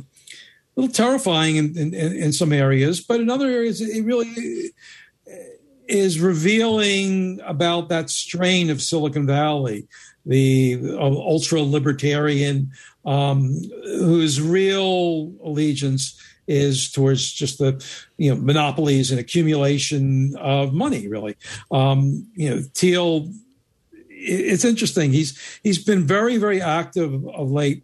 [0.75, 4.71] little terrifying in, in, in some areas, but in other areas, it really
[5.87, 9.87] is revealing about that strain of Silicon Valley,
[10.25, 12.71] the uh, ultra libertarian
[13.05, 17.83] um, whose real allegiance is towards just the
[18.17, 21.07] you know monopolies and accumulation of money.
[21.07, 21.35] Really,
[21.71, 23.31] um, you know, Thiel.
[24.25, 25.11] It's interesting.
[25.11, 27.83] He's he's been very very active of late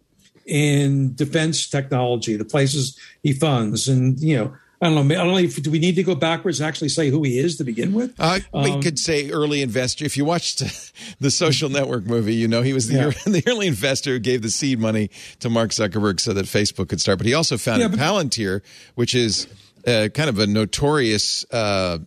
[0.50, 4.54] in defense technology, the places he funds, and you know.
[4.82, 5.14] I don't know.
[5.14, 7.38] I don't know if do we need to go backwards and actually say who he
[7.38, 8.14] is to begin with.
[8.18, 10.06] Uh, we Um, could say early investor.
[10.06, 10.62] If you watched
[11.20, 13.10] the Social Network movie, you know he was the, Yeah.
[13.30, 15.10] the early investor who gave the seed money
[15.40, 17.18] to Mark Zuckerberg so that Facebook could start.
[17.18, 18.62] But he also founded Yeah, but- Palantir,
[18.94, 19.48] which is
[19.86, 21.98] uh, kind of a notorious uh,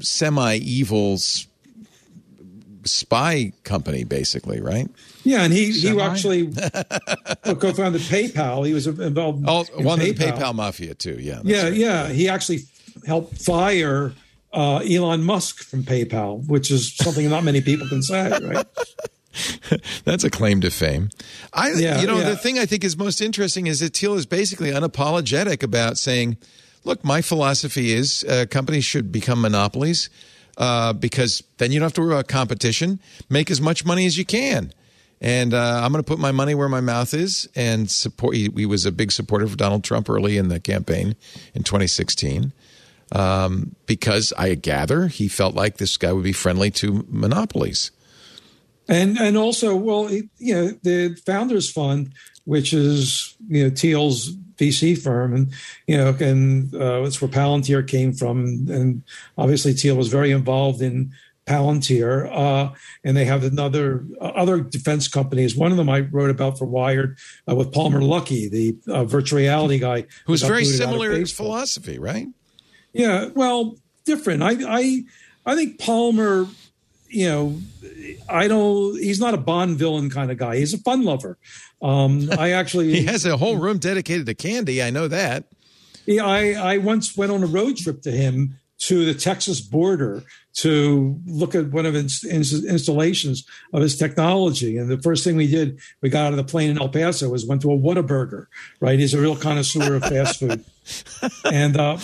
[0.00, 1.46] semi-evil s-
[2.84, 4.88] spy company, basically, right?
[5.24, 6.46] Yeah, and he he actually
[7.44, 8.66] co-founded PayPal.
[8.66, 9.44] He was involved.
[9.46, 11.16] Oh, in one of the PayPal mafia too.
[11.20, 11.40] Yeah.
[11.44, 11.74] Yeah, right.
[11.74, 12.08] yeah.
[12.08, 12.60] He actually
[13.06, 14.12] helped fire
[14.52, 18.66] uh, Elon Musk from PayPal, which is something not many people can say, right?
[20.04, 21.08] That's a claim to fame.
[21.54, 22.30] I, Yeah, you know, yeah.
[22.30, 26.36] the thing I think is most interesting is that Thiel is basically unapologetic about saying,
[26.84, 30.10] "Look, my philosophy is uh, companies should become monopolies
[30.58, 33.00] uh, because then you don't have to worry about competition.
[33.30, 34.72] Make as much money as you can."
[35.22, 38.34] And uh, I'm going to put my money where my mouth is and support.
[38.34, 41.14] He, he was a big supporter of Donald Trump early in the campaign
[41.54, 42.52] in 2016
[43.12, 47.92] um, because I gather he felt like this guy would be friendly to monopolies.
[48.88, 55.00] And and also, well, you know, the Founders Fund, which is you know Thiel's VC
[55.00, 55.52] firm, and
[55.86, 59.02] you know, and uh, it's where Palantir came from, and
[59.38, 61.12] obviously Thiel was very involved in
[61.52, 62.72] Palantir, uh,
[63.04, 65.54] and they have another uh, other defense companies.
[65.54, 67.18] One of them I wrote about for Wired
[67.48, 71.12] uh, with Palmer Luckey, the uh, virtual reality guy, Who's very booted out of similar
[71.12, 71.36] in Facebook.
[71.36, 72.28] philosophy, right?
[72.92, 74.42] Yeah, well, different.
[74.42, 75.02] I I
[75.44, 76.46] I think Palmer,
[77.08, 77.58] you know,
[78.28, 78.96] I don't.
[78.98, 80.56] He's not a Bond villain kind of guy.
[80.56, 81.36] He's a fun lover.
[81.82, 84.82] Um, I actually He has a whole room dedicated to candy.
[84.82, 85.44] I know that.
[86.06, 90.24] Yeah, I, I once went on a road trip to him to the Texas border
[90.54, 94.76] to look at one of his installations of his technology.
[94.76, 97.28] And the first thing we did, we got out of the plane in El Paso,
[97.28, 98.46] was went to a Whataburger.
[98.80, 100.64] Right, he's a real connoisseur of fast food.
[101.44, 101.98] And uh,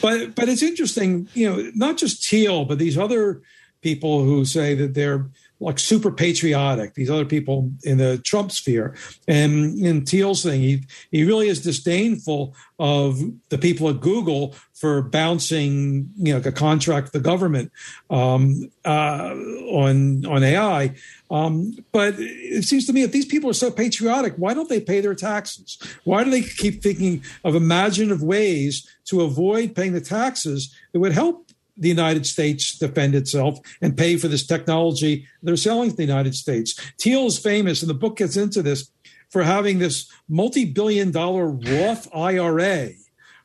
[0.00, 3.40] but but it's interesting, you know, not just Thiel, but these other
[3.80, 5.26] people who say that they're
[5.62, 6.94] like super patriotic.
[6.94, 8.94] These other people in the Trump sphere,
[9.28, 15.00] and in Thiel's thing, he he really is disdainful of the people at Google for
[15.00, 17.70] bouncing, you know, a contract the government
[18.10, 19.34] um, uh,
[19.70, 20.94] on on AI.
[21.30, 24.80] Um, but it seems to me if these people are so patriotic, why don't they
[24.80, 25.78] pay their taxes?
[26.04, 31.12] Why do they keep thinking of imaginative ways to avoid paying the taxes that would
[31.12, 36.02] help the United States defend itself and pay for this technology they're selling to the
[36.04, 36.74] United States?
[36.98, 38.90] Thiel is famous, and the book gets into this
[39.30, 42.90] for having this multi-billion dollar Roth IRA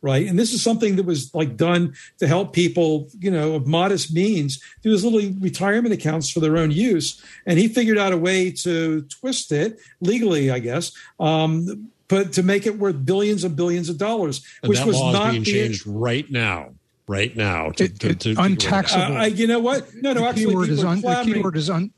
[0.03, 0.27] right?
[0.27, 4.13] And this is something that was like done to help people, you know, of modest
[4.13, 7.21] means do these little retirement accounts for their own use.
[7.47, 10.91] And he figured out a way to twist it legally, I guess.
[11.19, 15.31] Um, but to make it worth billions and billions of dollars, And which was not
[15.31, 16.73] being the- changed right now.
[17.07, 17.69] Right now.
[17.71, 19.15] To, It- to- it- to- to- untaxable.
[19.15, 19.87] Uh, I, you know what?
[19.95, 20.21] No, no.
[20.21, 21.91] the Actually, keyword is un, the keyword is un,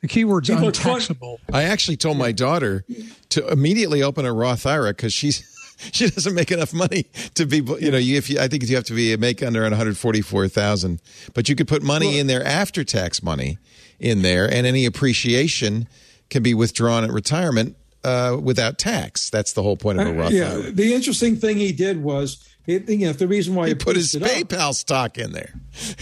[0.00, 1.40] the keyword's People are cla- untaxable.
[1.52, 2.84] I actually told my daughter
[3.30, 5.42] to immediately open a Roth IRA because she's
[5.92, 7.04] she doesn't make enough money
[7.34, 9.62] to be you know you, if you I think you have to be make under
[9.62, 11.02] one hundred forty four thousand,
[11.34, 13.58] but you could put money in there after tax money
[14.00, 15.88] in there, and any appreciation
[16.30, 19.28] can be withdrawn at retirement uh, without tax.
[19.30, 20.70] That's the whole point of a Roth Uh, yeah, IRA.
[20.72, 22.38] the interesting thing he did was,
[22.68, 25.32] it, you know, the reason why He he put his it up- PayPal stock in
[25.32, 25.54] there.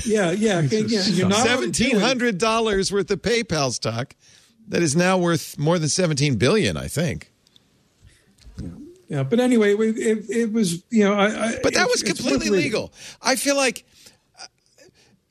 [0.04, 1.02] Yeah, yeah, yeah.
[1.06, 4.14] You're not allowed to do Seventeen hundred dollars worth of PayPal stock
[4.68, 6.76] that is now worth more than seventeen billion.
[6.76, 7.32] I think.
[9.08, 12.92] Yeah, but anyway, it, it, was you know, I, I, But that was completely legal.
[13.22, 13.84] I feel like.
[14.42, 14.46] uh,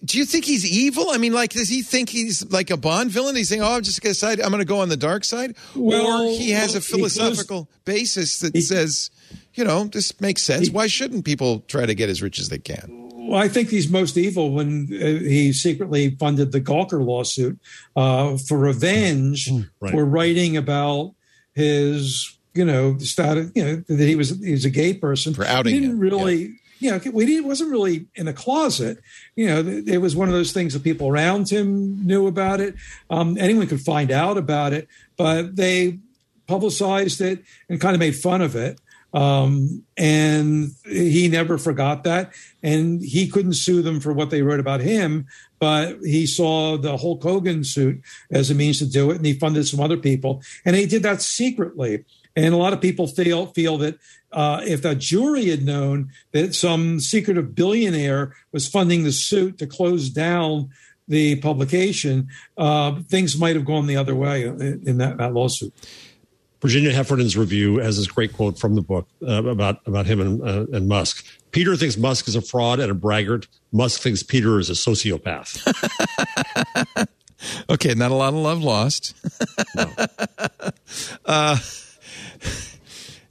[0.05, 1.09] Do you think he's evil?
[1.09, 3.35] I mean, like, does he think he's like a Bond villain?
[3.35, 5.25] He's saying, "Oh, I'm just going to decide I'm going to go on the dark
[5.25, 9.09] side," Well, or he has a he closed- philosophical basis that says,
[9.55, 10.69] "You know, this makes sense.
[10.69, 13.89] Why shouldn't people try to get as rich as they can?" Well, I think he's
[13.89, 17.59] most evil when uh, he secretly funded the Gawker lawsuit
[17.95, 19.49] uh, for revenge
[19.79, 19.91] right.
[19.91, 21.15] for writing about
[21.53, 25.33] his, you know, status, you know, that he was he was a gay person.
[25.33, 26.59] For outing He didn't him, really.
[26.79, 28.99] Yeah, well, he wasn't really in a closet.
[29.35, 32.75] You know, it was one of those things that people around him knew about it.
[33.09, 34.87] Um, anyone could find out about it,
[35.17, 35.99] but they
[36.47, 38.79] publicized it and kind of made fun of it.
[39.15, 42.33] Um, and he never forgot that.
[42.61, 45.25] And he couldn't sue them for what they wrote about him,
[45.57, 49.15] but he saw the Hulk Hogan suit as a means to do it.
[49.15, 50.43] And he funded some other people.
[50.65, 52.03] And he did that secretly.
[52.35, 53.97] And a lot of people feel feel that
[54.33, 59.65] uh, if that jury had known that some secretive billionaire was funding the suit to
[59.65, 60.69] close down
[61.07, 62.27] the publication,
[62.57, 65.73] uh, things might have gone the other way in, in that, that lawsuit.
[66.65, 70.41] Virginia Heffernan's review has this great quote from the book uh, about about him and,
[70.41, 71.23] uh, and Musk.
[71.51, 73.47] Peter thinks Musk is a fraud and a braggart.
[73.71, 75.61] Musk thinks Peter is a sociopath.
[77.69, 79.13] Okay, not a lot of love lost.
[81.25, 81.57] uh,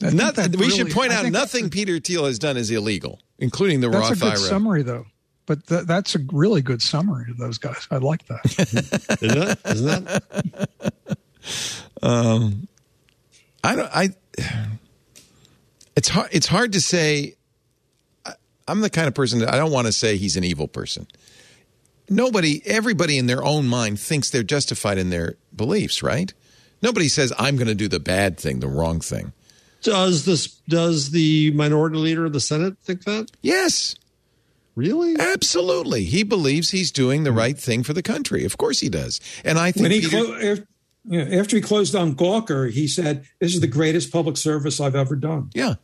[0.01, 3.81] not, that we should point I out nothing Peter Thiel has done is illegal, including
[3.81, 4.36] the That's a good IRA.
[4.36, 5.06] summary, though.
[5.47, 7.89] but th- that's a really good summary of those guys.
[7.90, 8.44] I like that.
[9.23, 9.59] Isn't that?
[9.65, 11.19] Isn't that?
[12.02, 12.69] Um,
[13.64, 13.90] I don't.
[13.94, 14.08] I.
[15.96, 16.28] It's hard.
[16.32, 17.34] It's hard to say.
[18.24, 18.34] I-
[18.68, 21.06] I'm the kind of person that I don't want to say he's an evil person.
[22.08, 26.32] Nobody, everybody in their own mind thinks they're justified in their beliefs, right?
[26.82, 29.32] Nobody says I'm going to do the bad thing, the wrong thing.
[29.82, 30.48] Does this?
[30.68, 33.30] Does the minority leader of the Senate think that?
[33.42, 33.94] Yes,
[34.76, 35.14] Really?
[35.18, 36.04] absolutely.
[36.04, 37.38] He believes he's doing the hmm.
[37.38, 38.44] right thing for the country.
[38.44, 39.20] Of course he does.
[39.44, 40.66] And I think when he Peter- clo- after,
[41.05, 44.81] you know, after he closed down Gawker, he said, "This is the greatest public service
[44.81, 45.74] I've ever done." Yeah.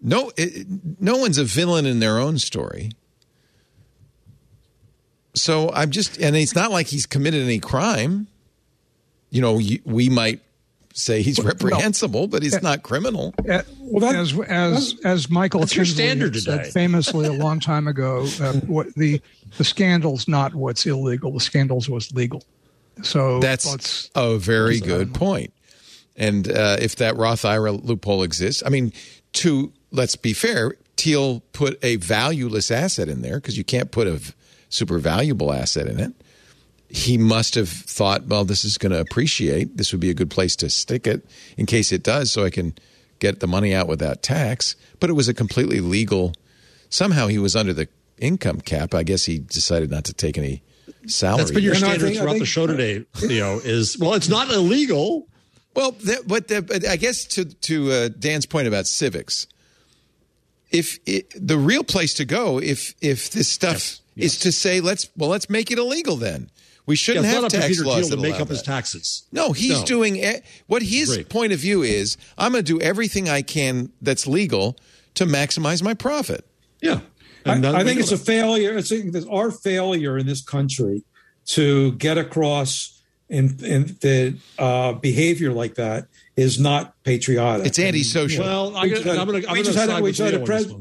[0.00, 0.66] No, it,
[1.00, 2.90] no one's a villain in their own story.
[5.34, 8.26] So I'm just, and it's not like he's committed any crime.
[9.30, 10.40] You know, we might
[10.92, 13.34] say he's reprehensible, but he's not criminal.
[13.38, 13.62] Uh,
[14.00, 16.70] that- as as as Michael That's your standard said today.
[16.70, 19.20] famously a long time ago, uh, what the
[19.56, 21.32] the scandal's not what's illegal.
[21.32, 22.44] The scandal's what's legal.
[23.02, 25.52] So That's a very good point.
[26.16, 28.92] And uh, if that Roth IRA loophole exists, I mean,
[29.34, 34.06] to let's be fair, Thiel put a valueless asset in there because you can't put
[34.06, 34.20] a
[34.68, 36.12] super valuable asset in it.
[36.88, 39.78] He must have thought, well, this is going to appreciate.
[39.78, 41.24] This would be a good place to stick it
[41.56, 42.74] in case it does, so I can
[43.18, 44.76] get the money out without tax.
[45.00, 46.34] But it was a completely legal.
[46.90, 47.88] Somehow he was under the
[48.18, 48.94] income cap.
[48.94, 50.62] I guess he decided not to take any
[51.06, 51.38] salary.
[51.38, 53.58] That's been your And standard think- throughout the show today, Theo.
[53.58, 55.26] Is well, it's not illegal.
[55.74, 59.46] Well, that, but, the, but I guess to to uh, Dan's point about civics,
[60.70, 65.08] if it, the real place to go, if if this stuff is to say let's
[65.16, 66.50] well let's make it illegal, then
[66.86, 69.22] we shouldn't it's have tax laws that to make up his taxes.
[69.32, 69.84] No, he's No.
[69.84, 70.22] doing
[70.66, 71.28] what his Great.
[71.28, 72.16] point of view is.
[72.36, 74.76] I'm going to do everything I can that's legal
[75.14, 76.44] to maximize my profit.
[76.80, 77.00] Yeah,
[77.46, 78.76] I, And that- I think it's a failure.
[78.76, 81.02] It's, a, it's our failure in this country
[81.46, 86.06] to get across in, in the uh, behavior like that
[86.36, 87.66] is not patriotic.
[87.66, 88.44] It's antisocial.
[88.44, 90.38] Well, I'm gonna, just had- I'm gonna, I'm we just had a- we had a
[90.38, 90.76] Theo on this pres-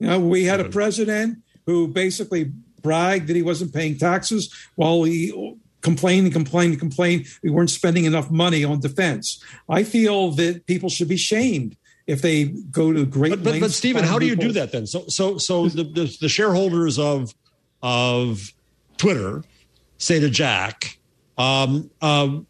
[0.00, 2.52] You know, we had a president who basically
[2.82, 7.70] bragged that he wasn't paying taxes while he complained and complained and complained we weren't
[7.70, 9.42] spending enough money on defense.
[9.68, 11.76] I feel that people should be shamed
[12.08, 14.86] if they go to great But, but, but Steven, how do you do that then?
[14.86, 17.34] So, so, so the, the, the shareholders of
[17.80, 18.52] of
[18.96, 19.44] Twitter
[19.98, 20.98] say to Jack,
[21.36, 22.46] um, um,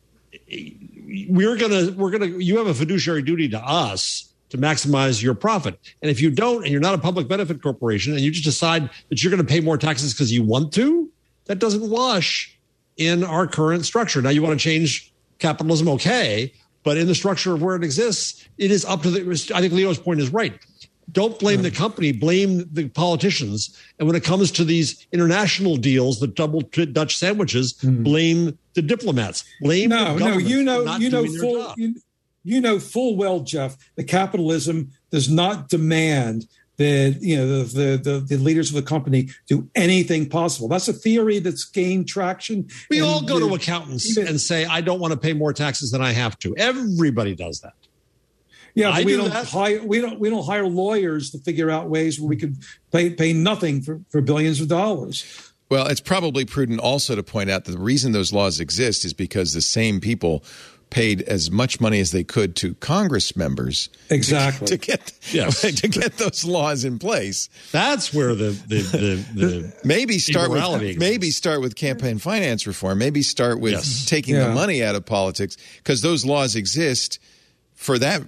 [1.28, 5.78] "We're gonna, we're gonna, you have a fiduciary duty to us to maximize your profit,
[6.01, 8.89] and if you don't, and you're not a public benefit corporation, and you just decide
[9.10, 11.10] that you're going to pay more taxes because you want to,
[11.47, 12.56] that doesn't wash
[12.97, 14.22] in our current structure.
[14.22, 16.52] Now, you want to change capitalism, okay,
[16.89, 19.52] but in the structure of where it exists, it is up to the.
[19.55, 20.59] I think Leo's point is right.
[21.12, 21.77] Don't blame the mm.
[21.77, 23.78] company, blame the politicians.
[23.98, 28.02] And when it comes to these international deals, the double Dutch sandwiches, mm.
[28.02, 29.44] blame the diplomats.
[29.60, 30.39] Blame no, no.
[30.39, 31.74] You know, you know full.
[31.77, 31.94] You,
[32.43, 33.77] you know full well, Jeff.
[33.97, 36.47] The capitalism does not demand
[36.79, 40.69] that you know the, the the the leaders of the company do anything possible.
[40.69, 42.69] That's a theory that's gained traction.
[42.89, 45.91] We all go to accountants even- and say, I don't want to pay more taxes
[45.91, 46.57] than I have to.
[46.57, 47.75] Everybody does that.
[48.75, 49.49] Yeah, I we do don't that.
[49.49, 52.57] hire we don't we don't hire lawyers to figure out ways where we could
[52.93, 55.25] pay pay nothing for, for billions of dollars.
[55.71, 59.13] Well, it's probably prudent also to point out that the reason those laws exist is
[59.13, 60.45] because the same people
[60.90, 64.66] paid as much money as they could to Congress members Exactly.
[64.69, 65.60] to get Yes.
[65.81, 67.48] to get those laws in place.
[67.73, 70.98] That's where the the the, the Maybe start with exists.
[70.98, 72.98] maybe start with campaign finance reform.
[72.98, 74.06] Maybe start with Yes.
[74.06, 74.48] taking Yeah.
[74.48, 77.19] the money out of politics because those laws exist
[77.74, 78.23] for that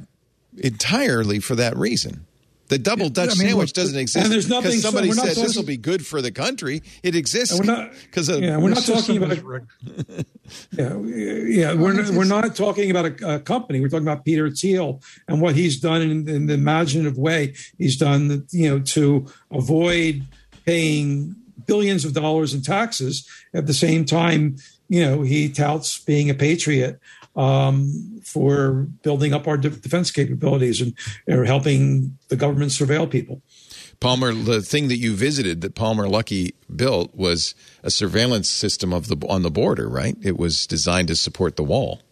[0.59, 2.27] entirely for that reason.
[2.71, 5.15] The double Dutch I mean, sandwich look, doesn't exist and there's nothing- because somebody we're
[5.15, 6.83] said this will be good for the country.
[7.03, 9.67] It exists And we're not- because of yeah, we're not talking about a-
[10.71, 13.81] Yeah, yeah, we're not, we're not talking about a, a company.
[13.81, 17.97] We're talking about Peter Thiel and what he's done in, in the imaginative way he's
[17.97, 20.23] done, you know, to avoid
[20.65, 21.35] paying
[21.67, 23.29] billions of dollars in taxes.
[23.53, 24.57] At the same time,
[24.89, 27.01] you know, he touts being a patriot
[27.41, 30.95] um, for building up our de- defense capabilities and
[31.27, 33.41] or helping the government surveil people.
[33.99, 39.09] Palmer, the thing that you visited that Palmer Luckey built was a surveillance system of
[39.09, 40.17] the on the border, right?
[40.23, 42.03] It was designed to support the wall.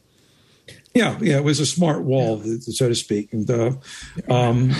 [0.94, 3.72] Yeah, yeah, it was a smart wall, so to speak, and uh,
[4.30, 4.72] um,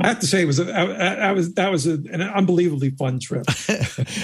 [0.00, 2.90] I have to say, it was a, I, I was that was a, an unbelievably
[2.90, 3.44] fun trip.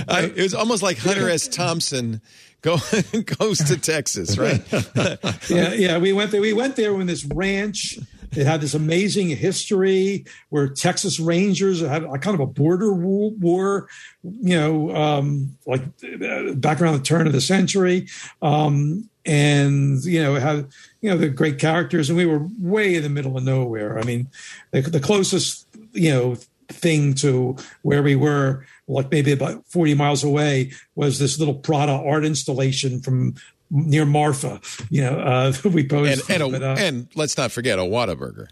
[0.08, 1.48] I, it was almost like Hunter S.
[1.48, 2.20] Thompson
[2.62, 2.78] go,
[3.38, 4.62] goes to Texas, right?
[5.50, 6.40] yeah, yeah, we went there.
[6.40, 7.98] We went there in this ranch
[8.36, 13.88] It had this amazing history where Texas Rangers had a kind of a border war,
[14.22, 18.08] you know, um, like uh, back around the turn of the century.
[18.42, 20.68] Um, and, you know, it had,
[21.00, 22.10] you know, the great characters.
[22.10, 23.98] And we were way in the middle of nowhere.
[23.98, 24.28] I mean,
[24.70, 25.63] the, the closest,
[25.94, 26.36] you know,
[26.68, 31.92] thing to where we were, like maybe about 40 miles away, was this little Prada
[31.92, 33.34] art installation from
[33.70, 34.60] near Marfa.
[34.90, 36.28] You know, uh, we posed.
[36.30, 38.48] And, and, but, uh, and let's not forget a Whataburger.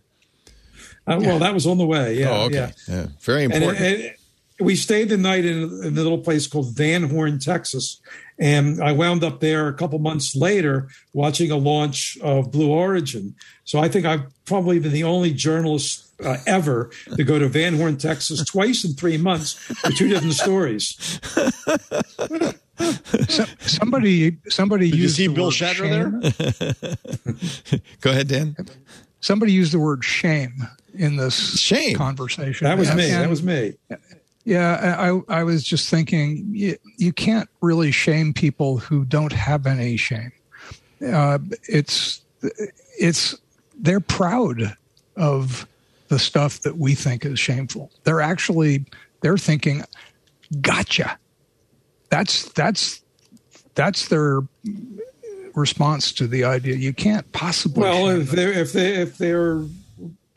[1.07, 2.19] uh, well, that was on the way.
[2.19, 2.31] Yeah.
[2.31, 2.73] oh, okay.
[2.89, 2.95] yeah.
[2.95, 3.07] Yeah.
[3.21, 3.85] Very And, important.
[3.85, 4.15] and
[4.61, 8.01] we stayed the night in, in a little place called Van Horn, Texas.
[8.43, 13.37] And I wound up there a couple months later watching a launch of Blue Origin.
[13.63, 17.77] So I think I've probably been the only journalist uh, ever to go to Van
[17.77, 21.21] Horn, Texas twice in three months for two different stories.
[23.29, 26.21] So, somebody somebody Did you used see the Bill word Shatner
[27.71, 27.81] shame.
[28.01, 28.57] Go ahead, Dan.
[29.21, 31.95] Somebody used the word shame in this Shame.
[31.97, 32.65] conversation.
[32.65, 33.09] That was And- me.
[33.11, 33.75] That was me.
[34.45, 34.97] Yeah,
[35.29, 39.97] I, I was just thinking you, you can't really shame people who don't have any
[39.97, 40.33] shame.
[41.05, 41.39] Uh,
[41.69, 42.23] it's
[42.99, 43.37] it's
[43.79, 44.77] they're proud
[45.17, 45.67] of
[46.09, 47.91] the stuff that we think is shameful.
[48.05, 48.85] They're actually
[49.21, 49.85] they're thinking,
[50.61, 51.19] "Gotcha."
[52.11, 53.01] That's that's
[53.75, 54.41] that's their
[55.55, 56.75] response to the idea.
[56.75, 57.83] You can't possibly.
[57.83, 59.65] Well, if they're if they if they're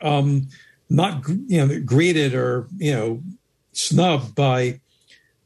[0.00, 0.48] um,
[0.88, 3.22] not you know greeted or you know
[3.76, 4.80] snubbed by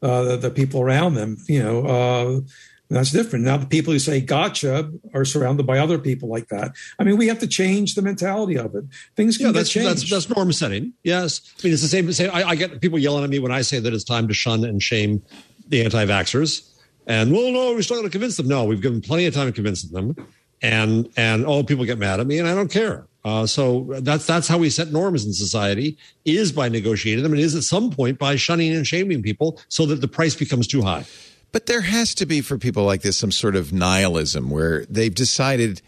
[0.03, 2.41] uh, the, the people around them, you know uh,
[2.89, 3.45] that's different.
[3.45, 6.73] Now the people who say "gotcha" are surrounded by other people like that.
[6.99, 8.85] I mean, we have to change the mentality of it.
[9.15, 9.89] Things can Yeah, get that's, changed.
[9.89, 10.93] that's that's norm setting.
[11.05, 12.11] Yes, I mean it's the same.
[12.13, 14.35] same I, I get people yelling at me when I say that it's time to
[14.35, 15.23] shun and shame
[15.69, 16.69] the anti-vaxxers,
[17.07, 18.49] and well, no, we're still going to convince them.
[18.49, 20.17] No, we've given plenty of time to convince them,
[20.63, 23.07] and and oh, people get mad at me, and I don't care.
[23.25, 27.41] Uh, so that's that's how we set norms in society is by negotiating them, and
[27.41, 30.83] is at some point by shunning and shaming people so that the price becomes too
[30.83, 31.05] high.
[31.53, 35.15] But there has to be for people like this some sort of nihilism where they've
[35.15, 35.83] decided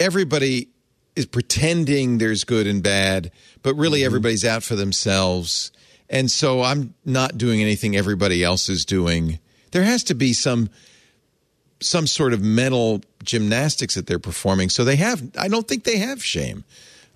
[0.00, 0.68] everybody
[1.16, 3.30] is pretending there's good and bad,
[3.62, 5.70] but really everybody's out for themselves.
[6.08, 9.38] And so I'm not doing anything everybody else is doing.
[9.72, 10.70] There has to be some
[11.80, 14.68] some sort of mental gymnastics that they're performing.
[14.68, 16.64] So they have I don't think they have shame.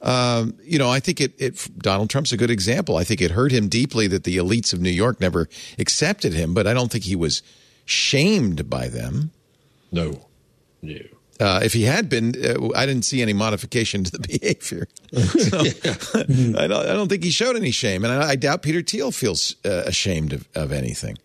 [0.00, 1.68] Um, you know, I think it, it.
[1.78, 2.96] Donald Trump's a good example.
[2.96, 5.48] I think it hurt him deeply that the elites of New York never
[5.78, 7.42] accepted him, but I don't think he was
[7.84, 9.32] shamed by them.
[9.90, 10.26] No,
[10.82, 10.98] no.
[11.40, 14.88] Uh, if he had been, uh, I didn't see any modification to the behavior.
[15.12, 15.58] So,
[16.62, 19.12] I, don't, I don't think he showed any shame, and I, I doubt Peter Thiel
[19.12, 21.16] feels uh, ashamed of, of anything.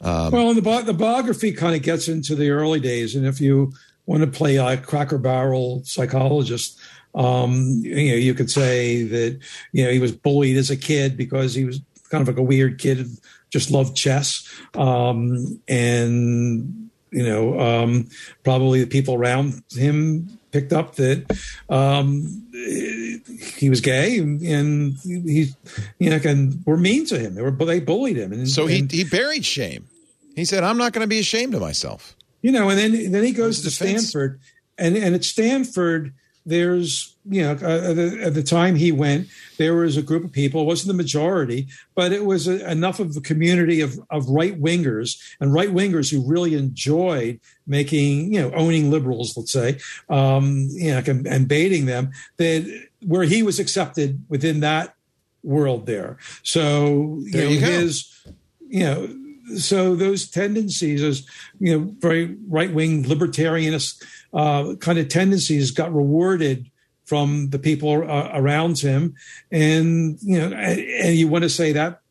[0.00, 3.26] Um, well, and the, bi- the biography kind of gets into the early days, and
[3.26, 3.72] if you
[4.04, 6.78] want to play a cracker barrel psychologist,
[7.14, 9.38] um, you know, you could say that
[9.72, 12.42] you know he was bullied as a kid because he was kind of like a
[12.42, 13.06] weird kid,
[13.50, 18.08] just loved chess, um, and you know, um,
[18.44, 21.24] probably the people around him picked up that
[21.70, 22.45] um,
[23.56, 25.52] he was gay, and, he,
[25.98, 27.34] you know, and were mean to him.
[27.34, 29.86] They were they bullied him, and so he and, he buried shame.
[30.34, 32.16] He said, "I'm not going to be ashamed of myself."
[32.46, 33.70] you know, and then then he goes to.
[33.72, 34.38] Stanford,
[34.78, 36.14] and and at Stanford,
[36.46, 39.26] there's you know uh, at, the, at the time he went,
[39.58, 40.62] there was a group of people.
[40.62, 44.58] It wasn't the majority, but it was a, enough of a community of of right
[44.58, 49.78] wingers and right wingers who really enjoyed making you know owning liberals, let's say,
[50.08, 52.64] um, you know, and, and baiting them that
[53.04, 54.94] where he was accepted within that
[55.42, 56.16] world there.
[56.42, 57.66] So you There know you go.
[57.66, 58.26] his
[58.68, 59.08] you know
[59.58, 61.24] so those tendencies as
[61.60, 64.02] you know very right wing libertarianist
[64.36, 66.70] uh, kind of tendencies got rewarded
[67.06, 69.16] from the people uh, around him.
[69.50, 72.02] And you know and, you want to say that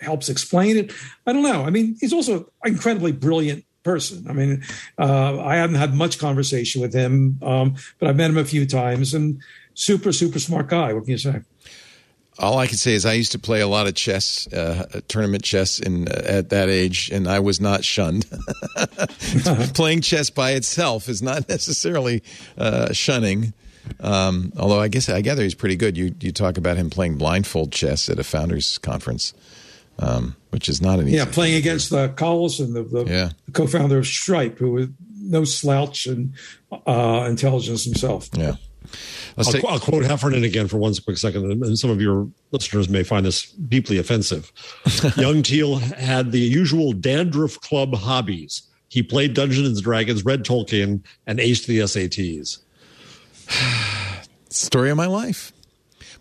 [0.00, 0.92] helps explain it?
[1.26, 1.64] I don't know.
[1.64, 4.26] I mean he's also an incredibly brilliant person.
[4.28, 4.62] I mean
[4.98, 8.66] uh, i haven't had much conversation with him um, but i've met him a few
[8.66, 9.40] times and
[9.74, 10.92] super super smart guy.
[10.92, 11.42] What can you say
[12.38, 15.42] All I can say is I used to play a lot of chess, uh, tournament
[15.42, 18.26] chess, in uh, at that age, and I was not shunned.
[19.74, 22.22] Playing chess by itself is not necessarily
[22.58, 23.52] uh, shunning.
[24.00, 25.96] Um, although I guess I gather he's pretty good.
[25.96, 29.32] You you talk about him playing blindfold chess at a founders conference,
[29.98, 31.16] um, which is not an easy.
[31.18, 33.30] yeah playing against the collison the, the, Yeah.
[33.46, 34.88] the co-founder of stripe who was
[35.20, 36.34] no slouch in
[36.86, 38.56] uh, intelligence himself Yeah.
[39.38, 42.28] I'll, take, qu- I'll quote Heffernan again for one quick second, and- some of your
[42.52, 44.50] listeners may find this deeply offensive.
[45.16, 48.62] Young Thiel had the usual dandruff club hobbies.
[48.88, 52.58] He played Dungeons and Dragons, read Tolkien, and aced the SATs.
[54.48, 55.52] story of my life.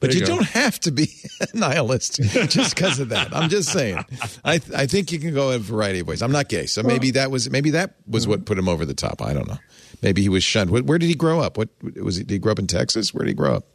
[0.01, 1.07] But There you, you don't have to be
[1.39, 3.33] a nihilist just because of that.
[3.33, 4.03] I'm just saying.
[4.43, 6.21] I I think you can go in a variety of ways.
[6.21, 8.93] I'm not gay, so maybe that was maybe that was what put him over the
[8.93, 9.21] top.
[9.21, 9.57] I don't know.
[10.05, 10.69] Maybe he was shunned.
[10.69, 11.57] Where, where did he grow up?
[11.57, 11.69] What
[11.99, 12.23] was he?
[12.23, 13.11] Did he grow up in Texas?
[13.11, 13.65] Where did he grow up?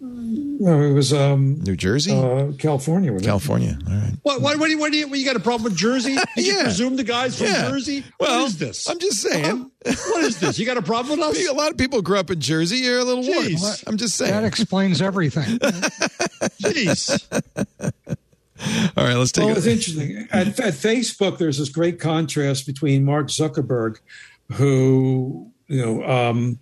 [0.00, 3.12] No, it was um, New Jersey, uh, California.
[3.12, 3.28] wasn't it?
[3.28, 3.78] California.
[3.86, 4.12] All right.
[4.22, 6.16] What, what, what, do you, what, do you, what, you got a problem with Jersey?
[6.36, 7.68] Did you presume the guys from Yeah.
[7.68, 8.04] Jersey?
[8.20, 8.88] Well, what is this?
[8.88, 9.70] I'm just saying.
[9.84, 10.56] what is this?
[10.58, 11.48] You got a problem with us?
[11.50, 12.76] A lot of people grew up in Jersey.
[12.76, 13.48] You're a little warped.
[13.50, 13.84] Jeez.
[13.88, 14.30] I'm just saying.
[14.32, 15.58] That explains everything.
[16.62, 17.26] Jeez.
[18.96, 19.58] All right, let's take Well, it.
[19.58, 20.28] it's interesting.
[20.30, 23.96] At, at Facebook, there's this great contrast between Mark Zuckerberg,
[24.52, 26.58] who you know um,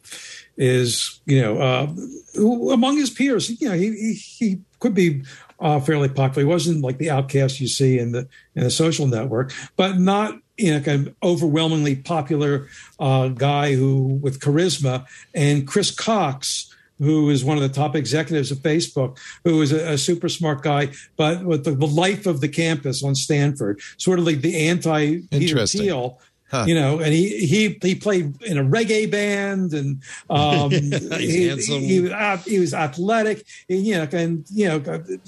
[0.57, 1.87] is you know uh,
[2.35, 5.23] who, among his peers, you know he he, he could be
[5.61, 6.47] uh, fairly popular.
[6.47, 10.39] He wasn't like the outcast you see in the in the social network, but not
[10.57, 15.07] you know kind of overwhelmingly popular uh, guy who with charisma.
[15.35, 19.93] And Chris Cox who is one of the top executives of Facebook, who is a,
[19.93, 24.19] a super smart guy, but with the, the life of the campus on Stanford, sort
[24.19, 26.21] of like the anti Peter Thiel.
[26.51, 26.65] Huh.
[26.67, 30.01] You know, and he he he played in a reggae band, and
[30.31, 31.81] um, he, handsome.
[31.83, 34.79] he was ath- he was athletic, and, you know, and you know,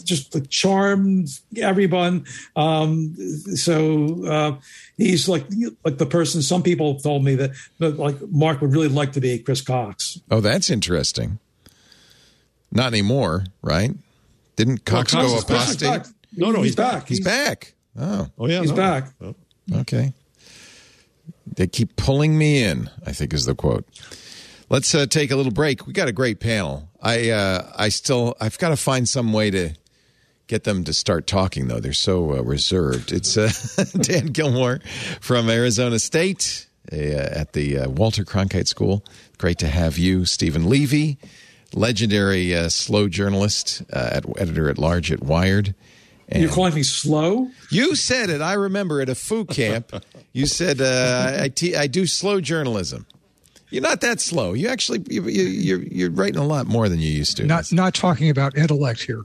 [0.03, 1.29] just like charmed
[1.59, 2.25] everyone.
[2.57, 3.15] Um,
[3.55, 4.57] so uh,
[4.97, 5.45] he's like
[5.85, 6.41] like the person.
[6.41, 10.19] Some people told me that, that like Mark would really like to be Chris Cox.
[10.31, 11.39] Oh, that's interesting.
[12.73, 13.91] Not anymore, right?
[14.57, 15.89] Didn't Cox Cox go is apostate?
[15.91, 16.07] back.
[16.35, 17.09] No, no, he's, he's back.
[17.09, 17.75] He's back.
[17.99, 18.61] Oh, Oh, yeah.
[18.61, 18.77] He's no.
[18.77, 19.09] back.
[19.81, 20.13] okay.
[21.57, 22.91] They keep pulling me in.
[23.07, 23.87] I think is the quote.
[24.69, 25.87] Let's uh, take a little break.
[25.87, 26.89] We got a great panel.
[27.03, 29.71] I uh, I still I've got to find some way to
[30.47, 31.81] get them to start talking though.
[31.81, 33.13] They're so uh, reserved.
[33.13, 33.49] It's uh,
[34.01, 34.83] Dan Gillmor
[35.21, 39.05] from Arizona State uh, at the uh, Walter Cronkite School.
[39.39, 41.19] Great to have you, Steven Levy,
[41.75, 45.75] legendary slow journalist, at, editor at large at Wired.
[46.33, 47.49] And You're calling me slow?
[47.71, 48.41] you said it.
[48.41, 49.93] I remember at a Foo Camp.
[50.33, 53.05] You said uh, I, te- I do slow journalism.
[53.71, 54.53] You're not that slow.
[54.53, 57.45] You actually you, you, you're you're writing a lot more than you used to.
[57.47, 59.25] Not not talking about intellect here.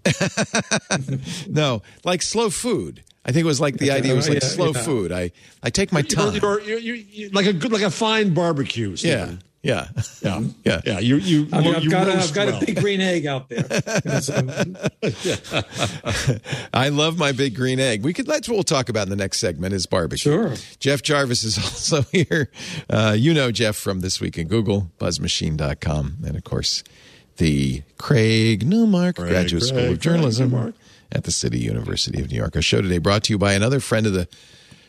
[1.47, 3.03] no, like slow food.
[3.23, 4.81] I think it was like the idea was like Yeah, slow yeah.
[4.83, 5.11] food.
[5.11, 5.31] I
[5.63, 6.33] I take my time.
[6.35, 8.95] you're like a good, like a fine barbecue.
[8.95, 9.29] Steven.
[9.31, 9.35] yeah,
[9.65, 9.87] yeah,
[10.21, 10.41] yeah.
[10.63, 10.81] yeah.
[10.85, 10.99] yeah.
[10.99, 12.61] You, you, I mean, I've you got, a, roast I've got well.
[12.61, 13.65] a big green egg out there.
[16.73, 18.03] I love my big green egg.
[18.03, 20.31] We could that's what we'll talk about in the next segment is barbecue.
[20.31, 20.53] Sure.
[20.79, 22.51] Jeff Jarvis is also here.
[22.89, 26.83] Uh, you know Jeff from This Week in Google, buzzmachine.com, and of course
[27.37, 30.75] the Craig Newmark Craig, Graduate School Craig, of Journalism Newmark.
[31.11, 32.55] at the City University of New York.
[32.55, 34.27] Our show today brought to you by another friend of the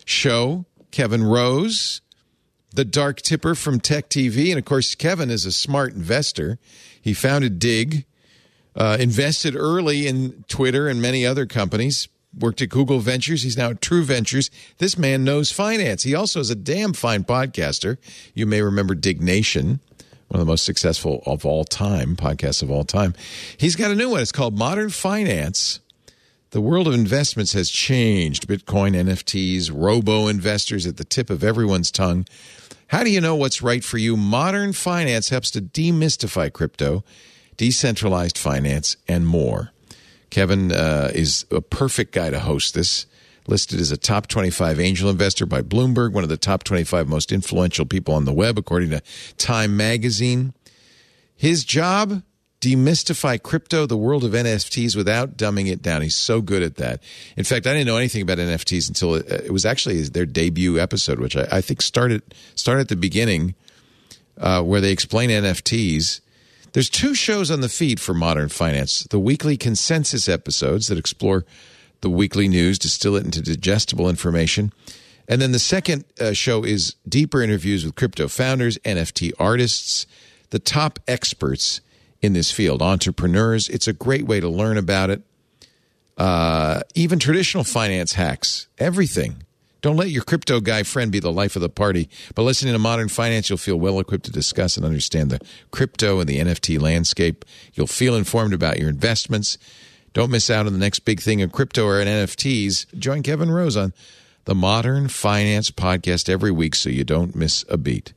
[0.04, 2.02] show, Kevin Rose,
[2.76, 4.50] the dark tipper from Tech TV.
[4.50, 6.58] And of course, Kevin is a smart investor.
[7.00, 8.04] He founded Digg,
[8.76, 12.08] uh, invested early in Twitter and many other companies,
[12.38, 13.42] worked at Google Ventures.
[13.42, 14.50] He's now at True Ventures.
[14.78, 16.02] This man knows finance.
[16.02, 17.96] He also is a damn fine podcaster.
[18.34, 19.80] You may remember Diggnation,
[20.28, 23.14] one of the most successful of all time, podcasts of all time.
[23.56, 24.20] He's got a new one.
[24.20, 25.80] It's called Modern Finance.
[26.50, 28.46] The world of investments has changed.
[28.46, 32.24] Bitcoin, NFTs, robo investors at the tip of everyone's tongue.
[32.88, 34.16] How do you know what's right for you?
[34.16, 37.02] Modern finance helps to demystify crypto,
[37.56, 39.72] decentralized finance, and more.
[40.30, 43.06] Kevin uh, is a perfect guy to host this.
[43.48, 47.30] Listed as a top 25 angel investor by Bloomberg, one of the top 25 most
[47.30, 49.00] influential people on the web, according to
[49.36, 50.52] Time magazine.
[51.36, 52.22] His job
[52.60, 56.02] demystify crypto, the world of NFTs without dumbing it down.
[56.02, 57.02] He's so good at that.
[57.36, 60.78] In fact, I didn't know anything about NFTs until it, it was actually their debut
[60.78, 62.22] episode, which I, I think started
[62.54, 63.54] started at the beginning,
[64.38, 66.20] uh, where they explain NFTs.
[66.72, 71.44] There's two shows on the feed for Modern Finance: the weekly consensus episodes that explore
[72.00, 74.72] the weekly news, distill it into digestible information.
[75.28, 80.06] And then the second uh, show is deeper interviews with crypto founders, NFT artists,
[80.50, 81.80] the top experts
[82.22, 83.68] in this field, entrepreneurs.
[83.68, 85.22] It's a great way to learn about it.
[86.16, 89.42] Uh, even traditional finance hacks, everything.
[89.82, 92.08] Don't let your crypto guy friend be the life of the party.
[92.34, 95.40] But listening to Modern Finance, you'll feel well equipped to discuss and understand the
[95.70, 97.44] crypto and the NFT landscape.
[97.74, 99.58] You'll feel informed about your investments.
[100.12, 102.98] Don't miss out on the next big thing in crypto or in NFTs.
[102.98, 103.92] Join Kevin Rose on
[104.46, 108.12] the Modern Finance podcast every week so you don't miss a beat.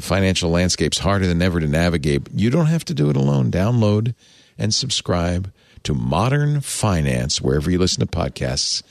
[0.00, 2.26] The financial landscape's harder than ever to navigate.
[2.34, 3.50] You don't have to do it alone.
[3.50, 4.14] Download
[4.56, 5.52] and subscribe
[5.82, 8.82] to Modern Finance wherever you listen to podcasts.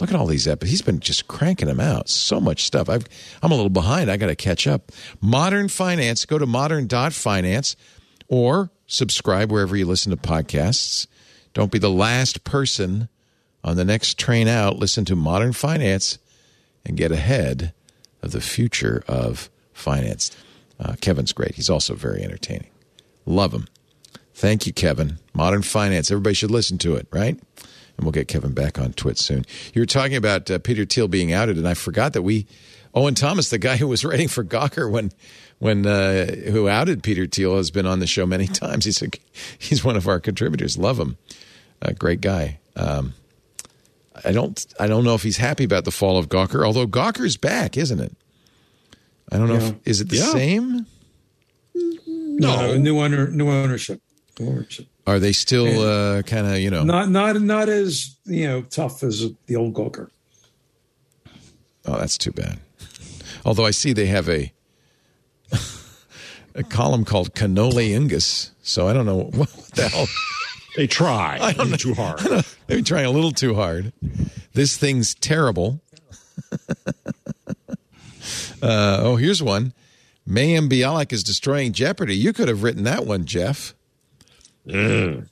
[0.00, 0.70] Look at all these episodes.
[0.70, 2.10] He's been just cranking them out.
[2.10, 2.90] So much stuff.
[2.90, 3.06] I've,
[3.42, 4.10] I'm a little behind.
[4.10, 4.92] I got to catch up.
[5.22, 6.26] Modern Finance.
[6.26, 7.74] Go to modern.finance
[8.28, 11.06] or subscribe wherever you listen to podcasts.
[11.54, 13.08] Don't be the last person
[13.64, 14.76] on the next train out.
[14.76, 16.18] Listen to Modern Finance
[16.84, 17.72] and get ahead
[18.20, 20.30] of the future of finance.
[20.80, 21.54] Uh, Kevin's great.
[21.56, 22.70] He's also very entertaining.
[23.26, 23.68] Love him.
[24.34, 25.18] Thank you, Kevin.
[25.34, 26.10] Modern Finance.
[26.10, 27.38] Everybody should listen to it, right?
[27.96, 29.44] And we'll get Kevin back on Twit soon.
[29.74, 32.46] You were talking about uh, Peter Thiel being outed, and I forgot that we,
[32.94, 35.12] Owen Thomas, the guy who was writing for Gawker when,
[35.58, 38.86] when uh, who outed Peter Thiel, has been on the show many times.
[38.86, 39.10] He's a,
[39.58, 40.78] he's one of our contributors.
[40.78, 41.18] Love him.
[41.82, 42.60] A great guy.
[42.76, 43.12] Um,
[44.24, 47.36] I don't I don't know if he's happy about the fall of Gawker, although Gawker's
[47.36, 48.14] back, isn't it?
[49.30, 49.54] I don't know.
[49.54, 49.68] Yeah.
[49.68, 50.32] If, is it the Yeah.
[50.32, 50.86] same?
[51.74, 54.00] No, new owner, new ownership.
[54.38, 54.86] New ownership.
[55.06, 56.84] Are they still uh, kind of you know?
[56.84, 60.08] Not not not as you know tough as the old Gawker.
[61.86, 62.58] Oh, that's too bad.
[63.44, 64.52] Although I see they have a
[66.54, 70.06] a column called Cannoli Ingus, so I don't know what, what the hell.
[70.76, 71.38] They try.
[71.40, 71.76] I don't know.
[71.76, 72.20] too hard.
[72.68, 73.92] They're trying a little too hard.
[74.54, 75.80] This thing's terrible.
[78.62, 79.72] uh, oh, here's one.
[80.28, 82.16] Mayim Bialik is destroying Jeopardy.
[82.16, 83.74] You could have written that one, Jeff.
[84.66, 85.22] uh,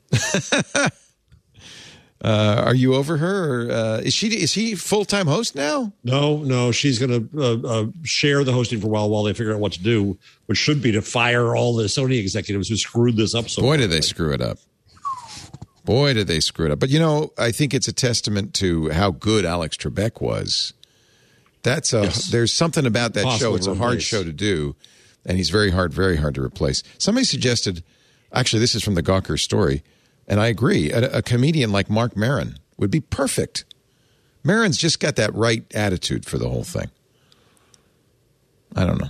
[2.25, 3.69] are you over her?
[3.69, 5.93] Or, uh, is she is he full time host now?
[6.03, 9.35] No, no, she's going to uh, uh, share the hosting for a while while they
[9.35, 12.77] figure out what to do, which should be to fire all the Sony executives who
[12.77, 14.59] screwed this up so Boy, did they screw it up.
[15.85, 16.81] Boy, did they screw it up.
[16.81, 20.73] But you know, I think it's a testament to how good Alex Trebek was.
[21.63, 22.31] That's a Yes.
[22.31, 23.55] there's something about that show.
[23.55, 24.05] It's a hard replace.
[24.05, 24.77] show to do,
[25.27, 26.83] and he's very hard, very hard to replace.
[26.99, 27.83] Somebody suggested,
[28.33, 29.83] actually, this is from the Gawker story,
[30.27, 30.91] and I agree.
[30.93, 33.65] A, a comedian like Marc Maron would be perfect.
[34.45, 36.91] Maron's just got that right attitude for the whole thing.
[38.77, 39.09] I don't know.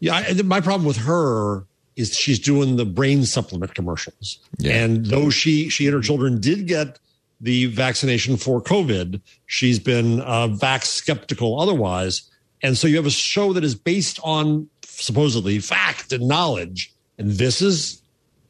[0.00, 1.64] Yeah, I, my problem with her
[1.96, 4.74] is she's doing the brain supplement commercials, Yeah.
[4.84, 6.98] and though she she and her children did get
[7.40, 12.30] the vaccination for COVID, she's been uh, vax skeptical otherwise,
[12.62, 17.30] and so you have a show that is based on supposedly fact and knowledge, and
[17.32, 18.02] this is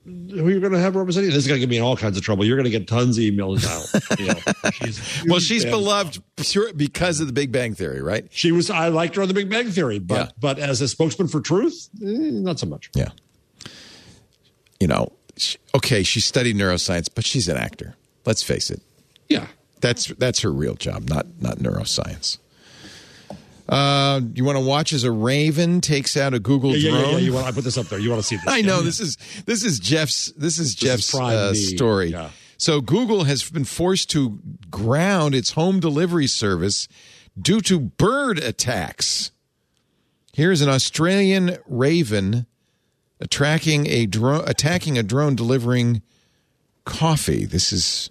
[0.05, 1.31] who you're going to have representing.
[1.31, 2.45] This is going to get me in all kinds of trouble.
[2.45, 4.19] You're going to get tons of emails out.
[4.21, 6.23] You know, she's Well, she's beloved
[6.77, 8.25] because of the Big Bang Theory, right?
[8.31, 8.71] She was.
[8.71, 10.31] I liked her on The Big Bang Theory, but Yeah.
[10.39, 12.89] but as a spokesman for truth, eh, not so much.
[12.95, 13.09] Yeah.
[14.79, 17.97] You know, she, okay, she studied neuroscience, but she's an actor.
[18.27, 18.83] Let's face it.
[19.29, 19.47] Yeah.
[19.81, 22.39] That's that's her real job, not not neuroscience.
[23.69, 27.03] Uh, you want to watch as a raven takes out a Google Yeah, drone?
[27.03, 27.19] yeah, yeah.
[27.19, 27.47] You want?
[27.47, 27.99] I put this up there.
[27.99, 28.47] You want to see this?
[28.47, 32.15] I know this is this is Jeff's this is Jeff's Prime uh, story.
[32.59, 34.39] So Google has been forced to
[34.71, 36.89] ground its home delivery service
[37.41, 39.31] due to bird attacks.
[40.33, 42.47] Here's an Australian raven
[43.21, 46.03] attacking a drone attacking a drone delivering
[46.85, 47.45] coffee.
[47.45, 48.11] This is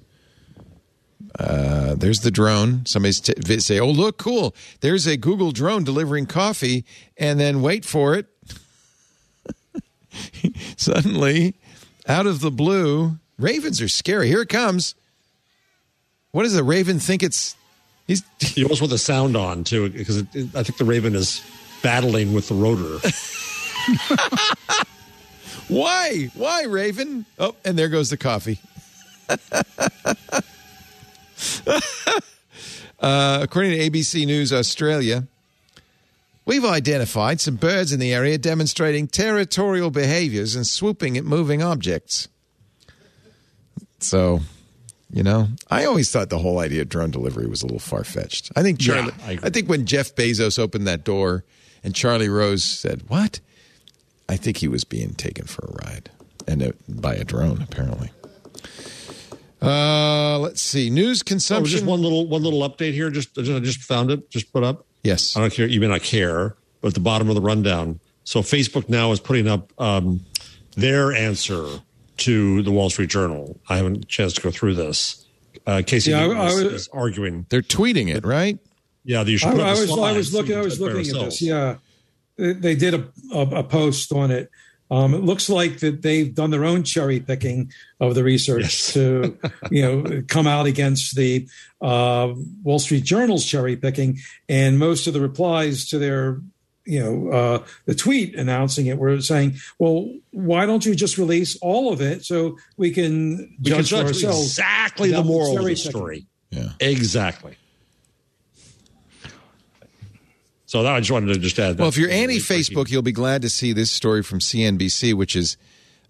[1.40, 2.86] uh, there's the drone.
[2.86, 4.56] Somebody's t- say, "Oh, look, cool!
[4.82, 6.86] There's a Google drone delivering coffee,"
[7.18, 8.28] and then wait for it.
[10.78, 11.56] Suddenly,
[12.08, 14.28] out of the blue, ravens are scary.
[14.28, 14.96] Here it comes.
[16.32, 17.56] What does the raven think it's?
[18.08, 18.24] He's
[18.56, 21.42] You almost want the sound on too, because it, it- I think the Raven is
[21.82, 23.00] battling with the rotor.
[25.68, 26.30] why?
[26.36, 27.26] Why, Raven?
[27.40, 28.60] Oh, and there goes the coffee.
[33.00, 35.28] uh, according to ABC News Australia,
[36.46, 42.28] we've identified some birds in the area demonstrating territorial behaviors and swooping at moving objects.
[44.00, 44.42] So,
[45.10, 48.04] you know, I always thought the whole idea of drone delivery was a little far
[48.04, 48.52] fetched.
[48.56, 49.14] I think Charlie.
[49.20, 51.44] Yeah, I I, think when Jeff Bezos opened that door
[51.84, 53.40] and Charlie Rose said, "What?"
[54.28, 56.10] I think he was being taken for a ride,
[56.48, 58.12] and it, by a drone apparently.
[59.62, 60.90] Uh, let's see.
[60.90, 61.72] News So consumption.
[61.72, 63.10] just one little one little update here.
[63.10, 64.30] Just I just found it.
[64.30, 64.86] Just put up.
[65.04, 65.36] yes.
[65.36, 65.68] I don't care.
[65.68, 68.00] You may not care, but at the bottom of the rundown.
[68.24, 70.26] So Facebook now is putting up um,
[70.76, 71.66] their answer
[72.18, 73.60] to the Wall Street Journal.
[73.70, 75.26] I haven't a chance to go through this.
[75.68, 77.46] Uh, Casey Yeah, I- I was- is arguing.
[77.50, 78.58] They're tweeting it, right?
[79.04, 81.00] Yeah, that you should I, put up I was I was looking I was looking
[81.16, 81.42] at this.
[81.42, 81.76] Yeah,
[82.38, 84.50] they, they did a, a a post on it.
[84.92, 88.94] Um, it looks like that they've done their own cherry picking of the research Yes.
[88.94, 89.38] to
[89.72, 91.48] you know come out against the
[91.82, 92.34] uh,
[92.64, 96.40] Wall Street Journal's cherry picking, and most of the replies to their
[96.86, 101.58] you know uh, the tweet announcing it were saying, "Well, why don't you just release
[101.64, 105.58] all of it so we can We can judge for judge ourselves exactly the moral
[105.58, 106.26] of the cherry-picking?" story.
[106.52, 106.70] Yeah.
[106.80, 107.58] Exactly.
[110.76, 111.78] So that I just wanted to just add.
[111.78, 112.36] That Well, if you're anti.
[112.40, 115.56] Facebook, you'll be glad to see this story from CNBC, which is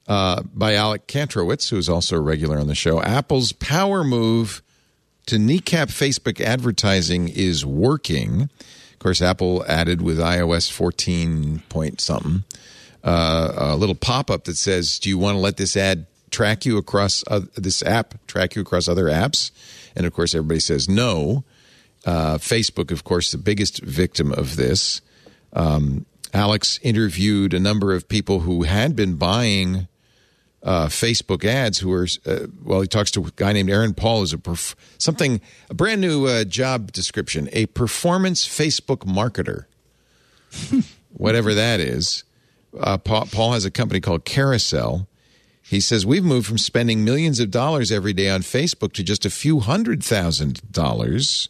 [0.08, 3.00] uh, by Alex Kantrowitz, who's also a regular on the show.
[3.00, 4.64] Apple's power move
[5.28, 8.50] to kneecap Facebook advertising is working.
[8.94, 12.44] Of course, Apple added with iOS 14 point something
[13.04, 16.66] uh, a little pop up that says, "Do you want to let this ad track
[16.66, 19.52] you across uh, this app track you across other apps?"
[19.96, 21.44] And of course, everybody says no.
[22.06, 25.02] Uh, Facebook, of course, the biggest victim of this.
[25.54, 29.88] Um, Alex interviewed a number of people who had been buying
[30.62, 31.80] uh, Facebook ads.
[31.80, 34.76] Who were uh, well, he talks to a guy named Aaron Paul, who's a perf-
[34.98, 39.66] something a brand new uh, job description, a performance Facebook marketer,
[41.14, 42.24] whatever that is.
[42.78, 45.08] Uh, Paul has a company called Carousel.
[45.62, 49.26] He says we've moved from spending millions of dollars every day on Facebook to just
[49.26, 51.50] a few hundred thousand dollars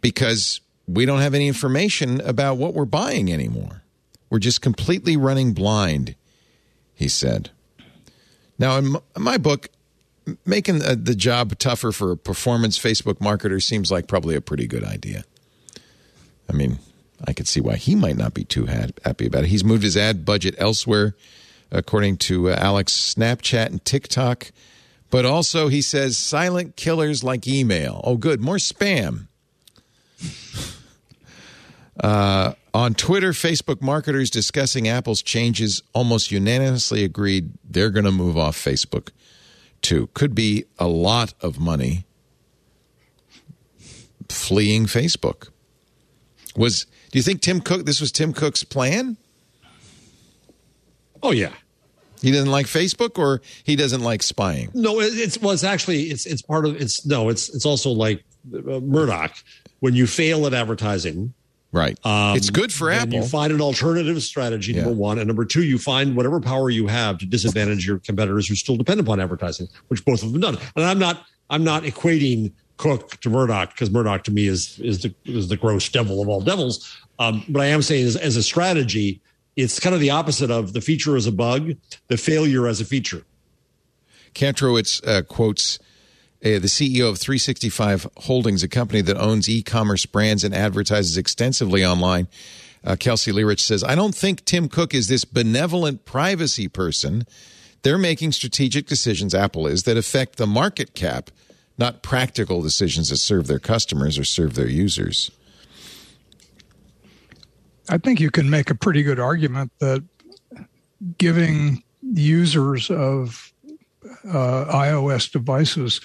[0.00, 3.82] because we don't have any information about what we're buying anymore.
[4.30, 6.14] We're just completely running blind,
[6.94, 7.50] he said.
[8.58, 9.68] Now, in my book,
[10.44, 14.84] making the job tougher for a performance Facebook marketer seems like probably a pretty good
[14.84, 15.24] idea.
[16.50, 16.78] I mean,
[17.26, 19.48] I could see why he might not be too happy about it.
[19.48, 21.14] He's moved his ad budget elsewhere,
[21.70, 24.50] according to uh, Alex, Snapchat and TikTok.
[25.10, 28.00] But also, he says silent killers like email.
[28.04, 28.40] Oh, good.
[28.40, 29.27] More spam.
[32.00, 38.38] Uh, on Twitter, Facebook marketers discussing Apple's changes almost unanimously agreed they're going to move
[38.38, 39.10] off Facebook
[39.82, 40.08] too.
[40.14, 42.04] Could be a lot of money
[44.28, 45.48] fleeing Facebook.
[46.56, 47.86] Was do you think Tim Cook?
[47.86, 49.16] This was Tim Cook's plan.
[51.22, 51.52] Oh yeah,
[52.20, 54.70] he doesn't like Facebook, or he doesn't like spying.
[54.74, 58.24] No, it's well, it's actually it's it's part of it's no, it's it's also like
[58.54, 59.34] uh, Murdoch.
[59.80, 61.34] When you fail at advertising,
[61.70, 61.98] Right.
[62.04, 63.14] Um, it's good for Apple.
[63.14, 64.96] You find an alternative strategy, number yeah.
[64.96, 65.18] one.
[65.18, 68.76] And number two, you find whatever power you have to disadvantage your competitors who still
[68.76, 70.56] depend upon advertising, which both of them done.
[70.76, 75.02] And I'm not I'm not equating Cook to Murdoch because Murdoch to me is is
[75.02, 76.96] the is the gross devil of all devils.
[77.18, 79.20] Um, but I am saying as, as a strategy,
[79.56, 81.72] it's kind of the opposite of the feature as a bug,
[82.06, 83.24] the failure as a feature.
[84.34, 85.80] Kantrowitz uh, quotes
[86.44, 91.16] uh, the CEO of 365 Holdings, a company that owns e commerce brands and advertises
[91.16, 92.28] extensively online.
[92.84, 97.26] Uh, Kelsey Lerich says, I don't think Tim Cook is this benevolent privacy person.
[97.82, 101.30] They're making strategic decisions, Apple is, that affect the market cap,
[101.76, 105.32] not practical decisions that serve their customers or serve their users.
[107.88, 110.04] I think you can make a pretty good argument that
[111.16, 113.52] giving users of
[114.24, 116.00] uh, iOS devices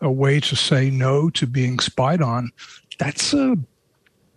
[0.00, 2.50] a way to say no to being spied on,
[2.98, 3.56] that's a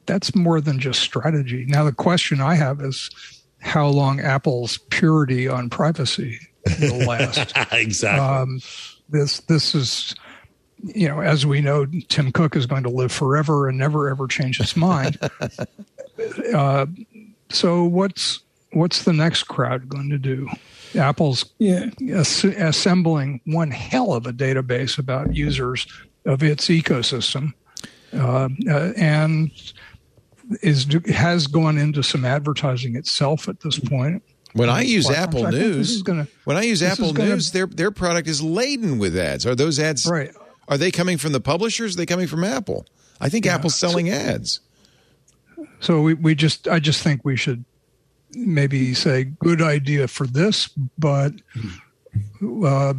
[0.06, 1.66] that's more than just strategy.
[1.68, 3.10] Now the question I have is
[3.60, 6.40] how long Apple's purity on privacy
[6.80, 7.54] will last.
[7.72, 8.20] exactly.
[8.20, 8.60] Um,
[9.10, 10.16] this this is
[10.82, 14.28] you know, as we know, Tim Cook is going to live forever and never ever
[14.28, 15.18] change his mind.
[16.54, 16.86] uh,
[17.50, 18.42] so what's
[18.72, 20.48] what's the next crowd going to do?
[20.96, 21.90] Apple's yeah.
[22.14, 25.88] ass- assembling one hell of a database about users
[26.26, 27.54] of its ecosystem,
[28.14, 29.52] uh, uh, and
[30.62, 34.24] is has gone into some advertising itself at this point.
[34.54, 38.28] When I use Apple News, gonna, when I use Apple News, gonna, their their product
[38.28, 39.46] is laden with ads.
[39.46, 40.06] Are those ads?
[40.06, 40.32] Right.
[40.68, 41.96] Are they coming from the publishers?
[41.96, 42.86] Are they coming from Apple?
[43.20, 43.56] I think yeah.
[43.56, 44.60] Apple's selling so, ads.
[45.80, 47.66] So we, we just I just think we should
[48.34, 51.34] maybe say good idea for this, but
[52.66, 52.94] uh,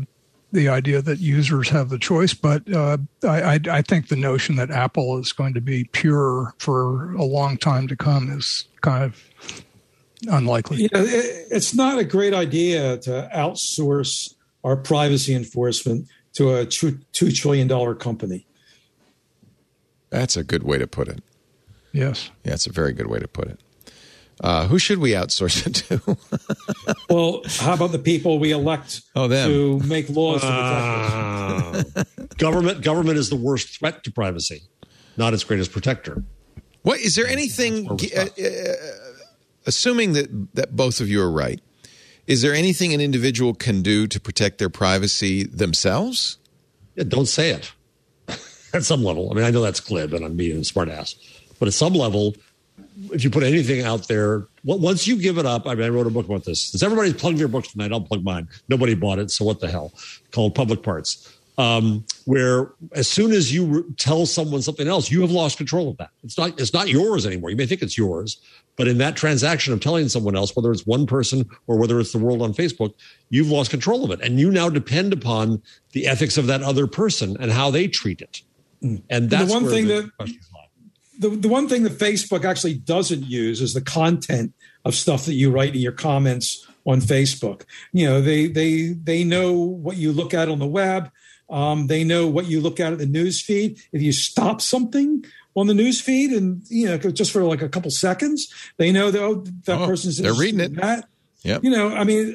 [0.52, 2.34] the idea that users have the choice.
[2.34, 7.12] But uh, I, I, think the notion that Apple is going to be pure for
[7.14, 9.64] a long time to come is kind of
[10.28, 10.78] unlikely.
[10.78, 14.34] You know, it, it's not a great idea to outsource
[14.64, 18.46] our privacy enforcement to a two trillion dollar company.
[20.10, 21.22] That's a good way to put it.
[21.92, 22.30] Yes.
[22.44, 23.60] Yeah, it's a very good way to put it.
[24.40, 26.16] Uh, who should we outsource it to?
[27.10, 29.48] well, how about the people we elect oh, them.
[29.48, 34.62] to make laws uh, to government, government is the worst threat to privacy,
[35.16, 36.22] not its greatest protector.
[36.82, 37.90] What is there anything?
[37.90, 38.72] Uh, uh,
[39.66, 41.60] assuming that that both of you are right,
[42.26, 46.38] is there anything an individual can do to protect their privacy themselves?
[46.94, 47.72] Yeah, don't say it.
[48.74, 51.16] at some level, I mean, I know that's glib, and I'm being a smartass,
[51.58, 52.34] but at some level
[53.12, 56.06] if you put anything out there, once you give it up, I mean, I wrote
[56.06, 56.62] a book about this.
[56.62, 58.48] Since everybody's plugging their books tonight, I'll plug mine.
[58.68, 59.92] Nobody bought it, so what the hell?
[60.32, 61.32] Called Public Parts.
[61.58, 65.90] um, where as soon as you re- tell someone something else, you have lost control
[65.90, 66.10] of that.
[66.22, 67.50] It's not it's not yours anymore.
[67.50, 68.40] You may think it's yours,
[68.76, 72.12] but in that transaction of telling someone else, whether it's one person or whether it's
[72.12, 72.94] the world on Facebook,
[73.30, 75.60] you've lost control of it, and you now depend upon
[75.92, 78.42] the ethics of that other person and how they treat it.
[79.10, 80.47] And that's the one thing that questions lie.
[81.18, 84.54] The, the one thing that Facebook actually doesn't use is the content
[84.84, 87.64] of stuff that you write in your comments on Facebook.
[87.92, 91.10] You know, they they they know what you look at on the web.
[91.50, 93.80] Um, they know what you look at at the news feed.
[93.92, 95.24] If you stop something
[95.56, 99.10] on the news feed and you know just for like a couple seconds, they know
[99.10, 100.76] that oh, that Oh, person's they're reading it.
[100.76, 101.08] That
[101.44, 101.62] Yep.
[101.62, 102.34] you know, I mean,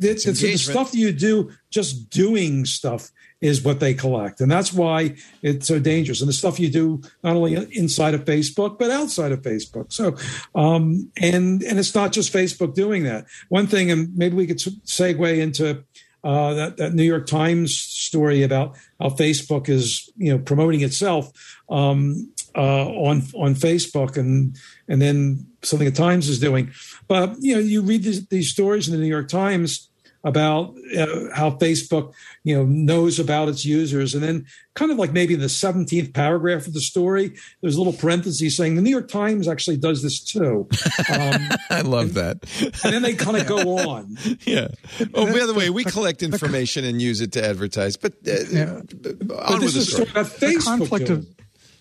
[0.00, 3.10] it's, it's the stuff that you do, just doing stuff
[3.42, 4.40] is what they collect.
[4.40, 6.20] And that's why it's so dangerous.
[6.20, 9.92] And the stuff you do not only inside of Facebook, but outside of Facebook.
[9.92, 10.16] So,
[10.54, 13.26] um, and, and it's not just Facebook doing that.
[13.48, 15.84] One thing, and maybe we could segue into,
[16.24, 21.32] uh, that, that New York Times story about how Facebook is, you know, promoting itself,
[21.68, 24.56] um, uh, on on Facebook and
[24.86, 26.70] and then something the Times is doing.
[27.08, 29.88] But you know, you read these, these stories in the New York Times
[30.24, 32.12] about uh, how Facebook,
[32.44, 36.66] you know, knows about its users, and then kind of like maybe the seventeenth paragraph
[36.66, 40.20] of the story, there's a little parenthesis saying the New York Times actually does this
[40.20, 40.68] too.
[41.12, 42.38] Um, I love that.
[42.84, 44.16] and then they kind of go on.
[44.46, 44.68] Yeah.
[45.14, 48.74] Oh, by the way, we collect information and use it to advertise, but uh, Yeah.
[48.74, 48.86] on
[49.26, 50.06] But this the is a story.
[50.06, 50.64] story about the Facebook.
[50.64, 51.26] conflict doing of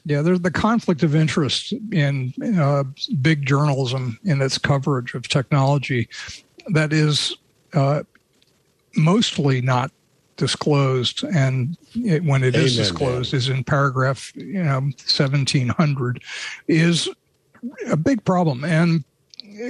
[0.03, 2.83] yeah there's the conflict of interest in uh,
[3.21, 6.09] big journalism in its coverage of technology
[6.69, 7.35] that is
[7.73, 8.01] uh,
[8.95, 9.91] mostly not
[10.37, 16.23] disclosed and it, when it is Amen, disclosed is in paragraph you know 1700
[16.67, 17.09] is
[17.89, 19.03] a big problem and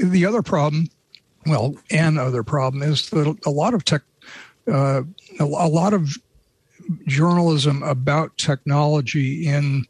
[0.04, 0.88] the other problem
[1.46, 4.02] well an other problem is that a lot of tech
[4.72, 5.02] uh,
[5.40, 6.16] a, a lot of
[7.08, 9.86] journalism about technology in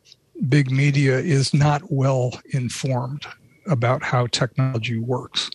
[0.49, 3.26] big media is not well informed
[3.68, 5.49] about how technology works.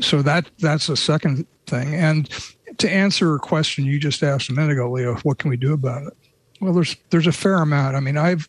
[0.00, 1.94] So that that's a second thing.
[1.94, 2.28] And
[2.78, 5.72] to answer a question you just asked a minute ago, Leo, what can we do
[5.72, 6.12] about it?
[6.60, 7.96] Well, there's there's a fair amount.
[7.96, 8.48] I mean, I've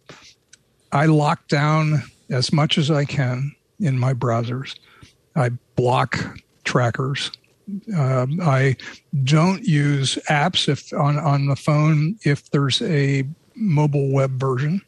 [0.91, 4.77] I lock down as much as I can in my browsers.
[5.35, 7.31] I block trackers.
[7.97, 8.77] Um, I
[9.23, 13.23] don't use apps if on on the phone if there's a
[13.55, 14.81] mobile web version,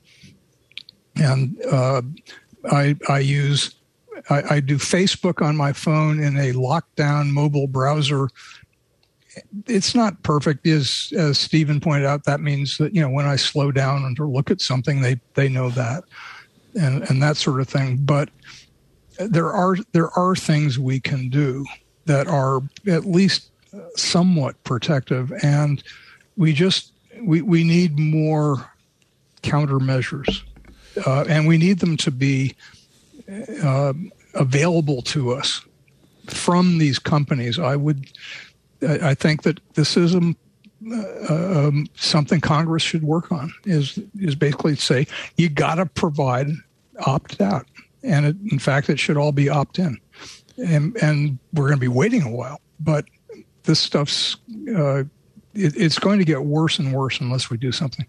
[1.18, 2.02] and uh,
[2.72, 3.76] I I use
[4.30, 8.30] I, I do Facebook on my phone in a lockdown mobile browser.
[9.68, 12.26] It's not perfect, as as Steven pointed out.
[12.26, 15.49] That means that you know when I slow down and look at something, they they
[15.49, 16.03] know that,
[16.80, 17.98] and and that sort of thing.
[17.98, 18.30] But
[19.18, 21.66] there are there are things we can do
[22.06, 23.52] that are at least
[23.95, 25.84] somewhat protective, and
[26.38, 28.72] we just we we need more
[29.44, 30.41] countermeasures,
[31.06, 32.56] uh, and we need them to be
[33.64, 33.94] uh,
[34.34, 35.61] available to us
[36.28, 37.60] from these companies.
[37.60, 38.07] I would
[38.81, 40.38] I think that this is um,
[40.91, 43.51] uh, um, something Congress should work on.
[43.65, 45.07] Is is basically say
[45.38, 46.47] you got to provide
[47.06, 47.65] opt out,
[48.03, 49.99] and it, in fact, it should all be opt in,
[50.57, 52.61] and and we're going to be waiting a while.
[52.80, 53.06] But
[53.64, 54.38] this stuff's
[54.73, 55.03] uh,
[55.53, 58.06] it, it's going to get worse and worse unless we do something.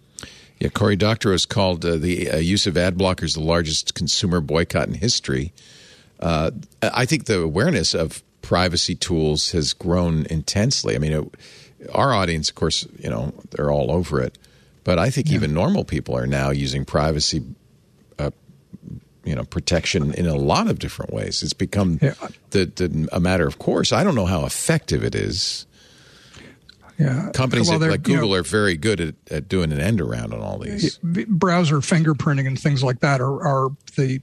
[0.60, 4.40] Yeah, Cory Doctorow has called uh, the uh, use of ad blockers the largest consumer
[4.40, 5.52] boycott in history.
[6.20, 6.50] Uh,
[6.82, 10.94] I think the awareness of privacy tools has grown intensely.
[10.94, 14.36] I mean, it, our audience, of course, you know, they're all over it,
[14.84, 17.42] but I think even normal people are now using privacy,
[18.18, 18.30] uh,
[19.24, 21.42] you know, protection in a lot of different ways.
[21.42, 22.14] It's become Yeah.
[22.50, 23.92] the, the, a matter of course.
[23.92, 25.66] I don't know how effective it is.
[26.98, 30.02] Yeah, Companies Well, like you know, Google are very good at, at doing an end
[30.02, 30.98] around on all these.
[30.98, 34.20] browser fingerprinting and things like that are, are the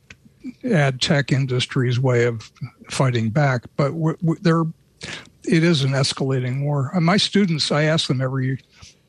[0.64, 2.52] ad tech industry's way of
[2.90, 3.64] fighting back.
[3.76, 4.64] But we they're,
[5.44, 6.91] it is an escalating war.
[6.99, 8.60] My students, I ask them every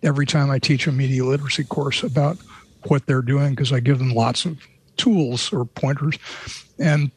[0.02, 2.38] every time I teach a media literacy course about
[2.86, 4.58] what they're doing because I give them lots of
[4.96, 6.18] tools or pointers,
[6.78, 7.10] and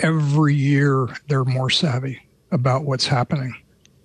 [0.00, 3.54] every year they're more savvy about what's happening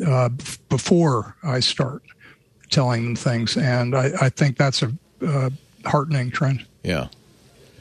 [0.06, 0.30] uh,
[0.70, 2.04] before I start
[2.70, 4.94] telling them things, and I, I think that's a
[5.26, 5.50] uh,
[5.86, 6.66] heartening trend.
[6.84, 7.08] Yeah.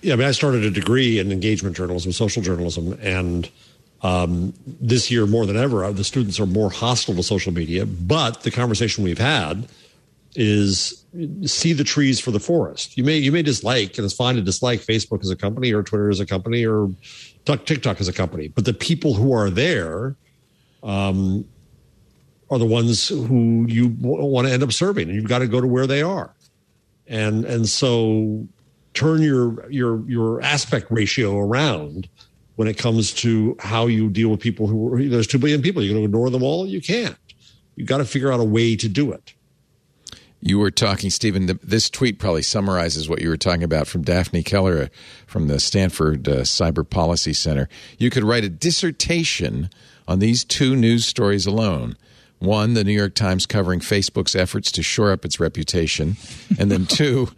[0.03, 3.51] Yeah, I mean, I started a degree in engagement journalism, social journalism, and
[4.03, 7.85] um, this year more than ever, the students are more hostile to social media.
[7.85, 9.69] But the conversation we've had
[10.35, 11.05] is
[11.47, 12.97] see the trees for the forest.
[12.97, 15.83] You may you may dislike, and it's fine to dislike Facebook as a company, or
[15.83, 16.91] Twitter as a company, or
[17.45, 20.17] TikTok as a company, but the people who are there,
[20.83, 21.47] um,
[22.51, 25.61] are the ones who you want to end up serving, and you've got to go
[25.61, 26.35] to where they are,
[27.07, 28.47] and and so
[28.95, 32.09] turn your your your aspect ratio around
[32.57, 35.83] when it comes to how you deal with people who there's two billion people.
[35.83, 36.67] You're going to ignore them all?
[36.67, 37.17] You can't.
[37.77, 39.35] You've got to figure out a way to do it.
[40.41, 41.47] You were talking, Steven.
[41.47, 44.87] th- This tweet probably summarizes what you were talking about from Daphne Keller uh,
[45.27, 47.69] from the Stanford uh, Cyber Policy Center.
[47.99, 49.69] You could write a dissertation
[50.07, 51.97] on these two news stories alone.
[52.39, 56.17] One, the New York Times covering Facebook's efforts to shore up its reputation.
[56.59, 57.31] And then two,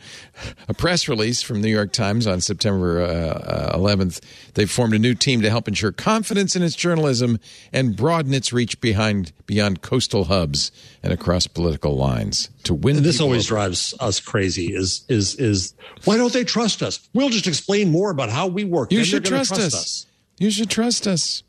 [0.68, 4.20] a press release from New York Times on September uh, uh, 11th.
[4.54, 7.40] They've formed a new team to help ensure confidence in its journalism
[7.72, 10.70] and broaden its reach behind beyond coastal hubs
[11.02, 12.96] and across political lines to win.
[12.96, 13.56] And this always over.
[13.56, 14.74] drives us crazy.
[14.74, 15.74] Is is is
[16.04, 17.08] why don't they trust us?
[17.14, 18.92] We'll just explain more about how we work.
[18.92, 20.06] You then should gonna trust, us.
[20.38, 21.42] You should trust us.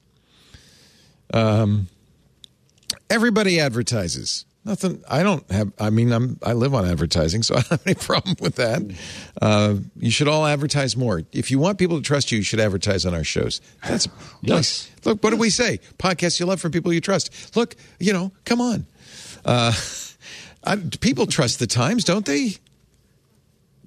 [1.33, 1.87] Um,
[3.11, 4.45] everybody advertises.
[4.63, 5.03] Nothing.
[5.09, 5.71] I don't have.
[5.79, 6.37] I mean, I'm.
[6.43, 8.95] I live on advertising, so I don't have any problem with that.
[9.41, 11.23] Uh, you should all advertise more.
[11.31, 13.59] If you want people to trust you, you should advertise on our shows.
[13.87, 14.07] That's
[14.41, 14.89] Yes.
[15.03, 15.79] Look, what do we say?
[15.97, 17.55] Podcasts you love from people you trust.
[17.55, 18.85] Look, you know, come on.
[19.43, 19.73] Uh,
[20.63, 22.53] I, people trust the Times, don't they?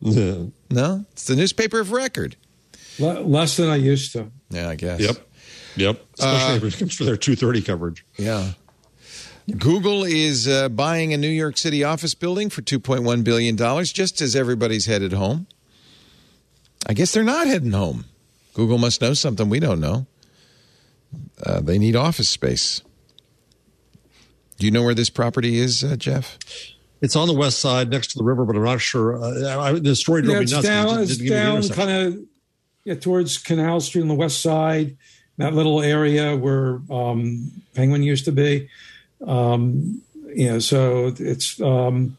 [0.00, 0.46] Yeah.
[0.70, 2.34] No, it's the newspaper of record.
[2.98, 4.26] Le- less than I used to.
[4.50, 5.00] Yeah, I guess.
[5.00, 5.16] Yep.
[5.76, 6.04] Yep.
[6.18, 8.04] Especially if it comes for their two thirty coverage.
[8.16, 8.50] Yeah.
[9.58, 14.34] Google is uh, buying a New York City office building for $2.1 billion, just as
[14.34, 15.46] everybody's headed home.
[16.88, 18.06] I guess they're not heading home.
[18.54, 20.06] Google must know something we don't know.
[21.42, 22.80] Uh, they need office space.
[24.58, 26.38] Do you know where this property is, uh, Jeff?
[27.02, 29.22] It's on the west side next to the river, but I'm not sure.
[29.22, 30.66] Uh, I, the story drove Yeah, me it's nuts.
[30.68, 32.18] 'cause it down, it's give me the down kind of
[32.84, 34.96] yeah, towards Canal Street on the west side,
[35.36, 38.68] that little area where um, Penguin used to be.
[39.26, 40.02] Um,
[40.34, 42.16] you know, so it's um,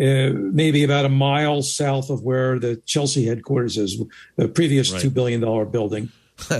[0.00, 4.02] uh, maybe about a mile south of where the Chelsea headquarters is,
[4.36, 5.02] the previous Right.
[5.02, 5.40] $2 billion
[5.70, 6.10] building.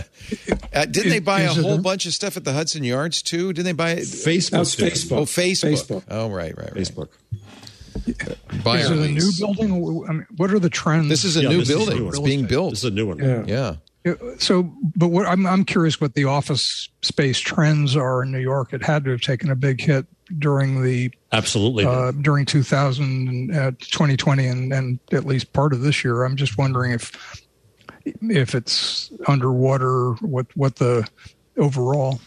[0.75, 3.53] Uh, didn't they buy a whole bunch of stuff at the Hudson Yards, too?
[3.53, 3.99] Didn't they buy it?
[4.05, 4.51] Facebook.
[4.51, 4.93] That's did.
[4.93, 5.17] Facebook.
[5.19, 5.73] Oh, Facebook.
[5.73, 6.03] Facebook.
[6.09, 6.83] Oh, right, right, right.
[6.83, 7.09] Facebook.
[8.65, 10.05] Buy Is or it a new building?
[10.09, 11.09] I mean, what are the trends?
[11.11, 11.99] This is a Yeah, new this is building.
[11.99, 12.09] new.
[12.09, 12.71] It's being built.
[12.71, 13.19] This is a new one.
[13.19, 13.45] Yeah.
[13.47, 13.77] Yeah.
[14.05, 18.41] Yeah, So, but what I'm I'm curious what the office space trends are in New
[18.41, 18.73] York.
[18.73, 20.07] It had to have taken a big hit
[20.39, 21.85] during the Absolutely.
[21.85, 26.25] uh, during 2000 and uh, 2020 and, and at least part of this year.
[26.25, 27.13] I'm just wondering if
[28.05, 30.13] if it's underwater.
[30.21, 31.09] What what the
[31.57, 32.21] overall?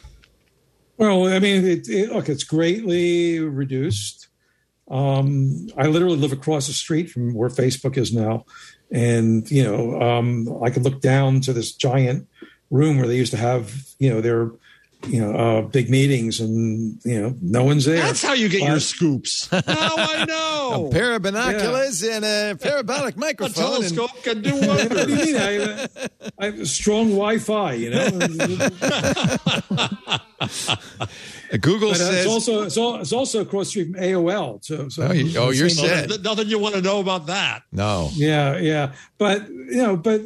[0.98, 4.30] Well, I mean, it, it, look, it's greatly reduced.
[4.90, 8.46] Um, I literally live across the street from where Facebook is now,
[8.92, 12.28] and you know, um, I could look down to this giant
[12.72, 14.52] room where they used to have, you know, their,
[15.08, 17.98] you know, uh, big meetings, and you know, no one's there.
[18.02, 19.52] That's how you get your scoops.
[19.52, 20.88] now I know.
[20.88, 23.64] A pair of binoculars and a parabolic A microphone.
[23.84, 25.26] and- telescope can do What do you wonders.
[25.26, 25.36] mean?
[25.38, 25.88] I,
[26.40, 28.10] I have a strong Wi-Fi, you know.
[31.62, 32.16] Google But uh, says.
[32.26, 34.64] it's also it's, all, it's also across the street from AOL.
[34.64, 36.10] So, so Oh, you- oh, you're Same- set.
[36.10, 37.64] Nothing, nothing you want to know about that.
[37.72, 38.10] no.
[38.14, 40.22] Yeah, yeah, but you know, but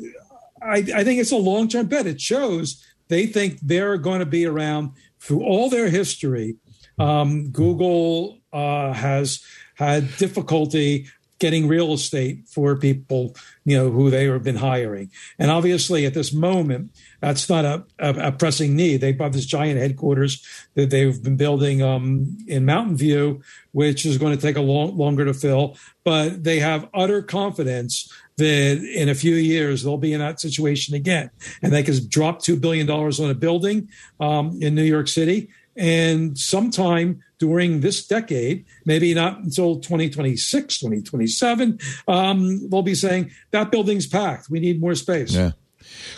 [0.62, 2.08] I, I think it's a long term bet.
[2.08, 6.56] It shows they think they're going to be around through all their history.
[6.98, 9.44] Um, Google uh, has
[9.76, 11.07] had difficulty
[11.40, 13.34] getting real estate for people,
[13.64, 16.91] you know, who they have been hiring, and obviously at this moment,
[17.22, 18.98] that's not a, a, a pressing need.
[18.98, 20.45] They bought this giant headquarters
[20.76, 23.41] that they've been building um, in Mountain View,
[23.72, 25.77] which is going to take a long longer to fill.
[26.03, 30.95] But they have utter confidence that in a few years they'll be in that situation
[30.95, 31.30] again,
[31.61, 33.90] and they can drop two billion dollars on a building
[34.20, 35.49] um, in New York City.
[35.76, 43.72] And sometime during this decade, maybe not until 2026, 2027, um, they'll be saying that
[43.72, 44.49] building's packed.
[44.49, 45.34] We need more space.
[45.34, 45.52] Yeah.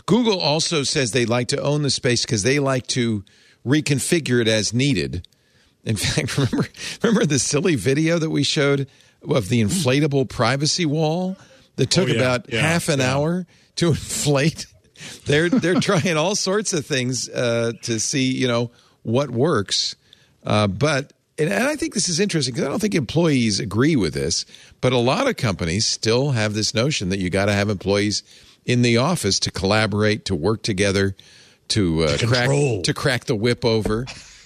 [0.07, 3.23] Google also says they like to own the space because they like to
[3.65, 5.27] reconfigure it as needed.
[5.83, 6.67] In fact, remember
[7.03, 8.87] remember the silly video that we showed
[9.29, 11.37] of the inflatable privacy wall
[11.81, 12.17] that took Oh, yeah.
[12.19, 12.61] about Yeah.
[12.61, 13.11] half an Yeah.
[13.11, 13.47] hour
[13.77, 14.67] to inflate?
[15.25, 18.69] They're they're trying all sorts of things uh, to see you know
[19.01, 19.95] what works,
[20.45, 23.95] uh, but and, and I think this is interesting because I don't think employees agree
[23.95, 24.45] with this,
[24.79, 28.21] but a lot of companies still have this notion that you got to have employees
[28.63, 31.15] in the office to collaborate, to work together,
[31.69, 32.49] to, uh, To crack
[32.83, 34.05] to crack the whip over,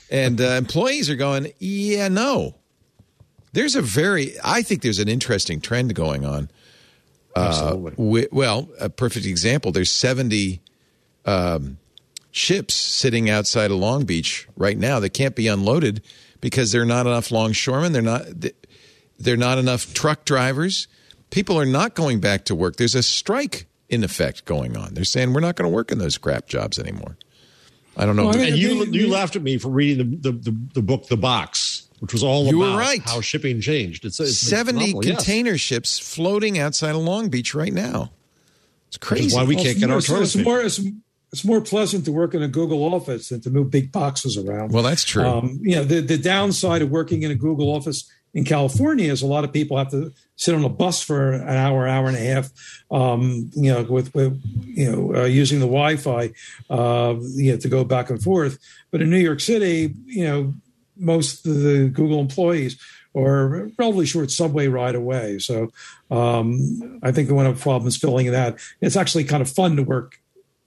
[0.10, 2.56] and uh, employees are going, yeah, no.
[3.52, 6.50] There's a very, I think there's an interesting trend going on.
[7.36, 7.92] Absolutely.
[7.92, 9.72] Wi- well, a perfect example.
[9.72, 10.62] There's 70
[11.26, 11.78] um,
[12.32, 16.02] ships sitting outside of Long Beach right now that can't be unloaded
[16.42, 17.92] because there are not enough longshoremen.
[17.92, 18.24] They're not.
[19.18, 20.88] They're not enough truck drivers.
[21.30, 22.76] People are not going back to work.
[22.76, 24.94] There's a strike in effect going on.
[24.94, 27.18] They're saying we're not going to work in those crap jobs anymore.
[27.98, 28.26] I don't know.
[28.28, 31.18] Well, and you you laughed at me for reading the, the, the, the book The
[31.18, 33.02] Box, which was all You were about right.
[33.02, 34.06] how shipping changed.
[34.06, 35.16] It's, it's 70 phenomenal, yes.
[35.18, 38.12] container ships floating outside of Long Beach right now.
[38.88, 39.36] It's Which is crazy.
[39.36, 40.36] why we Well, can't it's get more- our it's, toilets.
[40.36, 40.80] it's more it's,
[41.32, 44.72] it's more pleasant to work in a Google office than to move big boxes around.
[44.72, 45.24] Well, that's true.
[45.24, 49.22] Um, you know, the the downside of working in a Google office in California is
[49.22, 52.16] a lot of people have to sit on a bus for an hour, hour and
[52.16, 52.52] a half.
[52.92, 56.32] Um, you know, with, with you know uh, using the Wi-Fi,
[56.70, 58.58] uh, you know, to go back and forth.
[58.92, 60.54] But in New York City, you know,
[60.98, 62.80] most of the Google employees
[63.16, 65.40] are a relatively short subway ride away.
[65.40, 65.72] So
[66.12, 69.76] um, I think the one of the problems filling that it's actually kind of fun
[69.78, 70.20] to work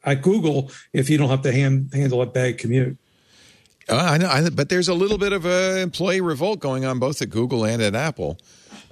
[0.05, 2.97] at Google if you don't have to hand, handle a bad commute.
[3.89, 6.99] Uh, I know, I, but there's a little bit of a employee revolt going on
[6.99, 8.39] both at Google and at Apple.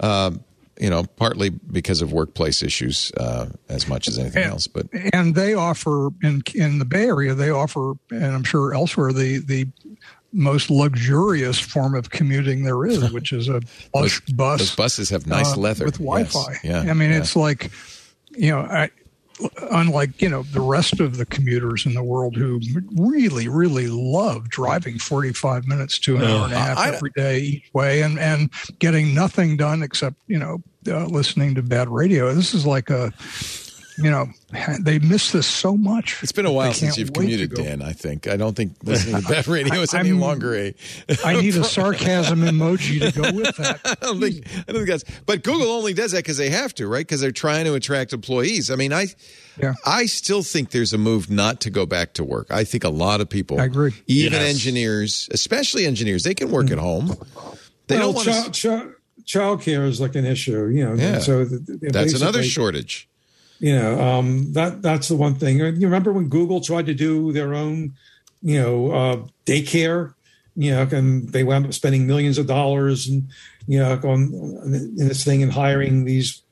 [0.00, 0.42] Um,
[0.78, 4.66] you know, partly because of workplace issues, uh, as much as anything And- else.
[4.66, 9.12] But and they offer in in the Bay Area, they offer, and I'm sure elsewhere,
[9.14, 9.68] the the
[10.36, 13.60] most luxurious form of commuting there is, which is a
[13.92, 14.58] plush those, bus.
[14.60, 16.58] those buses have nice uh, leather with Wi-Fi.
[16.62, 17.18] Yeah, I mean, yeah.
[17.18, 17.70] it's like
[18.30, 18.90] you know, I,
[19.70, 22.60] unlike you know the rest of the commuters in the world who
[22.96, 27.10] really, really love driving forty-five minutes to an No, hour and a half I- every
[27.16, 31.88] day each way, and and getting nothing done except you know uh, listening to bad
[31.88, 32.32] radio.
[32.34, 33.12] This is like a
[33.98, 34.27] you know
[34.81, 36.23] they miss this so much.
[36.23, 37.55] It's been a while since you've commuted.
[37.55, 37.82] Dan.
[37.82, 40.74] I think I don't think listening to bad radio is any I'm- longer a.
[41.24, 43.81] I need a sarcasm emoji to go with that.
[43.85, 44.47] I don't think.
[44.68, 45.05] I don't think that's.
[45.27, 47.06] But Google only does that because they have to, right?
[47.06, 48.70] Because they're trying to attract employees.
[48.70, 49.06] I mean, I,
[49.60, 49.74] Yeah.
[49.85, 52.48] I still think there's a move not to go back to work.
[52.51, 53.94] I think a lot of people, I agree.
[54.06, 54.51] even Yes.
[54.55, 56.74] engineers, especially engineers, they can work hmm.
[56.74, 57.16] at home.
[57.89, 58.32] They well, don't want to.
[58.32, 58.93] child, child,
[59.24, 60.94] child care is like an issue, you know.
[60.94, 61.18] Yeah.
[61.20, 63.09] So th- th- That's another basically, shortage.
[63.59, 65.59] You know, um, that that's the one thing.
[65.59, 67.95] You remember when Google tried to do their own,
[68.43, 70.15] you know, uh, daycare,
[70.57, 73.28] you know, and they wound up spending millions of dollars and
[73.66, 74.33] you know on
[74.65, 76.43] in this thing and hiring these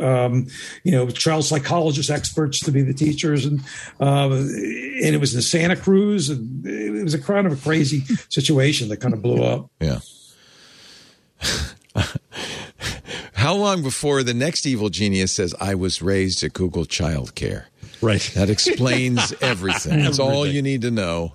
[0.00, 0.46] um,
[0.84, 3.60] you know, child psychologist experts to be the teachers, and
[4.00, 8.00] uh, and it was in Santa Cruz, and it was a kind of a crazy
[8.28, 9.70] situation that kind of blew up.
[9.80, 9.98] Yeah.
[13.42, 17.64] How long before the next evil genius says, I was raised at Google Childcare?
[18.00, 18.30] Right.
[18.36, 19.98] That explains everything.
[19.98, 21.34] That's all you need to know.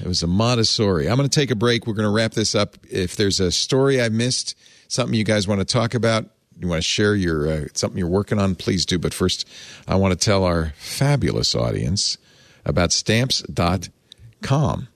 [0.00, 1.06] It was a Montessori.
[1.06, 1.86] I'm going to take a break.
[1.86, 2.78] We're going to wrap this up.
[2.90, 4.56] If there's a story I missed,
[4.88, 6.24] something you guys want to talk about,
[6.58, 8.98] you want to share your uh, something you're working on, please do.
[8.98, 9.46] But first,
[9.86, 12.16] I want to tell our fabulous audience
[12.64, 14.88] about stamps.com.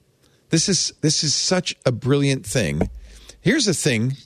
[0.48, 2.88] This is this is such a brilliant thing.
[3.42, 4.16] Here's the thing.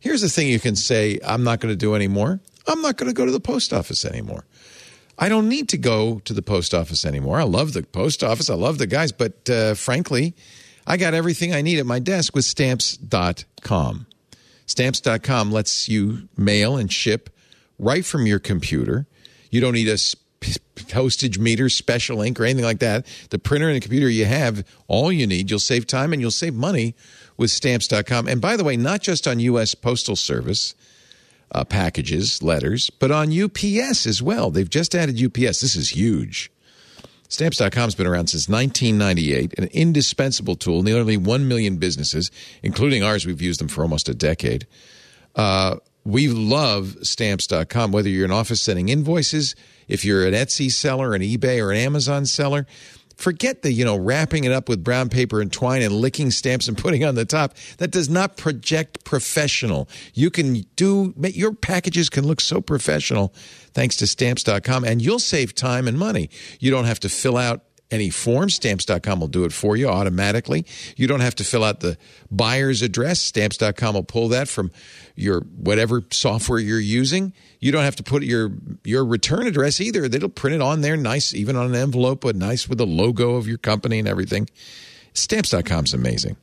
[0.00, 2.40] Here's the thing you can say, I'm not going to do anymore.
[2.66, 4.44] I'm not going to go to the post office anymore.
[5.18, 7.38] I don't need to go to the post office anymore.
[7.38, 8.48] I love the post office.
[8.48, 10.34] I love the guys, but uh, frankly,
[10.86, 14.06] I got everything I need at my desk with stamps.com.
[14.66, 17.28] Stamps.com lets you mail and ship
[17.78, 19.06] right from your computer.
[19.50, 19.98] You don't need a
[20.88, 23.06] postage meter, special ink, or anything like that.
[23.30, 25.50] The printer and the computer you have, all you need.
[25.50, 26.94] You'll save time and you'll save money
[27.40, 28.28] with stamps.com.
[28.28, 29.74] And by the way, not just on U.S.
[29.74, 30.74] Postal Service
[31.52, 34.50] uh, packages, letters, but on UPS as well.
[34.50, 35.60] They've just added UPS.
[35.60, 36.52] This is huge.
[37.30, 40.82] Stamps.com has been around since 1998, an indispensable tool.
[40.82, 42.30] Nearly 1 million businesses,
[42.62, 44.66] including ours, we've used them for almost a decade.
[45.34, 49.54] Uh, we love stamps.com, whether you're an office sending invoices,
[49.88, 52.66] if you're an Etsy seller, an eBay, or an Amazon seller.
[53.20, 56.68] Forget the, you know, wrapping it up with brown paper and twine and licking stamps
[56.68, 57.54] and putting on the top.
[57.78, 59.88] That does not project professional.
[60.14, 63.34] You can do, your packages can look so professional
[63.72, 66.30] thanks to stamps.com and you'll save time and money.
[66.58, 68.50] You don't have to fill out any form.
[68.50, 70.64] Stamps.com will do it for you automatically.
[70.96, 71.96] You don't have to fill out the
[72.30, 73.20] buyer's address.
[73.20, 74.70] Stamps.com will pull that from
[75.14, 77.32] your whatever software you're using.
[77.58, 78.52] You don't have to put your
[78.84, 80.08] your return address either.
[80.08, 83.36] They'll print it on there nice, even on an envelope, but nice with the logo
[83.36, 84.48] of your company and everything.
[85.12, 86.36] Stamps.com is amazing.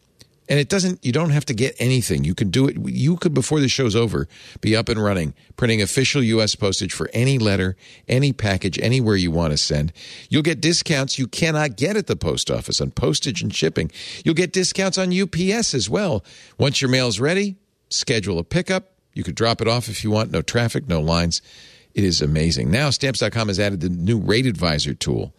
[0.50, 2.24] And it doesn't, you don't have to get anything.
[2.24, 2.78] You could do it.
[2.86, 4.28] You could, before the show's over,
[4.62, 6.56] be up and running, printing official U.S.
[6.56, 7.76] postage for any letter,
[8.08, 9.92] any package, anywhere you want to send.
[10.30, 13.92] You'll get discounts you cannot get at the post office on postage and shipping.
[14.24, 16.24] You'll get discounts on UPS as well.
[16.58, 17.58] Once your mail's ready,
[17.90, 18.94] schedule a pickup.
[19.14, 20.32] You could drop it off if you want.
[20.32, 21.42] No traffic, no lines.
[21.94, 22.70] It is amazing.
[22.70, 25.34] Now, stamps.com has added the new Rate Advisor tool.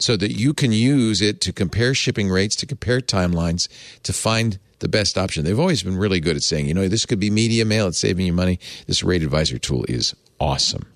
[0.00, 3.68] So that you can use it to compare shipping rates, to compare timelines,
[4.02, 5.44] to find the best option.
[5.44, 7.98] They've always been really good at saying, you know, this could be media mail, it's
[7.98, 8.60] saving you money.
[8.86, 10.86] This rate advisor tool is awesome.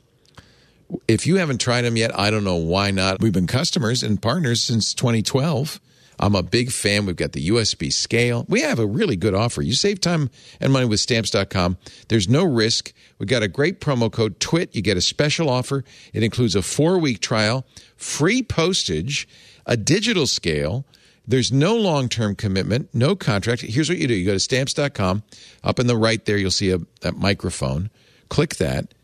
[1.09, 3.21] If you haven't tried them yet, I don't know why not.
[3.21, 5.81] We've been customers and partners since 2012.
[6.23, 7.05] I'm a big fan.
[7.05, 8.47] We've got the USB scale.
[8.49, 9.61] We have a really good offer.
[9.61, 10.31] You save time
[10.61, 11.79] and money with stamps.com.
[12.09, 12.93] There's no risk.
[13.19, 14.77] We've got a great promo code TWIT.
[14.77, 15.83] You get a special offer.
[16.15, 17.67] It includes a four week trial,
[17.97, 19.27] free postage,
[19.67, 20.85] a digital scale.
[21.27, 23.63] There's no long term commitment, no contract.
[23.63, 25.25] Here's what you do you go to stamps.com.
[25.65, 27.91] Up in the right there, you'll see a, a microphone.
[28.29, 28.95] Click that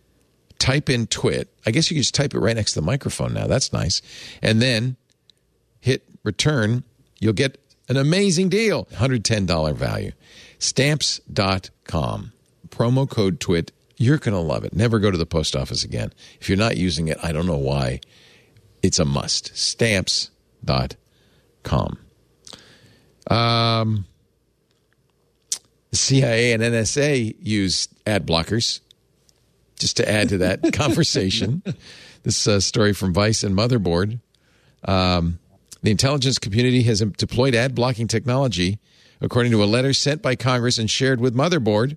[0.60, 1.48] type in twit.
[1.66, 3.48] I guess you can just type it right next to the microphone now.
[3.48, 4.02] That's nice.
[4.40, 4.96] And then
[5.80, 6.84] hit return.
[7.20, 10.12] You'll get an amazing deal $110 value.
[10.58, 12.32] Stamps.com.
[12.68, 13.72] Promo code TWIT.
[13.96, 14.74] You're going to love it.
[14.74, 16.12] Never go to the post office again.
[16.40, 18.00] If you're not using it, I don't know why.
[18.82, 19.56] It's a must.
[19.56, 20.28] Stamps.com.
[23.30, 24.06] Um,
[25.90, 28.80] the CIA and NSA use ad blockers
[29.78, 31.62] just to add to that conversation.
[32.22, 34.20] This uh, story from Vice and Motherboard.
[34.84, 35.38] Um,
[35.82, 38.78] the intelligence community has deployed ad blocking technology,
[39.20, 41.96] according to a letter sent by Congress and shared with Motherboard.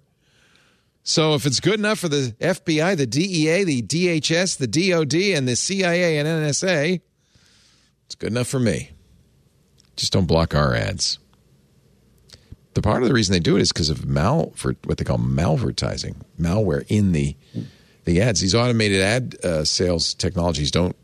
[1.04, 5.48] So, if it's good enough for the FBI, the DEA, the DHS, the DOD, and
[5.48, 7.02] the CIA and NSA,
[8.06, 8.92] it's good enough for me.
[9.96, 11.18] Just don't block our ads.
[12.74, 15.04] The part of the reason they do it is because of mal for what they
[15.04, 17.36] call malvertising, malware in the
[18.06, 18.40] the ads.
[18.40, 20.96] These automated ad uh, sales technologies don't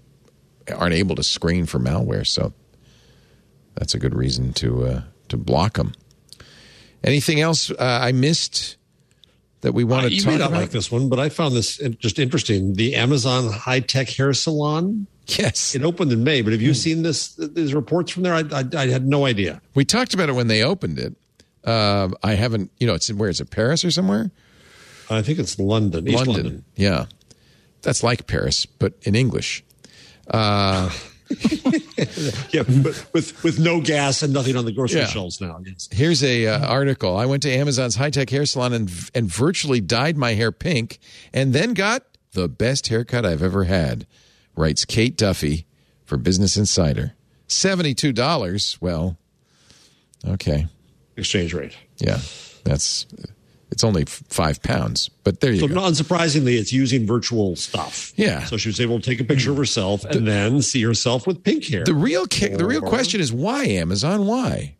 [0.74, 2.54] aren't able to screen for malware, so
[3.78, 5.94] that's a good reason to uh, to block them.
[7.04, 8.76] Anything else uh, I missed
[9.62, 10.62] that we want Uh, to you talk may not about?
[10.62, 12.74] like this one, but I found this just interesting.
[12.74, 15.08] The Amazon high tech hair salon.
[15.28, 16.42] Yes, it opened in May.
[16.42, 16.74] But have you Hmm.
[16.76, 17.36] seen this?
[17.36, 18.34] These reports from there?
[18.34, 19.62] I, I, I had no idea.
[19.76, 21.16] We talked about it when they opened it.
[21.66, 23.50] Uh, I haven't, you know, it's in where is it?
[23.52, 24.32] Paris or somewhere?
[25.10, 26.08] I think it's London.
[26.08, 26.64] East London.
[26.78, 27.06] Yeah,
[27.82, 29.64] that's like Paris, but in English.
[32.52, 35.08] Yeah, but with with no gas and nothing on the grocery Yeah.
[35.08, 35.60] shelves now.
[35.66, 35.90] Yes.
[35.92, 37.18] Here's a uh, article.
[37.18, 41.00] I went to Amazon's high tech hair salon and and virtually dyed my hair pink,
[41.34, 44.06] and then got the best haircut I've ever had.
[44.56, 45.66] Writes Kate Duffy
[46.06, 47.14] for Business Insider.
[47.48, 48.78] Seventy two dollars.
[48.80, 49.18] Well,
[50.26, 50.68] okay,
[51.16, 51.76] Exchange rate.
[51.98, 52.20] yeah,
[52.64, 53.06] that's
[53.72, 55.74] it's only five pounds, but there you So go.
[55.76, 58.14] not unsurprisingly, it's using virtual stuff.
[58.16, 58.46] Yeah.
[58.46, 61.44] So she was able to take a picture of herself and then see herself with
[61.44, 61.84] pink hair.
[61.84, 64.26] The real ki- the real question is why Amazon?
[64.26, 64.76] Why?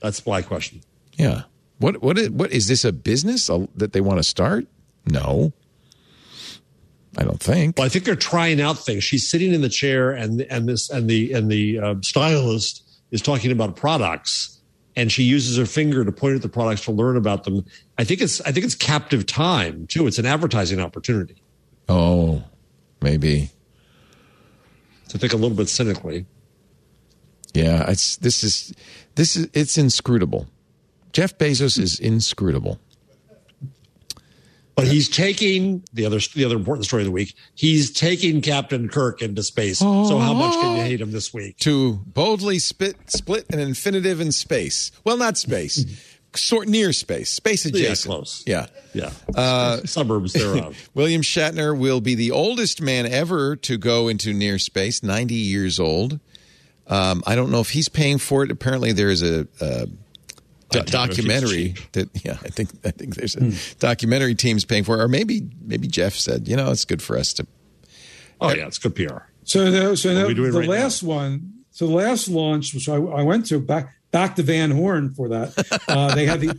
[0.00, 0.80] That's my question.
[1.14, 1.42] Yeah.
[1.78, 4.66] What what is, what is this a business that they want to start?
[5.06, 5.52] No.
[7.18, 7.78] I don't think.
[7.78, 9.02] Well, I think they're trying out things.
[9.02, 13.22] She's sitting in the chair, and and this and the and the uh, stylist is
[13.22, 14.55] talking about products,
[14.96, 17.64] and she uses her finger to point at the products to learn about them.
[17.98, 20.06] I think it's I think it's captive time too.
[20.06, 21.42] It's an advertising opportunity.
[21.88, 22.42] Oh,
[23.02, 23.50] maybe.
[25.10, 26.26] To think a little bit cynically.
[27.54, 28.74] Yeah, it's this is
[29.14, 30.48] this is it's inscrutable.
[31.12, 32.78] Jeff Bezos is inscrutable.
[34.76, 37.34] But he's taking the other the other important story of the week.
[37.54, 39.78] He's taking Captain Kirk into space.
[39.78, 41.56] So how much can you hate him this week?
[41.60, 44.92] To boldly spit, split an infinitive in space.
[45.02, 45.86] Well, not space,
[46.36, 48.10] sort near space, space adjacent.
[48.14, 48.44] close.
[48.46, 48.66] Yeah.
[48.92, 50.76] Yeah, Uh, suburbs thereof.
[50.94, 55.78] William Shatner will be the oldest man ever to go into near space, 90 years
[55.80, 56.18] old.
[56.86, 58.50] Um, I don't know if he's paying for it.
[58.50, 59.88] Apparently, there is a, a
[60.84, 64.34] do- I doubt if it's documentary that yeah, I think I think there's a documentary
[64.34, 67.32] team's paying for it, or maybe maybe Jeff said, you know, it's good for us
[67.34, 67.46] to.
[68.40, 69.18] Oh yeah, it's good PR.
[69.44, 70.70] So the, so What the, the right now?
[70.72, 74.70] last one, so the last launch, which I, I went to back back to Van
[74.70, 75.82] Horn for that.
[75.88, 76.58] Uh, they had the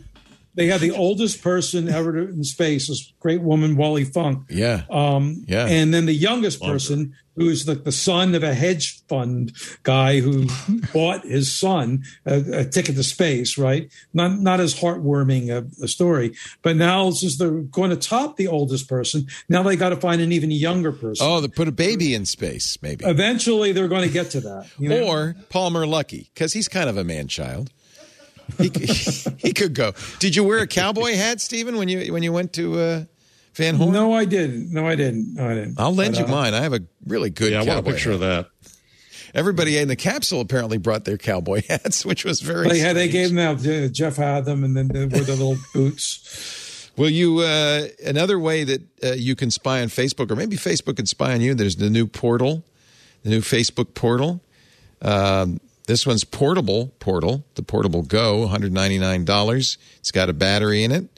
[0.58, 4.44] they had the oldest person ever in space, this great woman Wally Funk.
[4.50, 4.82] Yeah.
[4.90, 5.66] Um, Yeah.
[5.66, 9.52] And then the youngest person, who's like the son of a hedge fund
[9.84, 10.46] guy who
[10.92, 13.90] bought his son a, a ticket to space, right?
[14.12, 16.34] Not not as heartwarming a, a story.
[16.62, 20.20] But now, since they're going to top the oldest person, now they got to find
[20.20, 21.26] an even younger person.
[21.26, 24.68] Oh, they put a baby in space, maybe, Eventually, they're going to get to that.
[24.78, 25.06] you know?
[25.06, 27.70] or Palmer Luckey because he's kind of a man child.
[28.56, 28.68] He,
[29.38, 29.92] he could go.
[30.18, 33.04] Did you wear a cowboy hat, Steven, when you when you went to uh,
[33.54, 33.92] Van Horn?
[33.92, 34.72] No, I didn't.
[34.72, 35.34] No, I didn't.
[35.34, 35.78] No, I didn't.
[35.78, 36.54] I'll lend But, you uh, mine.
[36.54, 37.52] I have a really good.
[37.52, 38.14] Yeah, I want a picture hat.
[38.14, 38.46] of that.
[39.34, 42.68] Everybody in the capsule apparently brought their cowboy hats, which was very.
[42.68, 42.96] They had.
[42.96, 43.64] They gave them out.
[43.66, 46.90] uh, Jeff had them, and then they wore the little boots.
[46.96, 47.40] Will you?
[47.40, 51.34] Uh, another way that uh, you can spy on Facebook, or maybe Facebook can spy
[51.34, 51.54] on you.
[51.54, 52.64] There's the new portal,
[53.22, 54.40] the new Facebook portal.
[55.02, 59.78] Um, this one's portable, Portal, the Portable Go, $199.
[59.98, 61.08] It's got a battery in it.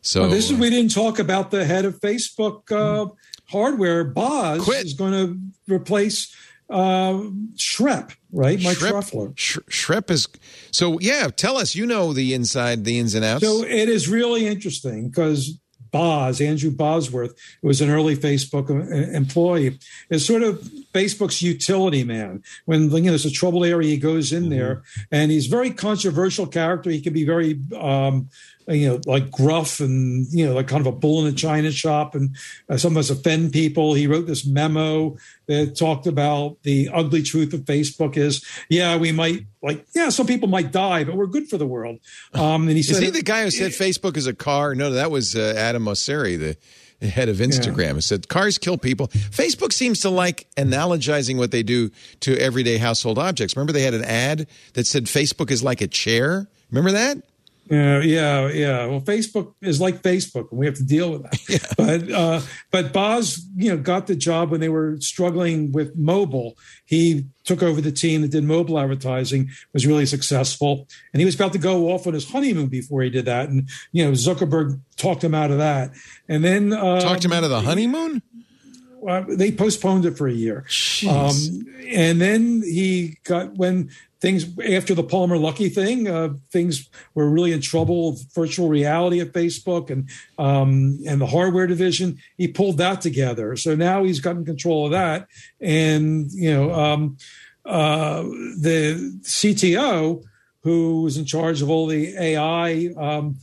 [0.00, 3.12] So Well, this is we didn't talk about the head of Facebook uh,
[3.50, 4.02] hardware.
[4.02, 6.34] Boz is going to replace
[6.70, 7.20] uh,
[7.56, 8.60] Schrep, right?
[8.62, 9.32] Mike Schrep.
[9.36, 10.26] Sh- Schrep is
[10.70, 11.28] so yeah.
[11.28, 13.44] Tell us, you know the inside, the ins and outs.
[13.44, 15.58] So it is really interesting because
[15.94, 18.68] Boz, Andrew Bosworth, who was an early Facebook
[19.14, 19.78] employee,
[20.10, 20.60] is sort of
[20.92, 22.42] Facebook's utility man.
[22.64, 24.82] When you know there's a trouble area, he goes in there,
[25.12, 26.90] and he's a very controversial character.
[26.90, 28.28] He can be very, um,
[28.68, 31.70] you know, like gruff and you know, like kind of a bull in a china
[31.70, 32.36] shop, and
[32.68, 33.94] uh, sometimes offend people.
[33.94, 39.12] He wrote this memo that talked about the ugly truth of Facebook is, yeah, we
[39.12, 41.98] might like, yeah, some people might die, but we're good for the world.
[42.32, 44.74] Um, and he is said, he the guy who said Facebook is a car?
[44.74, 46.56] No, that was uh, Adam Mosseri, the
[47.06, 49.08] head of Instagram, who said cars kill people.
[49.08, 53.56] Facebook seems to like analogizing what they do to everyday household objects.
[53.56, 56.46] Remember, they had an ad that said Facebook is like a chair.
[56.70, 57.18] Remember that?
[57.70, 58.86] Yeah, yeah, yeah.
[58.86, 61.74] Well, Facebook is like Facebook, and we have to deal with that.
[61.78, 66.56] But uh, but Boz, you know, got the job when they were struggling with mobile.
[66.84, 71.34] He took over the team that did mobile advertising, was really successful, and he was
[71.34, 73.48] about to go off on his honeymoon before he did that.
[73.48, 75.90] And you know, Zuckerberg talked him out of that,
[76.28, 78.20] and then um, Talked him out of the honeymoon.
[79.08, 80.64] uh, they postponed it for a year.
[81.08, 83.90] Um, and then he got when
[84.24, 88.12] things after the Palmer Luckey thing, uh, things were really in trouble.
[88.12, 93.54] with Virtual reality at Facebook and um, and the hardware division, he pulled that together.
[93.56, 95.28] So now he's gotten control of that,
[95.60, 97.18] and you know um,
[97.66, 100.24] uh, the CTO
[100.62, 103.36] who was in charge of all the AI, um,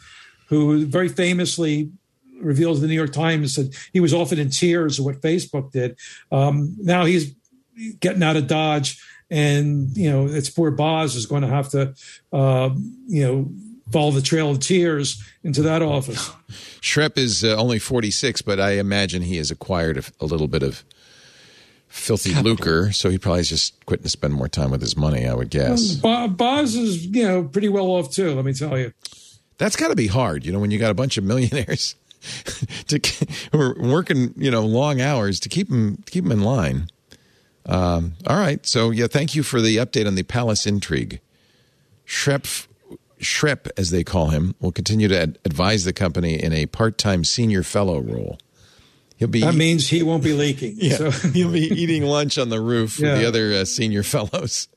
[0.47, 1.91] who very famously
[2.39, 5.95] reveals the New York Times that he was often in tears of what Facebook did.
[6.31, 7.35] Um, now he's
[7.99, 8.99] getting out of Dodge,
[9.31, 11.95] and you know it's poor Boz is going to have to,
[12.31, 12.69] uh,
[13.07, 13.51] you know,
[13.91, 16.29] follow the trail of tears into that office.
[16.81, 20.61] Schrep is uh, only 46, but I imagine he has acquired a, a little bit
[20.61, 20.83] of
[21.87, 25.25] filthy lucre, so he probably is just quitting to spend more time with his money,
[25.25, 25.95] I would guess.
[25.95, 28.33] Bo- Boz is you know pretty well off too.
[28.35, 28.93] Let me tell you.
[29.57, 31.95] That's got to be hard, you know, when you got a bunch of millionaires
[32.87, 32.99] to
[33.51, 36.87] who are working, you know, long hours to keep them keep them in line.
[37.65, 41.19] Um, all right, so yeah, thank you for the update on the palace intrigue.
[42.05, 42.67] Schrep,
[43.19, 47.23] Schrep, as they call him, will continue to ad- advise the company in a part-time
[47.23, 48.39] senior fellow role.
[49.17, 50.75] He'll be That means he won't be leaking.
[50.77, 51.11] yeah, So.
[51.33, 54.67] he'll be eating lunch on the roof with the other uh, senior fellows.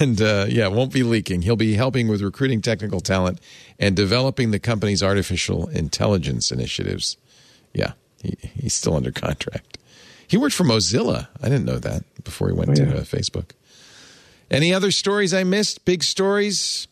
[0.00, 1.42] And uh, yeah, won't be leaking.
[1.42, 3.40] He'll be helping with recruiting technical talent
[3.78, 7.16] and developing the company's artificial intelligence initiatives.
[7.72, 9.78] Yeah, he, he's still under contract.
[10.30, 11.26] He worked for Mozilla.
[11.42, 13.50] I didn't know that before he went Oh, to uh, Facebook.
[14.50, 15.84] Any other stories I missed?
[15.84, 16.86] Big stories?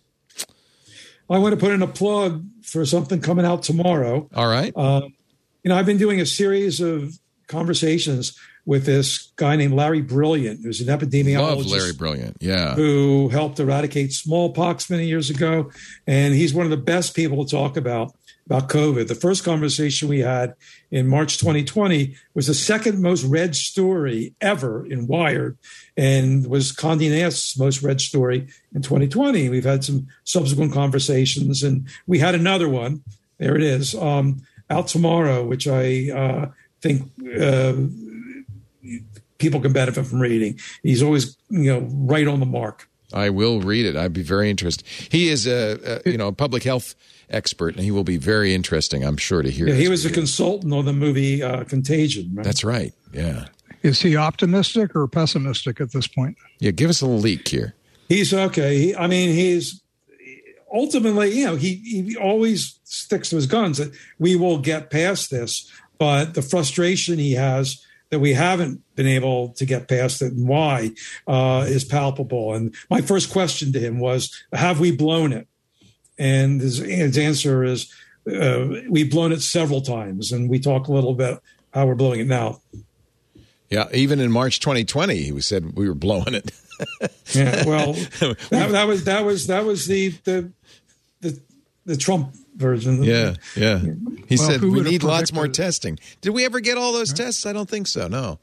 [1.31, 4.29] I want to put in a plug for something coming out tomorrow.
[4.35, 4.77] All right.
[4.77, 5.15] Um,
[5.63, 8.37] you know, I've been doing a series of conversations
[8.67, 11.57] with this guy named Larry Brilliant, who's an epidemiologist.
[11.57, 12.37] Love Larry Brilliant.
[12.41, 12.75] Yeah.
[12.75, 15.71] who helped eradicate smallpox many years ago.
[16.07, 18.15] And he's one of the best people to talk about
[18.49, 19.09] about COVID.
[19.09, 20.55] The first conversation we had
[20.91, 25.59] in March 2020 was the second most read story ever in Wired
[25.99, 29.51] and was Condé Nast's most read story in 2020.
[29.51, 33.03] We've had some subsequent conversations and we had another one.
[33.37, 37.75] There it is, um, out tomorrow, which I uh, think uh,
[39.37, 40.59] people can benefit from reading.
[40.83, 42.89] He's always, you know, right on the mark.
[43.13, 43.97] I will read it.
[43.97, 44.87] I'd be very interested.
[44.87, 46.95] He is a, a you know a public health
[47.31, 49.05] expert, and he will be very interesting.
[49.05, 49.69] I'm sure to hear.
[49.69, 52.31] Yeah, he was a consultant on the movie uh, Contagion.
[52.35, 52.45] Right?
[52.45, 52.93] That's right.
[53.13, 53.47] Yeah.
[53.83, 56.37] Is he optimistic or pessimistic at this point?
[56.59, 56.73] Yeah.
[56.73, 57.75] Give us a leak here.
[58.09, 58.77] He's okay.
[58.79, 59.81] He, I mean, he's
[60.73, 65.31] ultimately, you know, he he always sticks to his guns that we will get past
[65.31, 65.71] this.
[65.99, 70.49] But the frustration he has that we haven't been able to get past it and
[70.49, 70.91] why
[71.29, 72.53] uh, is palpable.
[72.53, 75.47] And my first question to him was, "Have we blown it?"
[76.19, 77.91] And his, his answer is,
[78.31, 81.39] uh, "We've blown it several times." And we talk a little bit
[81.73, 82.61] how we're blowing it now.
[83.71, 83.87] Yeah.
[83.95, 86.51] Even in March 2020, he said we were blowing it.
[87.35, 87.93] Yeah, well,
[88.51, 90.51] that, that was that was that was the the
[91.21, 91.41] the,
[91.87, 93.03] the Trump version.
[93.05, 93.35] Yeah.
[93.57, 93.79] Yeah.
[94.27, 95.99] He Well, said we need lots more predicted- testing.
[96.21, 97.47] Did we ever get all those tests?
[97.47, 98.09] I don't think so.
[98.09, 98.41] No.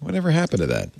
[0.00, 0.90] Whatever happened to that?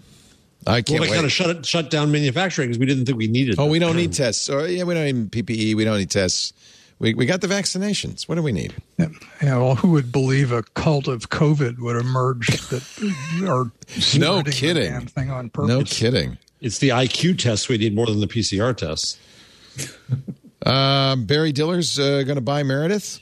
[0.67, 1.15] I can't Well, they wait.
[1.15, 3.55] kind of shut it, shut down manufacturing because we didn't think we needed.
[3.59, 3.71] oh, them.
[3.71, 4.49] we don't need tests.
[4.49, 5.75] Or yeah, we don't need PPE.
[5.77, 6.53] We don't need tests.
[6.99, 8.27] We we got the vaccinations.
[8.27, 8.75] What do we need?
[8.99, 9.09] Yeah,
[9.43, 12.83] yeah, well, who would believe a cult of COVID would emerge that
[13.49, 13.71] are
[14.19, 14.91] No spreading the kidding.
[14.93, 15.69] damn thing on purpose?
[15.69, 16.39] No kidding.
[16.63, 19.19] It's the IQ tests we need more than the PCR tests.
[20.65, 23.21] Um, Barry Diller's uh, going to buy Meredith.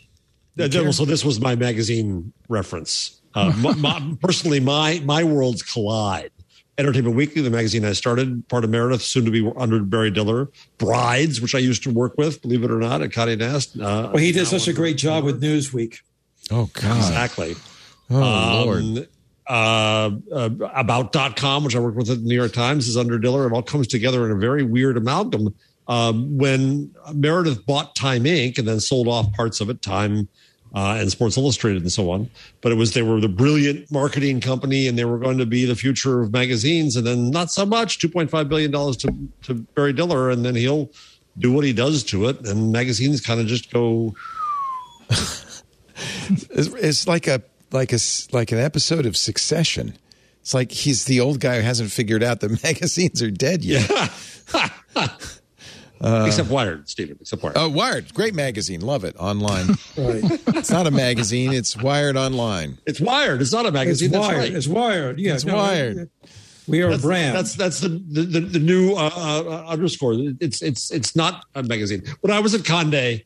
[0.58, 3.20] Uh, so this was my magazine reference.
[3.34, 6.30] Uh, my, my, personally, my my worlds collide.
[6.76, 10.48] Entertainment Weekly, the magazine I started, part of Meredith, soon to be under Barry Diller.
[10.78, 13.76] Brides, which I used to work with, believe it or not, at Conde Nast.
[13.78, 16.00] Uh, Well, he did such a great job with Newsweek.
[16.50, 16.96] Oh God!
[16.96, 17.54] Exactly.
[18.10, 19.08] Oh Lord.
[19.46, 23.46] Uh, uh, about.com, which I worked with at the New York Times, is under Diller.
[23.46, 25.54] It all comes together in a very weird amalgam.
[25.86, 28.56] Um, when Meredith bought Time Inc.
[28.58, 30.28] and then sold off parts of it, Time
[30.74, 32.28] uh, and Sports Illustrated and so on,
[32.60, 35.64] but it was they were the brilliant marketing company and they were going to be
[35.64, 37.98] the future of magazines, and then not so much.
[37.98, 40.90] Two point five billion dollars to to Barry Diller, and then he'll
[41.38, 44.14] do what he does to it, and magazines kind of just go.
[46.50, 47.98] It's, it's like a like a
[48.32, 49.96] like an episode of Succession.
[50.40, 53.90] It's like he's the old guy who hasn't figured out that magazines are dead yet.
[56.04, 57.16] except Wired, Steven.
[57.20, 57.56] Except Wired.
[57.56, 59.66] Oh, Wired, great magazine, love it online.
[59.96, 60.22] Right.
[60.56, 62.78] it's not a magazine; it's Wired online.
[62.86, 63.40] It's Wired.
[63.40, 64.10] It's not a It's magazine.
[64.10, 64.38] That's wired.
[64.38, 64.52] right.
[64.54, 65.18] It's wired.
[65.20, 66.10] Yeah, It's no, wired.
[66.66, 67.36] We are that's, a brand.
[67.36, 70.14] That's that's the the, the, the new uh, uh, underscore.
[70.40, 72.02] It's it's it's not a magazine.
[72.22, 73.22] When I was at Conde, I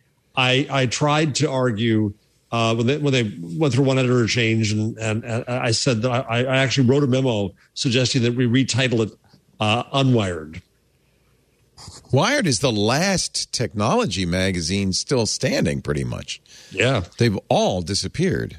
[0.70, 2.12] I tried to argue
[2.52, 6.02] uh, when they when they went through one editor change, and and, and I said
[6.02, 9.12] that I, I actually wrote a memo suggesting that we retitle it
[9.60, 10.60] uh, Unwired.
[12.10, 16.40] Wired is the last technology magazine still standing, pretty much.
[16.70, 18.56] Yeah, They've all disappeared.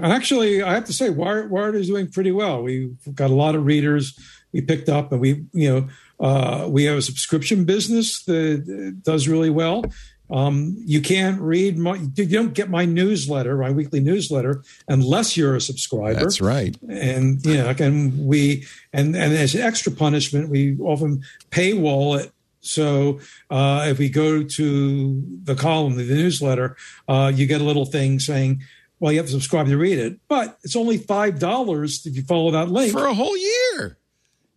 [0.00, 2.62] Actually, I have to say, Wired, Wired is doing pretty well.
[2.62, 4.18] We've got a lot of readers
[4.52, 5.88] we picked up, and we, you know,
[6.24, 9.84] uh, we have a subscription business that does really well.
[10.30, 15.56] Um, you can't read my, you don't get my newsletter, my weekly newsletter, unless you're
[15.56, 16.20] a subscriber.
[16.20, 16.76] That's right.
[16.88, 22.32] And you know, and we, and and as an extra punishment, we often paywall it.
[22.68, 26.76] So uh, if we go to the column, the newsletter,
[27.08, 28.62] uh, you get a little thing saying,
[29.00, 32.22] well, you have to subscribe to read it, but it's only five dollars if you
[32.22, 33.98] follow that link For a whole year.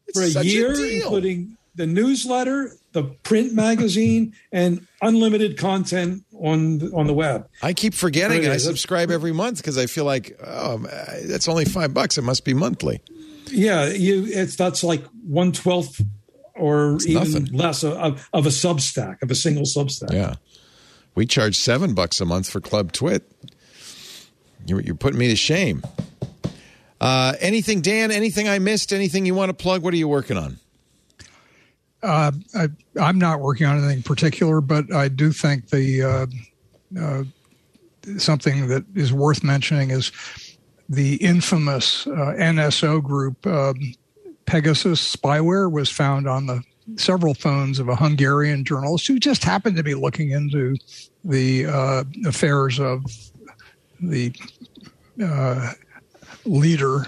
[0.07, 1.03] It's for a year, deal.
[1.03, 7.47] including the newsletter, the print magazine, and unlimited content on the, on the web.
[7.61, 8.47] I keep forgetting.
[8.47, 10.79] I subscribe every month because I feel like, oh,
[11.25, 12.17] that's only five bucks.
[12.17, 13.01] It must be monthly.
[13.51, 16.01] Yeah, you it's that's like one twelfth
[16.55, 17.57] or even nothing.
[17.57, 20.13] less of, of a Substack of a single Substack.
[20.13, 20.35] Yeah.
[21.15, 23.29] We charge seven bucks a month for Club Twit.
[24.65, 25.83] You're, you're putting me to shame.
[26.99, 28.11] Uh, anything, Dan?
[28.11, 28.93] Anything I missed?
[28.93, 29.81] Anything you want to plug?
[29.81, 30.57] What are you working on?
[32.03, 32.67] Uh, I,
[32.99, 36.25] I'm not working on anything particular, but I do think the uh,
[36.99, 37.23] uh,
[38.17, 40.11] something that is worth mentioning is
[40.89, 43.75] the infamous uh, NSO group um,
[44.45, 46.63] Pegasus spyware was found on the
[46.97, 50.75] several phones of a Hungarian journalist who just happened to be looking into
[51.23, 53.05] the uh, affairs of
[53.99, 54.33] the
[55.23, 55.73] uh,
[56.45, 57.05] leader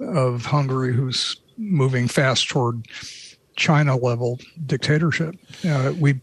[0.00, 2.86] of Hungary, who's moving fast toward
[3.56, 5.34] China level dictatorship.
[5.66, 6.20] Uh, we,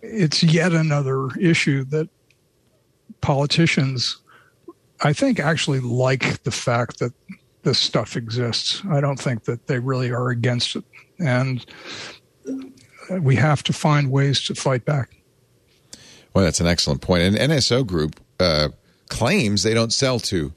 [0.00, 2.08] it's yet another issue that
[3.20, 4.18] politicians,
[5.00, 7.12] I think, actually like the fact that
[7.62, 8.82] this stuff exists.
[8.90, 10.84] I don't think that they really are against it,
[11.18, 11.64] and
[13.20, 15.16] we have to find ways to fight back.
[16.34, 17.22] Well, that's an excellent point.
[17.22, 18.70] And NSO Group uh,
[19.08, 20.52] claims they don't sell to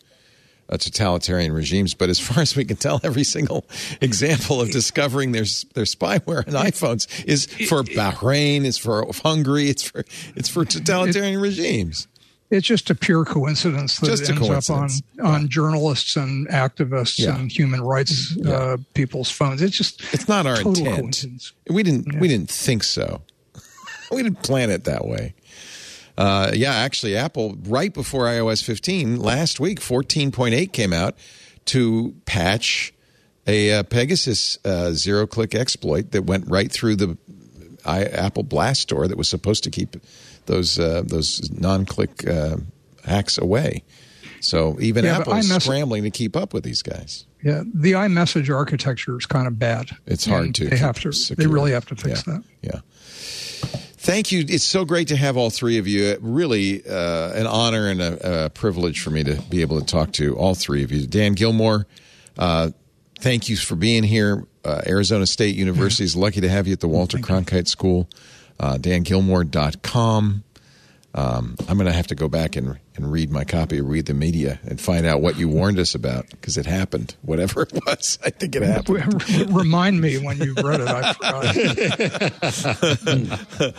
[0.69, 3.65] uh, totalitarian regimes, but as far as we can tell, every single
[4.01, 9.83] example of discovering their their spyware on iPhones is for Bahrain, is for Hungary, it's
[9.83, 12.07] for it's for totalitarian regimes.
[12.51, 14.89] It's just a pure coincidence that Just it ends up on,
[15.23, 17.35] on journalists and activists Yeah.
[17.37, 19.61] and human rights uh, people's phones.
[19.63, 21.25] It's just It's not our intent.
[21.69, 23.21] We didn't we didn't think so.
[24.11, 25.33] we didn't plan it that way.
[26.17, 31.15] Uh, yeah, actually, Apple right before iOS 15 last week, 14.8 came out
[31.65, 32.93] to patch
[33.47, 37.17] a uh, Pegasus uh, zero-click exploit that went right through the
[37.85, 39.97] I, Apple BlastDoor that was supposed to keep
[40.45, 42.57] those uh, those non-click uh,
[43.05, 43.83] hacks away.
[44.41, 47.25] So even Yeah, Apple is scrambling to keep up with these guys.
[47.43, 49.89] Yeah, the iMessage architecture is kind of bad.
[50.05, 51.11] It's hard to They have to.
[51.11, 51.47] secure.
[51.47, 52.33] They really have to fix Yeah.
[52.33, 52.43] that.
[52.61, 52.79] Yeah.
[53.97, 54.45] Thank you.
[54.47, 56.15] It's so great to have all three of you.
[56.21, 60.11] Really uh, an honor and a, a privilege for me to be able to talk
[60.13, 61.07] to all three of you.
[61.07, 61.85] Dan Gillmor,
[62.37, 62.69] uh,
[63.19, 64.45] thank you for being here.
[64.63, 68.07] Uh, Arizona State University is lucky to have you at the Walter Cronkite School.
[68.59, 70.43] Uh, DanGillmor.com.
[71.13, 74.13] Um, I'm going to have to go back and, and read my copy, read the
[74.13, 77.15] media, and find out what you warned us about because it happened.
[77.21, 79.23] Whatever it was, I think it happened.
[79.55, 80.89] Remind me when you've read it.
[80.89, 81.55] I forgot.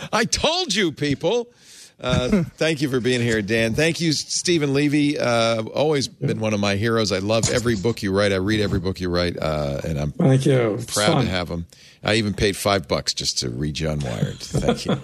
[0.13, 1.51] I told you, people.
[1.99, 3.73] Uh, thank you for being here, Dan.
[3.73, 5.17] Thank you, Steven Levy.
[5.19, 7.11] Uh, always been one of my heroes.
[7.11, 8.31] I love every book you write.
[8.31, 10.79] I read every book you write, uh, and I'm Thank you.
[10.87, 11.65] Proud to have him.
[12.07, 14.39] I even paid five bucks just to read you on Wired.
[14.39, 14.97] Thank you,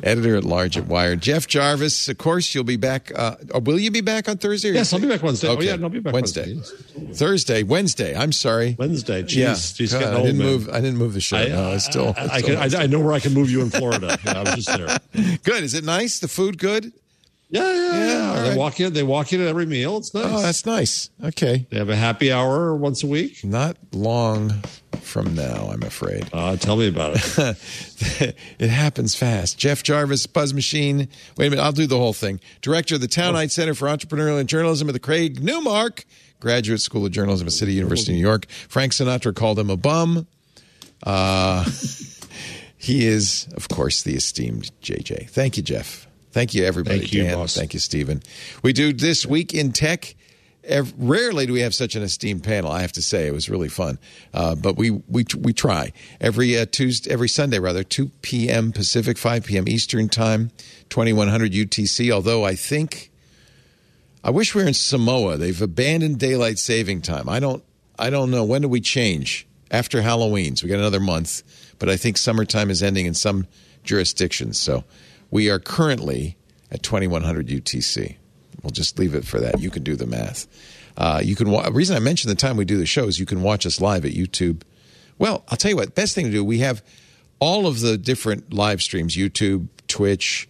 [0.02, 1.20] editor at large at Wired.
[1.20, 2.08] Jeff Jarvis.
[2.08, 3.12] Of course, you'll be back.
[3.14, 4.70] Uh, will you be back on Thursday?
[4.72, 5.48] Yes, I'll be back Wednesday.
[5.48, 6.54] Oh, yeah, I'll be back Wednesday.
[6.54, 7.12] Wednesday.
[7.12, 8.16] Thursday, Wednesday.
[8.16, 8.74] I'm sorry.
[8.78, 9.22] Wednesday.
[9.22, 10.46] Jeez, yeah, jeez, God, I didn't man.
[10.46, 10.68] move.
[10.70, 11.46] I didn't move the show.
[11.46, 12.14] no, I still.
[12.16, 14.18] I, still- can, I, I know where I can move you in Florida.
[14.24, 14.98] Yeah, I was just there.
[15.44, 15.62] Good.
[15.62, 16.20] Is it nice?
[16.20, 16.90] The food good?
[17.48, 17.92] Yeah, yeah, yeah.
[17.92, 18.58] Yeah, They right.
[18.58, 18.92] walk in.
[18.92, 19.98] They walk in at every meal.
[19.98, 20.24] It's nice.
[20.26, 21.10] Oh, that's nice.
[21.22, 21.66] Okay.
[21.70, 23.44] they have a happy hour once a week.
[23.44, 24.52] Not long
[25.06, 26.28] from now, I'm afraid.
[26.32, 28.36] Uh, tell me about it.
[28.58, 29.58] it happens fast.
[29.58, 31.08] Jeff Jarvis, Buzz Machine.
[31.36, 32.40] Wait a minute, I'll do the whole thing.
[32.60, 36.04] Director of the Tow-Knight Center for Entrepreneurial and Journalism at the Craig Newmark
[36.40, 38.46] Graduate School of Journalism at City University, of New York.
[38.68, 40.26] Frank Sinatra called him a bum.
[41.02, 41.64] Uh,
[42.76, 45.30] he is, of course, the esteemed JJ.
[45.30, 46.06] Thank you, Jeff.
[46.32, 46.98] Thank you, everybody.
[46.98, 47.34] Thank you, Dan.
[47.34, 47.54] boss.
[47.54, 48.22] Thank you, Steven.
[48.62, 50.14] We do this week in tech.
[50.66, 52.70] Ev- Rarely do we have such an esteemed panel.
[52.70, 53.98] I have to say, it was really fun.
[54.34, 58.72] Uh, but we we we try every uh, Tuesday, every Sunday rather, two p.m.
[58.72, 59.68] Pacific, five p.m.
[59.68, 60.50] Eastern time,
[60.88, 62.10] twenty one hundred UTC.
[62.10, 63.10] Although I think,
[64.24, 65.36] I wish we were in Samoa.
[65.36, 67.28] They've abandoned daylight saving time.
[67.28, 67.62] I don't
[67.98, 70.56] I don't know when do we change after Halloween.
[70.56, 71.42] So we got another month,
[71.78, 73.46] but I think summertime is ending in some
[73.84, 74.60] jurisdictions.
[74.60, 74.84] So
[75.30, 76.36] we are currently
[76.70, 78.16] at 2100 UTC.
[78.66, 79.60] We'll just leave it for that.
[79.60, 80.48] You can do the math.
[80.96, 81.52] Uh, you can.
[81.52, 83.80] Wa- reason I mentioned the time we do the show is you can watch us
[83.80, 84.62] live at YouTube.
[85.20, 85.94] Well, I'll tell you what.
[85.94, 86.44] Best thing to do.
[86.44, 86.82] We have
[87.38, 90.48] all of the different live streams: YouTube, Twitch,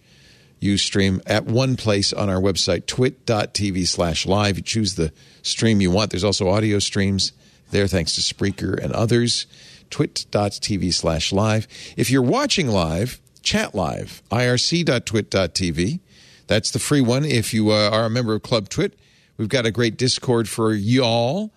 [0.63, 4.57] Ustream at one place on our website, twit.tv slash live.
[4.57, 5.13] You choose the
[5.43, 6.09] stream you want.
[6.09, 7.33] There's also audio streams
[7.69, 9.45] there, thanks to Spreaker and others.
[9.91, 11.67] Twit.tv slash live.
[11.95, 14.23] If you're watching live, chat live.
[14.31, 15.99] irc.twit.tv.
[16.47, 17.25] That's the free one.
[17.25, 18.97] If you uh, are a member of Club Twit,
[19.37, 21.51] we've got a great Discord for y'all.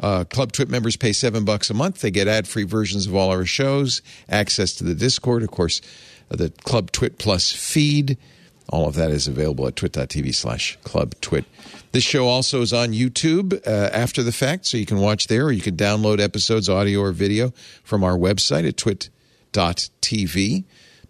[0.00, 2.00] Uh, Club Twit members pay seven bucks a month.
[2.00, 5.80] They get ad-free versions of all our shows, access to the Discord, of course,
[6.30, 8.18] uh, the Club Twit Plus feed.
[8.68, 11.44] All of that is available at twit.tv slash club twit.
[11.92, 15.46] This show also is on YouTube uh, after the fact, so you can watch there,
[15.46, 20.64] or you can download episodes, audio or video, from our website at twit.tv.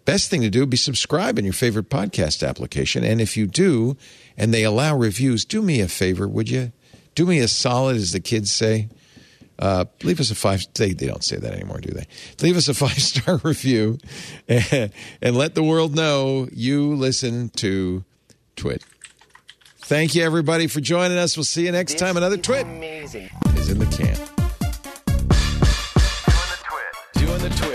[0.05, 3.03] Best thing to do be subscribe in your favorite podcast application.
[3.03, 3.97] And if you do,
[4.37, 6.71] and they allow reviews, do me a favor, would you?
[7.15, 8.89] Do me a solid, as the kids say.
[9.57, 10.65] Uh, leave us a five.
[10.73, 12.05] They, they don't say that anymore, do they?
[12.41, 13.97] Leave us a five star review,
[14.47, 18.03] and, and let the world know you listen to
[18.55, 18.83] Twit.
[19.79, 21.37] Thank you, everybody, for joining us.
[21.37, 22.17] We'll see you next this time.
[22.17, 23.29] Another Twit amazing.
[23.55, 24.15] is in the can.
[25.15, 27.27] Doing the Twit.
[27.27, 27.74] Doing the Twit.